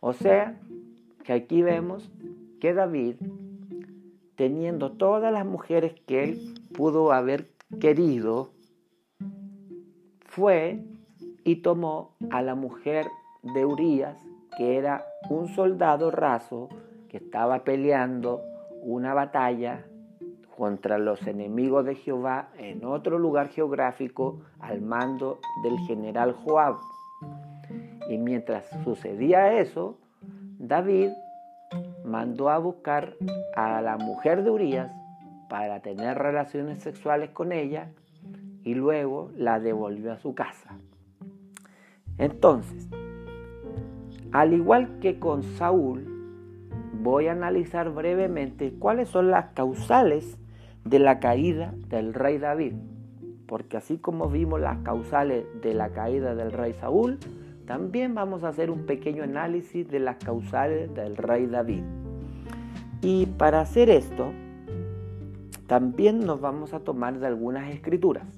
O 0.00 0.12
sea, 0.12 0.60
que 1.24 1.32
aquí 1.32 1.62
vemos 1.62 2.10
que 2.60 2.74
David, 2.74 3.16
teniendo 4.34 4.92
todas 4.92 5.32
las 5.32 5.46
mujeres 5.46 5.94
que 6.06 6.24
él 6.24 6.54
pudo 6.74 7.12
haber 7.12 7.50
querido, 7.80 8.50
fue 10.20 10.84
y 11.44 11.56
tomó 11.56 12.12
a 12.30 12.42
la 12.42 12.54
mujer 12.54 13.06
de 13.42 13.64
Urias, 13.64 14.16
que 14.56 14.76
era 14.76 15.04
un 15.30 15.48
soldado 15.48 16.10
raso 16.10 16.68
que 17.08 17.18
estaba 17.18 17.64
peleando 17.64 18.42
una 18.82 19.14
batalla 19.14 19.84
contra 20.56 20.98
los 20.98 21.26
enemigos 21.26 21.84
de 21.84 21.94
Jehová 21.94 22.48
en 22.58 22.84
otro 22.84 23.18
lugar 23.18 23.48
geográfico 23.48 24.40
al 24.60 24.80
mando 24.80 25.40
del 25.62 25.78
general 25.86 26.32
Joab. 26.32 26.76
Y 28.08 28.18
mientras 28.18 28.68
sucedía 28.84 29.58
eso, 29.58 29.96
David 30.58 31.10
mandó 32.04 32.50
a 32.50 32.58
buscar 32.58 33.16
a 33.56 33.80
la 33.80 33.96
mujer 33.96 34.44
de 34.44 34.50
Urias 34.50 34.92
para 35.48 35.80
tener 35.80 36.18
relaciones 36.18 36.82
sexuales 36.82 37.30
con 37.30 37.52
ella 37.52 37.90
y 38.64 38.74
luego 38.74 39.30
la 39.36 39.60
devolvió 39.60 40.12
a 40.12 40.18
su 40.18 40.34
casa. 40.34 40.76
Entonces, 42.22 42.86
al 44.30 44.52
igual 44.52 45.00
que 45.00 45.18
con 45.18 45.42
Saúl, 45.42 46.06
voy 47.02 47.26
a 47.26 47.32
analizar 47.32 47.90
brevemente 47.90 48.74
cuáles 48.78 49.08
son 49.08 49.32
las 49.32 49.46
causales 49.54 50.38
de 50.84 51.00
la 51.00 51.18
caída 51.18 51.74
del 51.88 52.14
rey 52.14 52.38
David. 52.38 52.74
Porque 53.48 53.76
así 53.76 53.98
como 53.98 54.28
vimos 54.28 54.60
las 54.60 54.78
causales 54.84 55.46
de 55.62 55.74
la 55.74 55.88
caída 55.90 56.36
del 56.36 56.52
rey 56.52 56.74
Saúl, 56.74 57.18
también 57.66 58.14
vamos 58.14 58.44
a 58.44 58.50
hacer 58.50 58.70
un 58.70 58.86
pequeño 58.86 59.24
análisis 59.24 59.88
de 59.88 59.98
las 59.98 60.18
causales 60.18 60.94
del 60.94 61.16
rey 61.16 61.46
David. 61.46 61.82
Y 63.00 63.26
para 63.26 63.60
hacer 63.60 63.90
esto, 63.90 64.30
también 65.66 66.20
nos 66.20 66.40
vamos 66.40 66.72
a 66.72 66.78
tomar 66.78 67.18
de 67.18 67.26
algunas 67.26 67.74
escrituras. 67.74 68.28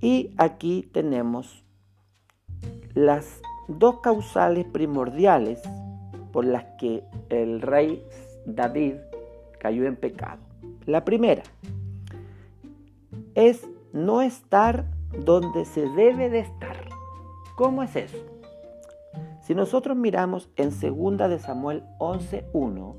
Y 0.00 0.30
aquí 0.38 0.88
tenemos 0.92 1.63
las 2.94 3.40
dos 3.68 4.00
causales 4.00 4.64
primordiales 4.66 5.62
por 6.32 6.44
las 6.44 6.64
que 6.78 7.04
el 7.30 7.60
rey 7.60 8.04
David 8.46 8.94
cayó 9.58 9.86
en 9.86 9.96
pecado. 9.96 10.40
La 10.86 11.04
primera 11.04 11.42
es 13.34 13.66
no 13.92 14.22
estar 14.22 14.84
donde 15.24 15.64
se 15.64 15.88
debe 15.90 16.28
de 16.28 16.40
estar. 16.40 16.76
¿Cómo 17.56 17.82
es 17.82 17.94
eso? 17.96 18.18
Si 19.42 19.54
nosotros 19.54 19.96
miramos 19.96 20.48
en 20.56 20.70
2 20.70 21.28
de 21.28 21.38
Samuel 21.38 21.82
11.1 21.98 22.94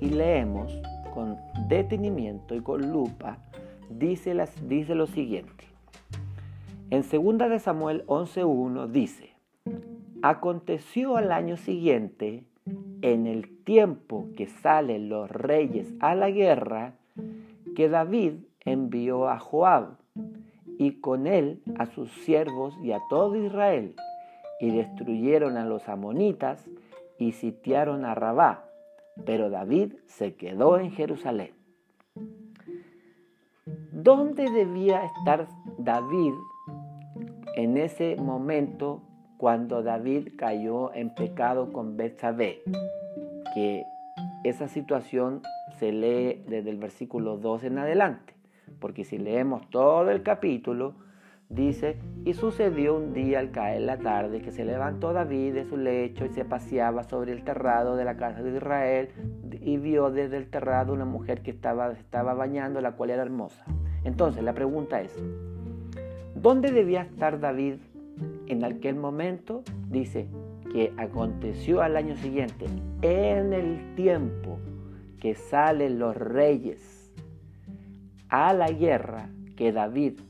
y 0.00 0.10
leemos 0.10 0.80
con 1.14 1.38
detenimiento 1.68 2.54
y 2.54 2.60
con 2.60 2.92
lupa, 2.92 3.38
dice, 3.88 4.34
lo 4.34 5.06
siguiente. 5.06 5.64
En 6.90 7.02
2 7.02 7.50
de 7.50 7.58
Samuel 7.58 8.04
11.1 8.06 8.88
dice, 8.88 9.25
aconteció 10.22 11.16
al 11.16 11.32
año 11.32 11.56
siguiente, 11.56 12.44
en 13.02 13.26
el 13.26 13.62
tiempo 13.64 14.28
que 14.36 14.46
salen 14.46 15.08
los 15.08 15.30
reyes 15.30 15.92
a 16.00 16.14
la 16.14 16.30
guerra, 16.30 16.94
que 17.76 17.88
David 17.88 18.34
envió 18.64 19.28
a 19.28 19.38
Joab 19.38 19.98
y 20.78 21.00
con 21.00 21.26
él 21.26 21.62
a 21.78 21.86
sus 21.86 22.10
siervos 22.24 22.74
y 22.82 22.92
a 22.92 22.98
todo 23.08 23.36
Israel, 23.36 23.94
y 24.60 24.70
destruyeron 24.70 25.56
a 25.56 25.64
los 25.64 25.88
amonitas 25.88 26.68
y 27.18 27.32
sitiaron 27.32 28.04
a 28.04 28.14
Rabá, 28.14 28.64
pero 29.24 29.50
David 29.50 29.94
se 30.06 30.34
quedó 30.34 30.78
en 30.78 30.90
Jerusalén. 30.90 31.52
¿Dónde 33.92 34.50
debía 34.50 35.04
estar 35.04 35.48
David 35.78 36.32
en 37.56 37.76
ese 37.76 38.16
momento 38.16 39.02
cuando 39.38 39.82
David 39.82 40.30
cayó 40.36 40.92
en 40.94 41.14
pecado 41.14 41.72
con 41.72 41.96
Betsabé? 41.96 42.62
Que 43.54 43.84
esa 44.44 44.68
situación 44.68 45.42
se 45.78 45.92
lee 45.92 46.44
desde 46.48 46.70
el 46.70 46.78
versículo 46.78 47.36
2 47.36 47.64
en 47.64 47.78
adelante. 47.78 48.34
Porque 48.80 49.04
si 49.04 49.18
leemos 49.18 49.68
todo 49.70 50.10
el 50.10 50.22
capítulo, 50.22 50.94
dice, 51.48 51.96
y 52.24 52.34
sucedió 52.34 52.96
un 52.96 53.12
día 53.12 53.38
al 53.38 53.50
caer 53.50 53.82
la 53.82 53.98
tarde 53.98 54.40
que 54.40 54.52
se 54.52 54.64
levantó 54.64 55.12
David 55.12 55.54
de 55.54 55.64
su 55.64 55.76
lecho 55.76 56.24
y 56.24 56.30
se 56.30 56.44
paseaba 56.44 57.04
sobre 57.04 57.32
el 57.32 57.44
terrado 57.44 57.96
de 57.96 58.04
la 58.04 58.16
casa 58.16 58.42
de 58.42 58.56
Israel 58.56 59.10
y 59.60 59.76
vio 59.76 60.10
desde 60.10 60.36
el 60.36 60.48
terrado 60.48 60.92
una 60.92 61.04
mujer 61.04 61.42
que 61.42 61.50
estaba, 61.50 61.92
estaba 61.92 62.34
bañando, 62.34 62.80
la 62.80 62.92
cual 62.92 63.10
era 63.10 63.22
hermosa. 63.22 63.64
Entonces 64.04 64.42
la 64.42 64.54
pregunta 64.54 65.00
es, 65.00 65.16
¿dónde 66.34 66.72
debía 66.72 67.02
estar 67.02 67.40
David 67.40 67.76
en 68.48 68.64
aquel 68.64 68.96
momento? 68.96 69.62
Dice 69.88 70.28
que 70.72 70.92
aconteció 70.96 71.82
al 71.82 71.96
año 71.96 72.16
siguiente, 72.16 72.66
en 73.02 73.52
el 73.52 73.94
tiempo 73.94 74.58
que 75.20 75.34
salen 75.34 75.98
los 75.98 76.16
reyes 76.16 77.12
a 78.28 78.52
la 78.52 78.68
guerra 78.68 79.30
que 79.56 79.72
David 79.72 80.20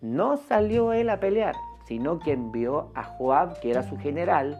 no 0.00 0.36
salió 0.36 0.92
él 0.92 1.10
a 1.10 1.20
pelear, 1.20 1.54
sino 1.86 2.18
que 2.18 2.32
envió 2.32 2.90
a 2.94 3.04
Joab, 3.04 3.60
que 3.60 3.70
era 3.70 3.82
su 3.82 3.96
general, 3.96 4.56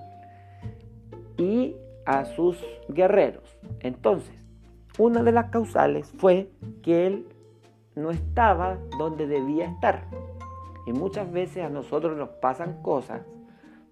y 1.37 1.77
a 2.05 2.25
sus 2.25 2.57
guerreros. 2.89 3.57
Entonces, 3.81 4.35
una 4.99 5.23
de 5.23 5.33
las 5.33 5.51
causales 5.51 6.13
fue 6.19 6.51
que 6.83 7.07
él 7.07 7.27
no 7.95 8.11
estaba 8.11 8.79
donde 8.99 9.27
debía 9.27 9.67
estar. 9.67 10.05
Y 10.87 10.93
muchas 10.93 11.31
veces 11.31 11.65
a 11.65 11.69
nosotros 11.69 12.17
nos 12.17 12.29
pasan 12.29 12.83
cosas 12.83 13.23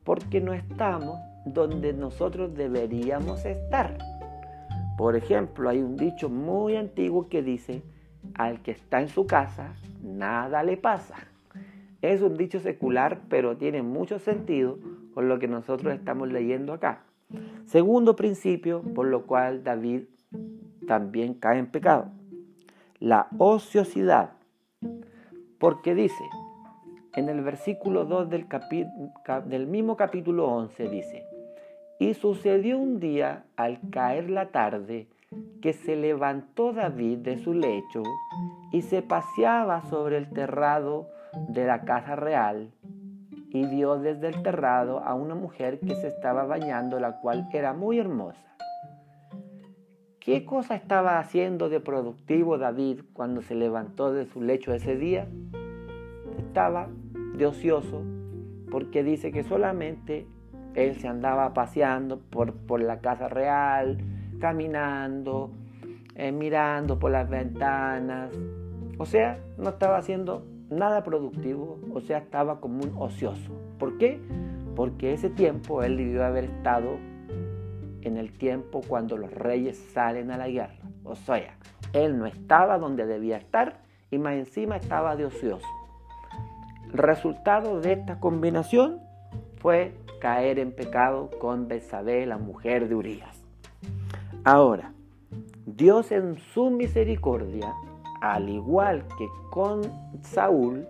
porque 0.04 0.40
no 0.40 0.52
estamos 0.52 1.18
donde 1.44 1.92
nosotros 1.92 2.54
deberíamos 2.54 3.44
estar. 3.44 3.98
Por 4.96 5.16
ejemplo, 5.16 5.68
hay 5.68 5.80
un 5.80 5.96
dicho 5.96 6.28
muy 6.28 6.76
antiguo 6.76 7.28
que 7.28 7.42
dice, 7.42 7.82
al 8.34 8.60
que 8.62 8.72
está 8.72 9.00
en 9.00 9.08
su 9.08 9.26
casa, 9.26 9.74
nada 10.02 10.62
le 10.62 10.76
pasa. 10.76 11.14
Es 12.02 12.22
un 12.22 12.36
dicho 12.36 12.60
secular, 12.60 13.20
pero 13.28 13.56
tiene 13.56 13.82
mucho 13.82 14.18
sentido 14.18 14.78
con 15.14 15.28
lo 15.28 15.38
que 15.38 15.48
nosotros 15.48 15.94
estamos 15.94 16.28
leyendo 16.28 16.72
acá. 16.72 17.04
Segundo 17.66 18.16
principio, 18.16 18.82
por 18.94 19.06
lo 19.06 19.26
cual 19.26 19.62
David 19.62 20.04
también 20.86 21.34
cae 21.34 21.58
en 21.58 21.66
pecado. 21.66 22.10
La 22.98 23.28
ociosidad. 23.38 24.32
Porque 25.58 25.94
dice, 25.94 26.24
en 27.20 27.28
el 27.28 27.42
versículo 27.42 28.04
2 28.04 28.30
del, 28.30 28.46
del 29.46 29.66
mismo 29.66 29.96
capítulo 29.96 30.48
11 30.48 30.88
dice, 30.88 31.26
y 31.98 32.14
sucedió 32.14 32.78
un 32.78 32.98
día 32.98 33.44
al 33.56 33.78
caer 33.90 34.30
la 34.30 34.46
tarde, 34.46 35.06
que 35.60 35.74
se 35.74 35.96
levantó 35.96 36.72
David 36.72 37.18
de 37.18 37.38
su 37.38 37.54
lecho 37.54 38.02
y 38.72 38.82
se 38.82 39.02
paseaba 39.02 39.82
sobre 39.82 40.16
el 40.16 40.30
terrado 40.30 41.08
de 41.48 41.66
la 41.66 41.82
casa 41.82 42.16
real 42.16 42.72
y 43.50 43.66
vio 43.66 43.98
desde 43.98 44.28
el 44.28 44.42
terrado 44.42 45.00
a 45.00 45.14
una 45.14 45.34
mujer 45.34 45.78
que 45.80 45.94
se 45.94 46.08
estaba 46.08 46.44
bañando, 46.44 46.98
la 46.98 47.20
cual 47.20 47.48
era 47.52 47.72
muy 47.72 47.98
hermosa. 47.98 48.40
¿Qué 50.20 50.44
cosa 50.44 50.76
estaba 50.76 51.18
haciendo 51.18 51.68
de 51.68 51.80
productivo 51.80 52.58
David 52.58 53.02
cuando 53.12 53.42
se 53.42 53.54
levantó 53.54 54.12
de 54.12 54.26
su 54.26 54.40
lecho 54.40 54.72
ese 54.72 54.96
día? 54.96 55.26
Estaba 56.38 56.88
de 57.40 57.46
ocioso 57.46 58.04
porque 58.70 59.02
dice 59.02 59.32
que 59.32 59.42
solamente 59.42 60.26
él 60.74 60.96
se 60.96 61.08
andaba 61.08 61.52
paseando 61.54 62.20
por, 62.20 62.54
por 62.54 62.80
la 62.80 63.00
casa 63.00 63.28
real, 63.28 63.98
caminando, 64.38 65.50
eh, 66.14 66.32
mirando 66.32 66.98
por 66.98 67.10
las 67.10 67.28
ventanas. 67.28 68.30
O 68.98 69.06
sea, 69.06 69.40
no 69.58 69.70
estaba 69.70 69.96
haciendo 69.96 70.46
nada 70.68 71.02
productivo, 71.02 71.80
o 71.92 72.00
sea, 72.00 72.18
estaba 72.18 72.60
como 72.60 72.84
un 72.84 72.92
ocioso. 72.96 73.50
¿Por 73.78 73.98
qué? 73.98 74.20
Porque 74.76 75.12
ese 75.14 75.30
tiempo 75.30 75.82
él 75.82 75.96
debió 75.96 76.24
haber 76.24 76.44
estado 76.44 76.98
en 78.02 78.16
el 78.18 78.32
tiempo 78.32 78.82
cuando 78.86 79.16
los 79.16 79.32
reyes 79.32 79.78
salen 79.92 80.30
a 80.30 80.36
la 80.36 80.48
guerra. 80.48 80.76
O 81.04 81.16
sea, 81.16 81.56
él 81.92 82.18
no 82.18 82.26
estaba 82.26 82.78
donde 82.78 83.06
debía 83.06 83.38
estar 83.38 83.80
y 84.10 84.18
más 84.18 84.34
encima 84.34 84.76
estaba 84.76 85.16
de 85.16 85.24
ocioso. 85.24 85.66
El 86.92 86.98
resultado 86.98 87.80
de 87.80 87.92
esta 87.92 88.18
combinación 88.18 88.98
fue 89.58 89.94
caer 90.20 90.58
en 90.58 90.72
pecado 90.72 91.30
con 91.38 91.68
Besabé, 91.68 92.26
la 92.26 92.36
mujer 92.36 92.88
de 92.88 92.96
Urias. 92.96 93.44
Ahora, 94.42 94.92
Dios 95.66 96.10
en 96.10 96.36
su 96.52 96.70
misericordia, 96.70 97.72
al 98.20 98.48
igual 98.48 99.04
que 99.16 99.28
con 99.50 99.82
Saúl, 100.22 100.88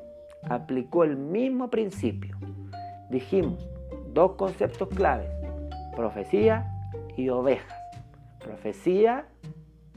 aplicó 0.48 1.05
el 1.05 1.18
mismo 1.18 1.68
principio. 1.68 2.34
Dijimos 3.11 3.68
dos 4.14 4.32
conceptos 4.36 4.88
claves, 4.88 5.30
profecía 5.94 6.72
y 7.14 7.28
ovejas. 7.28 7.78
Profecía, 8.38 9.26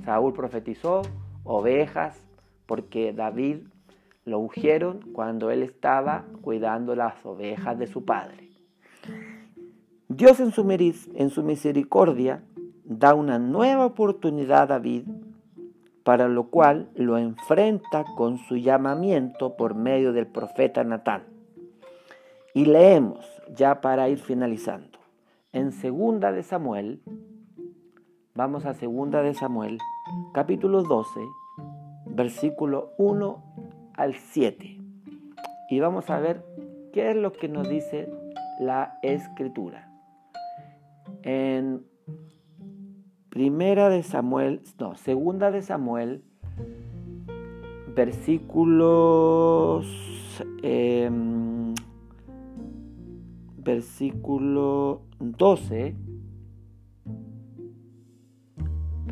Saúl 0.04 0.34
profetizó, 0.34 1.04
ovejas, 1.46 2.22
porque 2.66 3.14
David 3.14 3.68
lo 4.26 4.40
ungieron 4.40 5.02
cuando 5.14 5.52
él 5.52 5.64
estaba 5.64 6.26
cuidando 6.42 6.96
las 6.96 7.26
ovejas 7.26 7.78
de 7.78 7.88
su 7.88 8.06
padre. 8.06 8.50
Dios 10.08 10.40
en 10.40 10.52
su, 10.52 11.44
misericordia 11.44 12.44
da 12.84 13.16
una 13.16 13.40
nueva 13.40 13.86
oportunidad 13.86 14.64
a 14.64 14.68
David, 14.68 15.06
para 16.04 16.28
lo 16.28 16.50
cual 16.50 16.90
lo 16.96 17.18
enfrenta 17.18 18.04
con 18.16 18.38
su 18.38 18.58
llamamiento 18.58 19.56
por 19.56 19.74
medio 19.76 20.14
del 20.14 20.28
profeta 20.28 20.84
Natán. 20.84 21.24
Y 22.54 22.66
leemos, 22.66 23.26
ya 23.56 23.82
para 23.82 24.10
ir 24.10 24.20
finalizando, 24.20 25.00
en 25.52 25.72
segunda 25.72 26.32
de 26.32 26.44
Samuel, 26.44 27.02
vamos 28.36 28.66
a 28.66 28.74
segunda 28.74 29.22
de 29.22 29.34
Samuel, 29.34 29.80
capítulo 30.34 30.84
12, 30.84 31.20
versículo 32.06 32.92
1 32.98 33.63
al 33.96 34.16
7. 34.16 34.78
Y 35.70 35.80
vamos 35.80 36.10
a 36.10 36.20
ver 36.20 36.44
qué 36.92 37.12
es 37.12 37.16
lo 37.16 37.32
que 37.34 37.48
nos 37.50 37.70
dice 37.70 38.10
la 38.60 39.00
escritura. 39.02 39.90
En 41.24 41.84
primera 43.30 43.90
de 43.90 44.04
Samuel, 44.04 44.62
no, 44.80 44.96
segunda 44.96 45.50
de 45.52 45.62
Samuel, 45.62 46.24
versículos, 47.96 49.86
em, 50.62 51.74
versículo 53.58 55.02
12. 55.20 55.96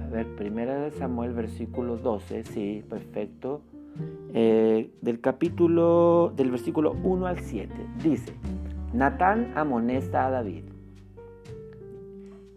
A 0.02 0.08
ver, 0.08 0.36
primera 0.36 0.80
de 0.82 0.92
Samuel, 0.92 1.34
versículo 1.34 1.98
12, 1.98 2.44
sí, 2.44 2.84
perfecto. 2.90 3.64
Eh, 4.34 4.94
del 5.02 5.20
capítulo, 5.20 6.32
del 6.36 6.52
versículo 6.52 6.94
1 7.04 7.28
al 7.28 7.40
7, 7.40 7.74
dice, 8.02 8.34
Natán 8.94 9.52
amonesta 9.56 10.26
a 10.26 10.32
David. 10.32 10.66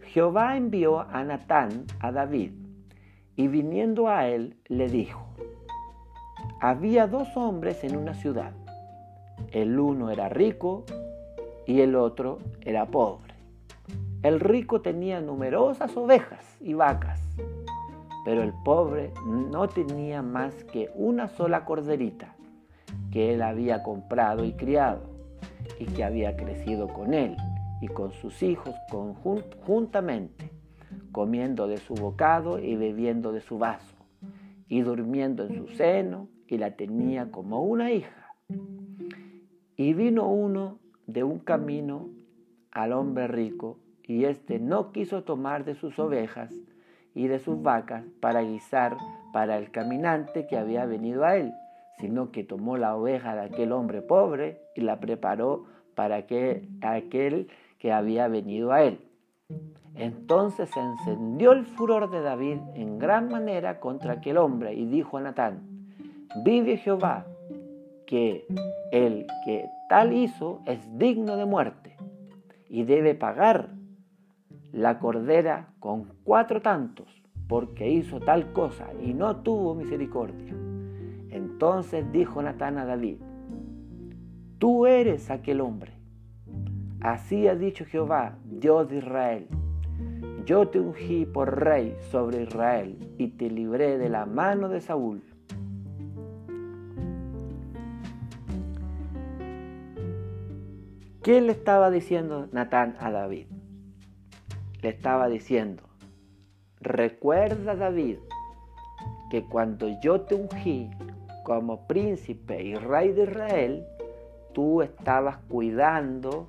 Jehová 0.02 0.56
envió 0.56 1.00
a 1.00 1.24
Natán 1.24 1.84
a 1.98 2.12
David, 2.12 2.52
y 3.34 3.48
viniendo 3.48 4.08
a 4.08 4.28
él 4.28 4.56
le 4.68 4.88
dijo, 4.88 5.26
había 6.60 7.08
dos 7.08 7.36
hombres 7.36 7.82
en 7.82 7.96
una 7.96 8.14
ciudad, 8.14 8.52
el 9.50 9.78
uno 9.78 10.10
era 10.10 10.28
rico 10.28 10.84
y 11.66 11.80
el 11.80 11.96
otro 11.96 12.38
era 12.60 12.86
pobre. 12.86 13.34
El 14.22 14.40
rico 14.40 14.80
tenía 14.80 15.20
numerosas 15.20 15.96
ovejas 15.96 16.56
y 16.60 16.74
vacas, 16.74 17.20
pero 18.24 18.42
el 18.42 18.52
pobre 18.64 19.12
no 19.26 19.68
tenía 19.68 20.22
más 20.22 20.64
que 20.64 20.90
una 20.94 21.28
sola 21.28 21.64
corderita 21.64 22.34
que 23.10 23.34
él 23.34 23.42
había 23.42 23.82
comprado 23.82 24.44
y 24.44 24.52
criado 24.52 25.02
y 25.78 25.86
que 25.86 26.04
había 26.04 26.36
crecido 26.36 26.88
con 26.88 27.14
él 27.14 27.36
y 27.80 27.88
con 27.88 28.12
sus 28.12 28.42
hijos 28.42 28.74
conjuntamente, 28.90 30.50
comiendo 31.12 31.66
de 31.66 31.76
su 31.76 31.94
bocado 31.94 32.58
y 32.58 32.76
bebiendo 32.76 33.32
de 33.32 33.40
su 33.40 33.58
vaso, 33.58 33.96
y 34.68 34.80
durmiendo 34.80 35.44
en 35.44 35.54
su 35.54 35.68
seno, 35.74 36.28
y 36.46 36.58
la 36.58 36.76
tenía 36.76 37.30
como 37.30 37.62
una 37.62 37.92
hija. 37.92 38.34
Y 39.76 39.92
vino 39.92 40.28
uno 40.28 40.78
de 41.06 41.24
un 41.24 41.40
camino 41.40 42.08
al 42.70 42.92
hombre 42.92 43.28
rico, 43.28 43.78
y 44.02 44.24
éste 44.24 44.58
no 44.58 44.92
quiso 44.92 45.24
tomar 45.24 45.64
de 45.64 45.74
sus 45.74 45.98
ovejas 45.98 46.54
y 47.14 47.28
de 47.28 47.38
sus 47.38 47.62
vacas 47.62 48.04
para 48.20 48.42
guisar 48.42 48.96
para 49.32 49.56
el 49.56 49.70
caminante 49.70 50.46
que 50.46 50.58
había 50.58 50.86
venido 50.86 51.24
a 51.24 51.36
él, 51.36 51.54
sino 51.98 52.30
que 52.30 52.44
tomó 52.44 52.76
la 52.76 52.96
oveja 52.96 53.34
de 53.34 53.42
aquel 53.42 53.72
hombre 53.72 54.02
pobre 54.02 54.60
y 54.74 54.80
la 54.80 55.00
preparó 55.00 55.64
para 55.94 56.16
aquel, 56.16 56.68
aquel 56.82 57.48
que 57.78 57.92
había 57.92 58.28
venido 58.28 58.72
a 58.72 58.82
él. 58.82 59.00
Entonces 59.94 60.68
se 60.70 60.80
encendió 60.80 61.52
el 61.52 61.64
furor 61.64 62.10
de 62.10 62.20
David 62.20 62.58
en 62.74 62.98
gran 62.98 63.28
manera 63.28 63.78
contra 63.78 64.14
aquel 64.14 64.38
hombre 64.38 64.74
y 64.74 64.86
dijo 64.86 65.18
a 65.18 65.20
Natán, 65.20 65.62
vive 66.44 66.76
Jehová, 66.78 67.26
que 68.06 68.46
el 68.92 69.26
que 69.44 69.66
tal 69.88 70.12
hizo 70.12 70.60
es 70.66 70.78
digno 70.98 71.36
de 71.36 71.46
muerte 71.46 71.96
y 72.68 72.84
debe 72.84 73.14
pagar 73.14 73.70
la 74.74 74.98
cordera 74.98 75.68
con 75.80 76.12
cuatro 76.24 76.60
tantos, 76.60 77.08
porque 77.48 77.88
hizo 77.88 78.20
tal 78.20 78.52
cosa 78.52 78.88
y 79.02 79.14
no 79.14 79.36
tuvo 79.36 79.74
misericordia. 79.74 80.52
Entonces 81.30 82.10
dijo 82.12 82.42
Natán 82.42 82.76
a 82.78 82.84
David, 82.84 83.18
tú 84.58 84.86
eres 84.86 85.30
aquel 85.30 85.60
hombre 85.60 86.04
Así 87.04 87.46
ha 87.48 87.54
dicho 87.54 87.84
Jehová, 87.84 88.38
Dios 88.46 88.88
de 88.88 88.96
Israel. 88.96 89.46
Yo 90.46 90.68
te 90.68 90.80
ungí 90.80 91.26
por 91.26 91.62
rey 91.62 91.94
sobre 92.10 92.44
Israel 92.44 92.96
y 93.18 93.28
te 93.28 93.50
libré 93.50 93.98
de 93.98 94.08
la 94.08 94.24
mano 94.24 94.70
de 94.70 94.80
Saúl. 94.80 95.22
¿Qué 101.22 101.42
le 101.42 101.52
estaba 101.52 101.90
diciendo 101.90 102.48
Natán 102.52 102.96
a 102.98 103.10
David? 103.10 103.48
Le 104.84 104.90
estaba 104.90 105.28
diciendo, 105.28 105.82
recuerda 106.82 107.74
David 107.74 108.18
que 109.30 109.42
cuando 109.46 109.88
yo 110.02 110.20
te 110.20 110.34
ungí 110.34 110.90
como 111.42 111.86
príncipe 111.86 112.62
y 112.62 112.74
rey 112.74 113.12
de 113.12 113.22
Israel, 113.22 113.86
tú 114.52 114.82
estabas 114.82 115.38
cuidando 115.48 116.48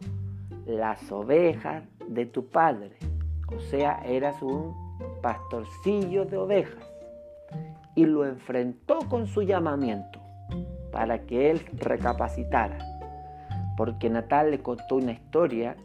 las 0.66 1.10
ovejas 1.14 1.86
de 2.10 2.26
tu 2.26 2.50
padre. 2.50 2.92
O 3.56 3.62
sea, 3.62 4.02
eras 4.06 4.42
un 4.42 4.76
pastorcillo 5.22 6.26
de 6.26 6.36
ovejas. 6.36 6.86
Y 7.96 8.06
lo 8.06 8.26
enfrentó 8.26 9.00
con 9.10 9.28
su 9.28 9.44
llamamiento 9.44 10.20
para 10.92 11.20
que 11.20 11.52
él 11.52 11.66
recapacitara. 11.78 12.80
Porque 13.78 14.10
Natal 14.10 14.52
le 14.52 14.60
contó 14.60 14.98
una 14.98 15.14
historia 15.14 15.78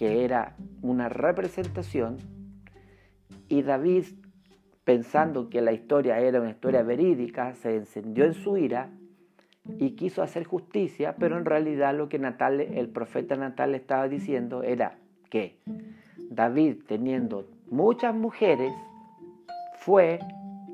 que 0.00 0.24
era 0.24 0.56
una 0.80 1.10
representación 1.10 2.16
y 3.50 3.60
David, 3.60 4.06
pensando 4.82 5.50
que 5.50 5.60
la 5.60 5.72
historia 5.72 6.18
era 6.20 6.40
una 6.40 6.48
historia 6.48 6.82
verídica, 6.82 7.54
se 7.56 7.76
encendió 7.76 8.24
en 8.24 8.32
su 8.32 8.56
ira 8.56 8.88
y 9.78 9.96
quiso 9.96 10.22
hacer 10.22 10.44
justicia, 10.44 11.16
pero 11.18 11.36
en 11.36 11.44
realidad 11.44 11.94
lo 11.94 12.08
que 12.08 12.16
el 12.16 12.88
profeta 12.88 13.36
Natal 13.36 13.74
estaba 13.74 14.08
diciendo 14.08 14.62
era 14.62 14.96
que 15.28 15.58
David, 16.30 16.78
teniendo 16.88 17.50
muchas 17.70 18.14
mujeres, 18.14 18.72
fue 19.80 20.18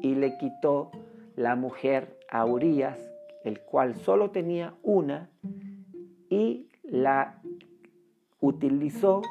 y 0.03 0.15
le 0.15 0.39
quitó 0.39 0.93
la 1.35 1.57
mujer 1.57 2.17
a 2.31 2.45
Urias, 2.45 2.97
el 3.43 3.59
cual 3.59 3.97
solo 3.97 4.31
tenía 4.31 4.75
una, 4.85 5.31
y 6.31 6.69
la 6.85 7.41
utilizó, 8.47 9.23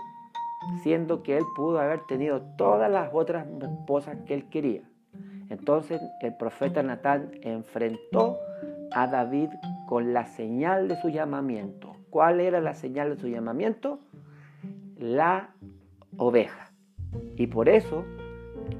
siendo 0.81 1.23
que 1.23 1.37
él 1.37 1.43
pudo 1.55 1.79
haber 1.79 2.01
tenido 2.07 2.41
todas 2.57 2.91
las 2.91 3.09
otras 3.13 3.47
esposas 3.61 4.17
que 4.25 4.33
él 4.33 4.49
quería. 4.49 4.81
Entonces 5.49 6.01
el 6.21 6.35
profeta 6.35 6.81
Natán 6.83 7.31
enfrentó 7.41 8.37
a 8.91 9.07
David 9.07 9.49
con 9.87 10.13
la 10.13 10.25
señal 10.25 10.87
de 10.87 10.99
su 11.01 11.09
llamamiento. 11.09 11.95
¿Cuál 12.09 12.39
era 12.39 12.61
la 12.61 12.73
señal 12.73 13.15
de 13.15 13.21
su 13.21 13.27
llamamiento? 13.27 13.99
La 14.97 15.49
oveja. 16.17 16.71
Y 17.35 17.47
por 17.47 17.69
eso 17.69 18.03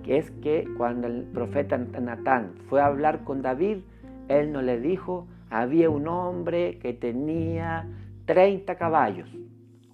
es 0.07 0.31
que 0.31 0.67
cuando 0.77 1.07
el 1.07 1.23
profeta 1.23 1.77
Natán 1.77 2.53
fue 2.69 2.81
a 2.81 2.87
hablar 2.87 3.23
con 3.23 3.41
David, 3.41 3.79
él 4.27 4.51
no 4.51 4.61
le 4.61 4.79
dijo, 4.79 5.27
había 5.49 5.89
un 5.89 6.07
hombre 6.07 6.79
que 6.79 6.93
tenía 6.93 7.87
30 8.25 8.75
caballos 8.75 9.29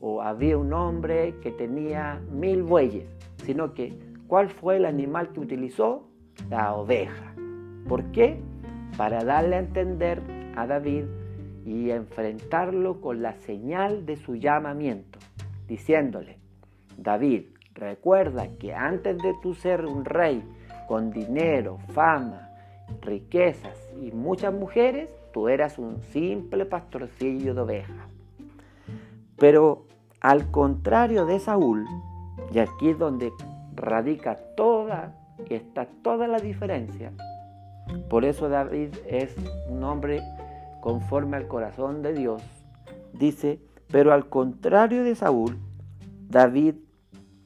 o 0.02 0.22
había 0.22 0.58
un 0.58 0.74
hombre 0.74 1.36
que 1.41 1.52
tenía 1.52 2.22
mil 2.32 2.64
bueyes, 2.64 3.08
sino 3.45 3.74
que 3.74 3.97
¿cuál 4.28 4.49
fue 4.49 4.78
el 4.78 4.86
animal 4.86 5.30
que 5.32 5.39
utilizó? 5.39 6.08
La 6.49 6.74
oveja. 6.74 7.34
¿Por 7.88 8.04
qué? 8.12 8.41
para 8.97 9.24
darle 9.24 9.56
a 9.56 9.60
entender 9.60 10.22
a 10.56 10.68
David 10.68 11.06
y 11.66 11.91
enfrentarlo 11.91 13.02
con 13.02 13.22
la 13.22 13.34
señal 13.34 14.06
de 14.06 14.18
su 14.18 14.36
llamamiento, 14.36 15.20
diciéndole, 15.68 16.38
David, 16.97 17.45
recuerda 17.74 18.47
que 18.60 18.74
antes 18.74 19.18
de 19.18 19.34
tú 19.41 19.54
ser 19.54 19.86
un 19.86 20.06
rey 20.06 20.43
con 20.88 21.12
dinero, 21.12 21.78
fama, 21.93 22.49
riquezas 23.02 23.78
y 24.02 24.12
muchas 24.12 24.54
mujeres, 24.54 25.10
tú 25.34 25.47
eras 25.47 25.80
un 25.80 26.02
simple 26.02 26.66
pastorcillo 26.66 27.54
de 27.54 27.62
ovejas. 27.62 28.12
Pero 29.38 29.86
al 30.22 30.51
contrario 30.51 31.26
de 31.26 31.39
Saúl, 31.39 31.86
y 32.53 32.59
aquí 32.59 32.89
es 32.89 32.97
donde 32.99 33.34
radica 33.76 34.36
toda, 34.55 35.15
está 35.49 35.88
toda 36.03 36.28
la 36.28 36.38
diferencia, 36.38 37.11
por 38.09 38.24
eso 38.24 38.47
David 38.47 38.89
es 39.07 39.36
un 39.67 39.84
hombre 39.84 40.22
conforme 40.80 41.38
al 41.38 41.47
corazón 41.47 42.01
de 42.01 42.13
Dios. 42.13 42.41
Dice, 43.13 43.59
pero 43.88 44.13
al 44.13 44.30
contrario 44.30 45.03
de 45.03 45.15
Saúl, 45.15 45.57
David 46.30 46.76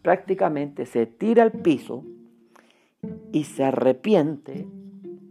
prácticamente 0.02 0.86
se 0.86 1.06
tira 1.06 1.44
al 1.44 1.52
piso 1.52 2.04
y 3.32 3.46
se 3.46 3.64
arrepiente 3.64 4.68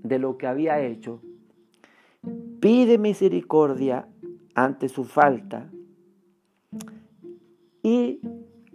de 0.02 0.18
lo 0.18 0.36
que 0.36 0.46
había 0.46 0.80
hecho, 0.80 1.20
pide 2.60 2.98
misericordia 2.98 4.08
ante 4.54 4.88
su 4.88 5.04
falta 5.04 5.70
y 7.84 8.22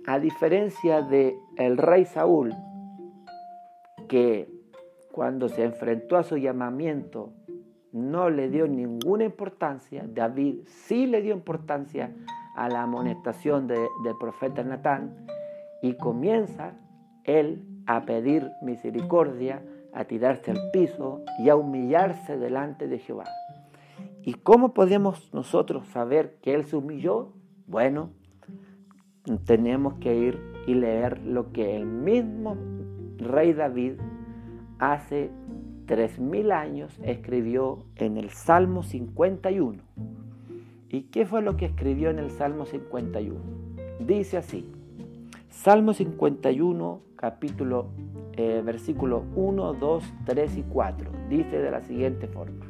a 0.05 0.20
diferencia 0.20 1.01
de 1.01 1.36
el 1.57 1.78
rey 1.78 2.05
Saúl, 2.05 2.53
que 4.07 4.47
cuando 5.12 5.49
se 5.49 5.64
enfrentó 5.64 6.16
a 6.16 6.24
su 6.24 6.38
llamamiento 6.38 7.34
no 7.91 8.30
le 8.30 8.49
dio 8.49 8.68
ninguna 8.68 9.26
importancia, 9.26 10.05
David 10.07 10.60
sí 10.68 11.07
le 11.07 11.24
dio 11.24 11.34
importancia 11.34 12.16
a 12.55 12.70
la 12.70 12.84
amonestación 12.84 13.68
del 13.68 13.88
profeta 14.20 14.64
Natán 14.64 15.26
y 15.82 15.93
comienza 15.93 16.74
él 17.24 17.66
a 17.88 18.05
pedir 18.05 18.51
misericordia, 18.62 19.64
a 19.91 20.05
tirarse 20.05 20.51
al 20.51 20.70
piso 20.72 21.24
y 21.39 21.49
a 21.49 21.55
humillarse 21.55 22.38
delante 22.38 22.88
de 22.88 22.99
Jehová. 22.99 23.26
¿Y 24.22 24.36
cómo 24.36 24.76
podemos 24.76 25.34
nosotros 25.34 25.88
saber 25.88 26.38
que 26.43 26.53
él 26.53 26.66
se 26.66 26.76
humilló? 26.76 27.34
Bueno, 27.66 28.12
tenemos 29.38 29.95
que 29.95 30.15
ir 30.15 30.39
y 30.65 30.73
leer 30.73 31.19
lo 31.23 31.51
que 31.51 31.75
el 31.75 31.86
mismo 31.86 32.57
rey 33.17 33.53
David 33.53 33.93
hace 34.80 35.30
tres 35.86 36.19
mil 36.19 36.51
años 36.51 36.99
escribió 37.03 37.86
en 37.95 38.17
el 38.17 38.30
Salmo 38.30 38.84
51. 38.84 39.80
¿Y 40.89 41.01
qué 41.03 41.25
fue 41.25 41.41
lo 41.41 41.55
que 41.57 41.65
escribió 41.65 42.09
en 42.09 42.19
el 42.19 42.32
Salmo 42.32 42.65
51? 42.65 43.39
Dice 43.99 44.38
así, 44.38 44.71
Salmo 45.49 45.93
51, 45.93 47.01
capítulo, 47.15 47.89
eh, 48.34 48.61
versículo 48.65 49.25
1, 49.36 49.73
2, 49.73 50.13
3 50.25 50.57
y 50.57 50.63
4. 50.63 51.11
Dice 51.30 51.59
de 51.59 51.71
la 51.71 51.82
siguiente 51.82 52.27
forma. 52.27 52.65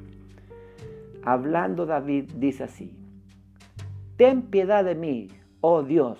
Hablando 1.24 1.86
David, 1.86 2.32
dice 2.38 2.64
así, 2.64 2.96
Ten 4.18 4.42
piedad 4.44 4.84
de 4.84 4.96
mí, 4.96 5.28
oh 5.62 5.84
Dios, 5.84 6.20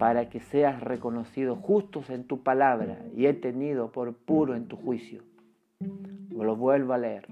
para 0.00 0.30
que 0.30 0.40
seas 0.40 0.80
reconocido 0.80 1.56
justos 1.56 2.08
en 2.08 2.24
tu 2.24 2.42
palabra 2.42 3.04
y 3.14 3.26
he 3.26 3.34
tenido 3.34 3.92
por 3.92 4.14
puro 4.14 4.54
en 4.54 4.66
tu 4.66 4.78
juicio. 4.78 5.20
Lo 6.30 6.56
vuelvo 6.56 6.94
a 6.94 6.98
leer. 6.98 7.26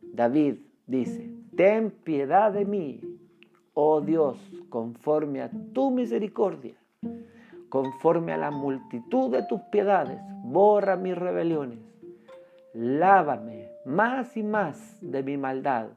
David 0.00 0.58
dice, 0.86 1.34
ten 1.56 1.90
piedad 1.90 2.52
de 2.52 2.64
mí, 2.64 3.00
oh 3.74 4.00
Dios, 4.00 4.38
conforme 4.68 5.42
a 5.42 5.50
tu 5.72 5.90
misericordia, 5.90 6.74
conforme 7.68 8.32
a 8.32 8.36
la 8.36 8.52
multitud 8.52 9.32
de 9.32 9.42
tus 9.42 9.60
piedades, 9.62 10.20
borra 10.44 10.94
mis 10.94 11.18
rebeliones, 11.18 11.80
lávame 12.72 13.66
más 13.84 14.36
y 14.36 14.44
más 14.44 14.96
de 15.00 15.24
mi 15.24 15.36
maldad 15.36 15.88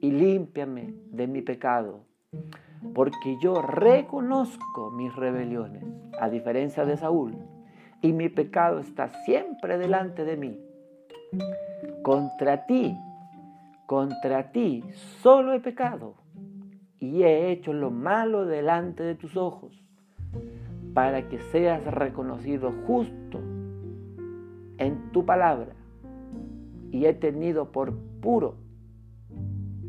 y 0.00 0.12
límpiame 0.12 0.94
de 1.10 1.26
mi 1.26 1.42
pecado 1.42 2.00
porque 2.94 3.38
yo 3.40 3.62
reconozco 3.62 4.90
mis 4.90 5.14
rebeliones, 5.14 5.84
a 6.20 6.28
diferencia 6.28 6.84
de 6.84 6.96
Saúl, 6.96 7.36
y 8.00 8.12
mi 8.12 8.28
pecado 8.28 8.80
está 8.80 9.08
siempre 9.24 9.78
delante 9.78 10.24
de 10.24 10.36
mí. 10.36 10.60
Contra 12.02 12.66
ti, 12.66 12.96
contra 13.86 14.50
ti 14.50 14.84
solo 15.20 15.52
he 15.52 15.60
pecado 15.60 16.14
y 16.98 17.22
he 17.22 17.50
hecho 17.50 17.72
lo 17.72 17.90
malo 17.90 18.46
delante 18.46 19.02
de 19.02 19.14
tus 19.14 19.36
ojos, 19.36 19.82
para 20.94 21.28
que 21.28 21.40
seas 21.40 21.84
reconocido 21.84 22.72
justo 22.86 23.38
en 24.78 25.10
tu 25.12 25.24
palabra, 25.24 25.72
y 26.90 27.06
he 27.06 27.14
tenido 27.14 27.72
por 27.72 27.96
puro, 28.20 28.56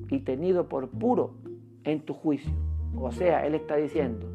y 0.09 0.19
tenido 0.21 0.69
por 0.69 0.89
puro 0.89 1.35
en 1.83 2.01
tu 2.01 2.13
juicio. 2.13 2.62
O 2.97 3.11
sea, 3.11 3.45
él 3.45 3.55
está 3.55 3.75
diciendo 3.75 4.27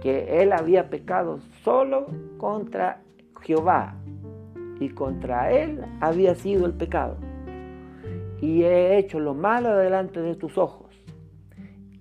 que 0.00 0.42
él 0.42 0.52
había 0.52 0.88
pecado 0.88 1.40
solo 1.62 2.06
contra 2.38 3.02
Jehová 3.42 3.96
y 4.80 4.90
contra 4.90 5.50
él 5.52 5.82
había 6.00 6.34
sido 6.34 6.66
el 6.66 6.74
pecado. 6.74 7.16
Y 8.40 8.62
he 8.62 8.98
hecho 8.98 9.18
lo 9.18 9.34
malo 9.34 9.76
delante 9.76 10.20
de 10.20 10.34
tus 10.34 10.58
ojos. 10.58 10.94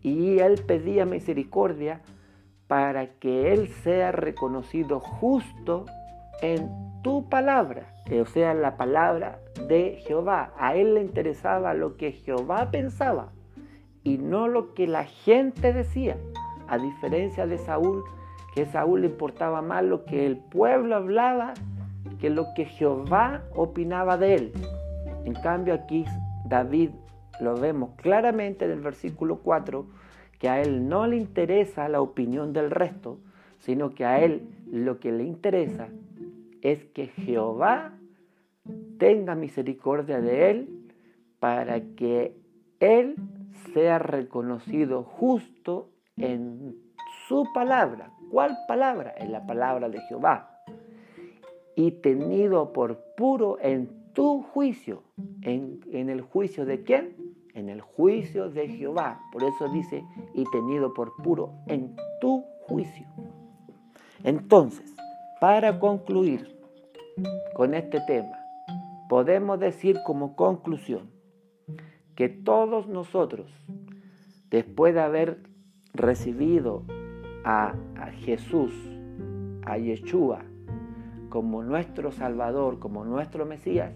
Y 0.02 0.40
él 0.40 0.62
pedía 0.68 1.06
misericordia 1.06 2.02
para 2.68 3.08
que 3.20 3.54
él 3.54 3.70
sea 3.70 4.12
reconocido 4.12 5.00
justo 5.00 5.86
en 6.42 6.70
tu 7.02 7.30
palabra, 7.30 7.94
o 8.22 8.26
sea, 8.26 8.54
la 8.54 8.78
palabra 8.78 9.40
de 9.68 10.02
Jehová. 10.06 10.54
A 10.58 10.76
él 10.76 10.96
le 10.96 11.02
interesaba 11.02 11.74
lo 11.74 11.98
que 11.98 12.12
Jehová 12.12 12.72
pensaba 12.72 13.32
y 14.06 14.18
no 14.18 14.48
lo 14.48 14.74
que 14.74 14.88
la 14.88 15.04
gente 15.04 15.74
decía, 15.74 16.16
a 16.70 16.78
diferencia 16.78 17.46
de 17.46 17.58
Saúl, 17.58 18.06
que 18.54 18.66
Saúl 18.66 19.02
le 19.02 19.08
importaba 19.08 19.62
más 19.62 19.84
lo 19.84 20.06
que 20.06 20.26
el 20.26 20.38
pueblo 20.38 20.96
hablaba 20.96 21.54
que 22.20 22.30
lo 22.30 22.54
que 22.56 22.66
Jehová 22.66 23.44
opinaba 23.54 24.18
de 24.18 24.36
él. 24.36 24.52
En 25.26 25.34
cambio 25.34 25.74
aquí 25.74 26.06
David 26.48 26.92
lo 27.42 27.56
vemos 27.56 27.92
claramente 27.98 28.66
en 28.66 28.72
el 28.72 28.80
versículo 28.80 29.40
4, 29.40 29.86
que 30.40 30.50
a 30.50 30.62
él 30.62 30.88
no 30.88 31.08
le 31.08 31.18
interesa 31.18 31.90
la 31.90 32.02
opinión 32.02 32.54
del 32.54 32.72
resto, 32.72 33.20
sino 33.60 33.90
que 33.92 34.06
a 34.06 34.24
él 34.24 34.48
lo 34.72 35.00
que 35.00 35.12
le 35.12 35.24
interesa 35.24 35.88
es 36.62 36.86
que 36.86 37.08
Jehová 37.08 37.94
tenga 38.98 39.36
misericordia 39.36 40.22
de 40.22 40.50
él 40.52 40.70
para 41.40 41.82
que 41.82 42.36
él 42.80 43.16
sea 43.74 44.00
reconocido 44.00 45.04
justo 45.04 45.90
en 46.18 46.76
su 47.28 47.46
palabra. 47.54 48.12
¿Cuál 48.32 48.58
palabra? 48.68 49.14
En 49.18 49.32
la 49.32 49.46
palabra 49.46 49.90
de 49.90 50.00
Jehová. 50.02 50.62
Y 51.76 51.92
tenido 51.92 52.72
por 52.72 53.00
puro 53.16 53.58
en 53.62 54.12
tu 54.14 54.44
juicio. 54.44 55.04
¿En, 55.42 55.82
en 55.92 56.10
el 56.10 56.22
juicio 56.22 56.66
de 56.66 56.84
quién? 56.84 57.16
En 57.54 57.70
el 57.70 57.82
juicio 57.82 58.50
de 58.50 58.68
Jehová. 58.68 59.20
Por 59.32 59.44
eso 59.44 59.70
dice, 59.70 60.04
y 60.34 60.44
tenido 60.52 60.94
por 60.94 61.16
puro 61.24 61.54
en 61.68 61.96
tu 62.22 62.44
juicio. 62.62 63.08
Entonces, 64.24 64.96
para 65.40 65.80
concluir 65.80 66.58
con 67.54 67.74
este 67.74 68.00
tema, 68.02 68.40
podemos 69.10 69.60
decir 69.60 69.98
como 70.06 70.36
conclusión 70.36 71.15
que 72.16 72.30
todos 72.30 72.88
nosotros, 72.88 73.52
después 74.50 74.94
de 74.94 75.02
haber 75.02 75.40
recibido 75.94 76.84
a, 77.44 77.76
Jesús, 78.20 78.72
a 79.66 79.78
Yeshua, 79.78 80.44
como 81.30 81.64
nuestro 81.64 82.12
Salvador, 82.12 82.80
como 82.80 83.04
nuestro 83.04 83.46
Mesías, 83.46 83.94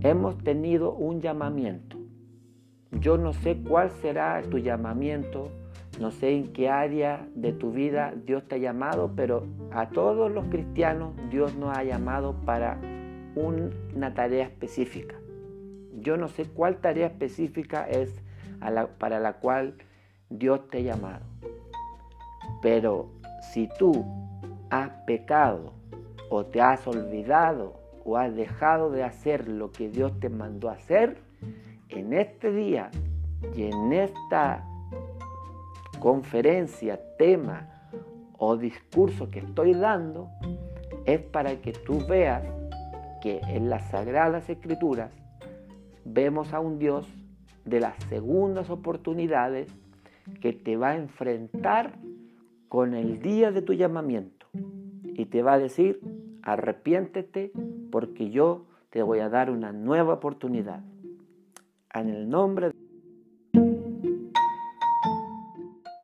hemos 0.00 0.36
tenido 0.38 0.92
un 0.92 1.20
llamamiento. 1.20 1.96
Yo 2.90 3.16
no 3.16 3.32
sé 3.32 3.62
cuál 3.62 3.90
será 3.90 4.42
tu 4.42 4.58
llamamiento, 4.58 5.50
no 6.00 6.10
sé 6.10 6.32
en 6.32 6.52
qué 6.52 6.68
área 6.68 7.28
de 7.34 7.52
tu 7.52 7.70
vida 7.70 8.12
Dios 8.26 8.46
te 8.48 8.56
ha 8.56 8.58
llamado, 8.58 9.12
pero 9.14 9.46
a 9.70 9.90
todos 9.90 10.30
los 10.32 10.46
cristianos 10.46 11.14
Dios 11.30 11.54
nos 11.56 11.76
ha 11.76 11.84
llamado 11.84 12.34
para 12.44 12.80
una 13.36 14.14
tarea 14.14 14.44
específica. 14.44 15.19
Yo 15.98 16.16
no 16.16 16.28
sé 16.28 16.44
cuál 16.44 16.76
tarea 16.76 17.06
específica 17.06 17.88
es 17.88 18.22
para 18.98 19.20
la 19.20 19.34
cual 19.34 19.74
Dios 20.28 20.68
te 20.68 20.78
ha 20.78 20.80
llamado. 20.82 21.24
Pero 22.62 23.10
si 23.52 23.68
tú 23.78 24.04
has 24.70 24.90
pecado 25.06 25.72
o 26.28 26.44
te 26.44 26.60
has 26.60 26.86
olvidado 26.86 27.80
o 28.04 28.16
has 28.16 28.34
dejado 28.34 28.90
de 28.90 29.02
hacer 29.02 29.48
lo 29.48 29.72
que 29.72 29.88
Dios 29.88 30.18
te 30.20 30.28
mandó 30.28 30.70
hacer, 30.70 31.18
en 31.88 32.12
este 32.12 32.52
día 32.52 32.90
y 33.56 33.64
en 33.64 33.92
esta 33.92 34.64
conferencia, 35.98 37.00
tema 37.18 37.68
o 38.38 38.56
discurso 38.56 39.28
que 39.28 39.40
estoy 39.40 39.74
dando, 39.74 40.30
es 41.04 41.20
para 41.20 41.56
que 41.56 41.72
tú 41.72 42.04
veas 42.06 42.42
que 43.20 43.40
en 43.48 43.68
las 43.68 43.90
sagradas 43.90 44.48
escrituras 44.48 45.10
vemos 46.04 46.52
a 46.52 46.60
un 46.60 46.78
Dios 46.78 47.08
de 47.64 47.80
las 47.80 47.96
segundas 48.04 48.70
oportunidades 48.70 49.72
que 50.40 50.52
te 50.52 50.76
va 50.76 50.90
a 50.90 50.96
enfrentar 50.96 51.98
con 52.68 52.94
el 52.94 53.20
día 53.20 53.50
de 53.50 53.62
tu 53.62 53.72
llamamiento 53.72 54.46
y 55.04 55.26
te 55.26 55.42
va 55.42 55.54
a 55.54 55.58
decir, 55.58 56.00
arrepiéntete 56.42 57.52
porque 57.90 58.30
yo 58.30 58.66
te 58.90 59.02
voy 59.02 59.20
a 59.20 59.28
dar 59.28 59.50
una 59.50 59.72
nueva 59.72 60.14
oportunidad. 60.14 60.82
En 61.92 62.08
el 62.08 62.28
nombre 62.28 62.69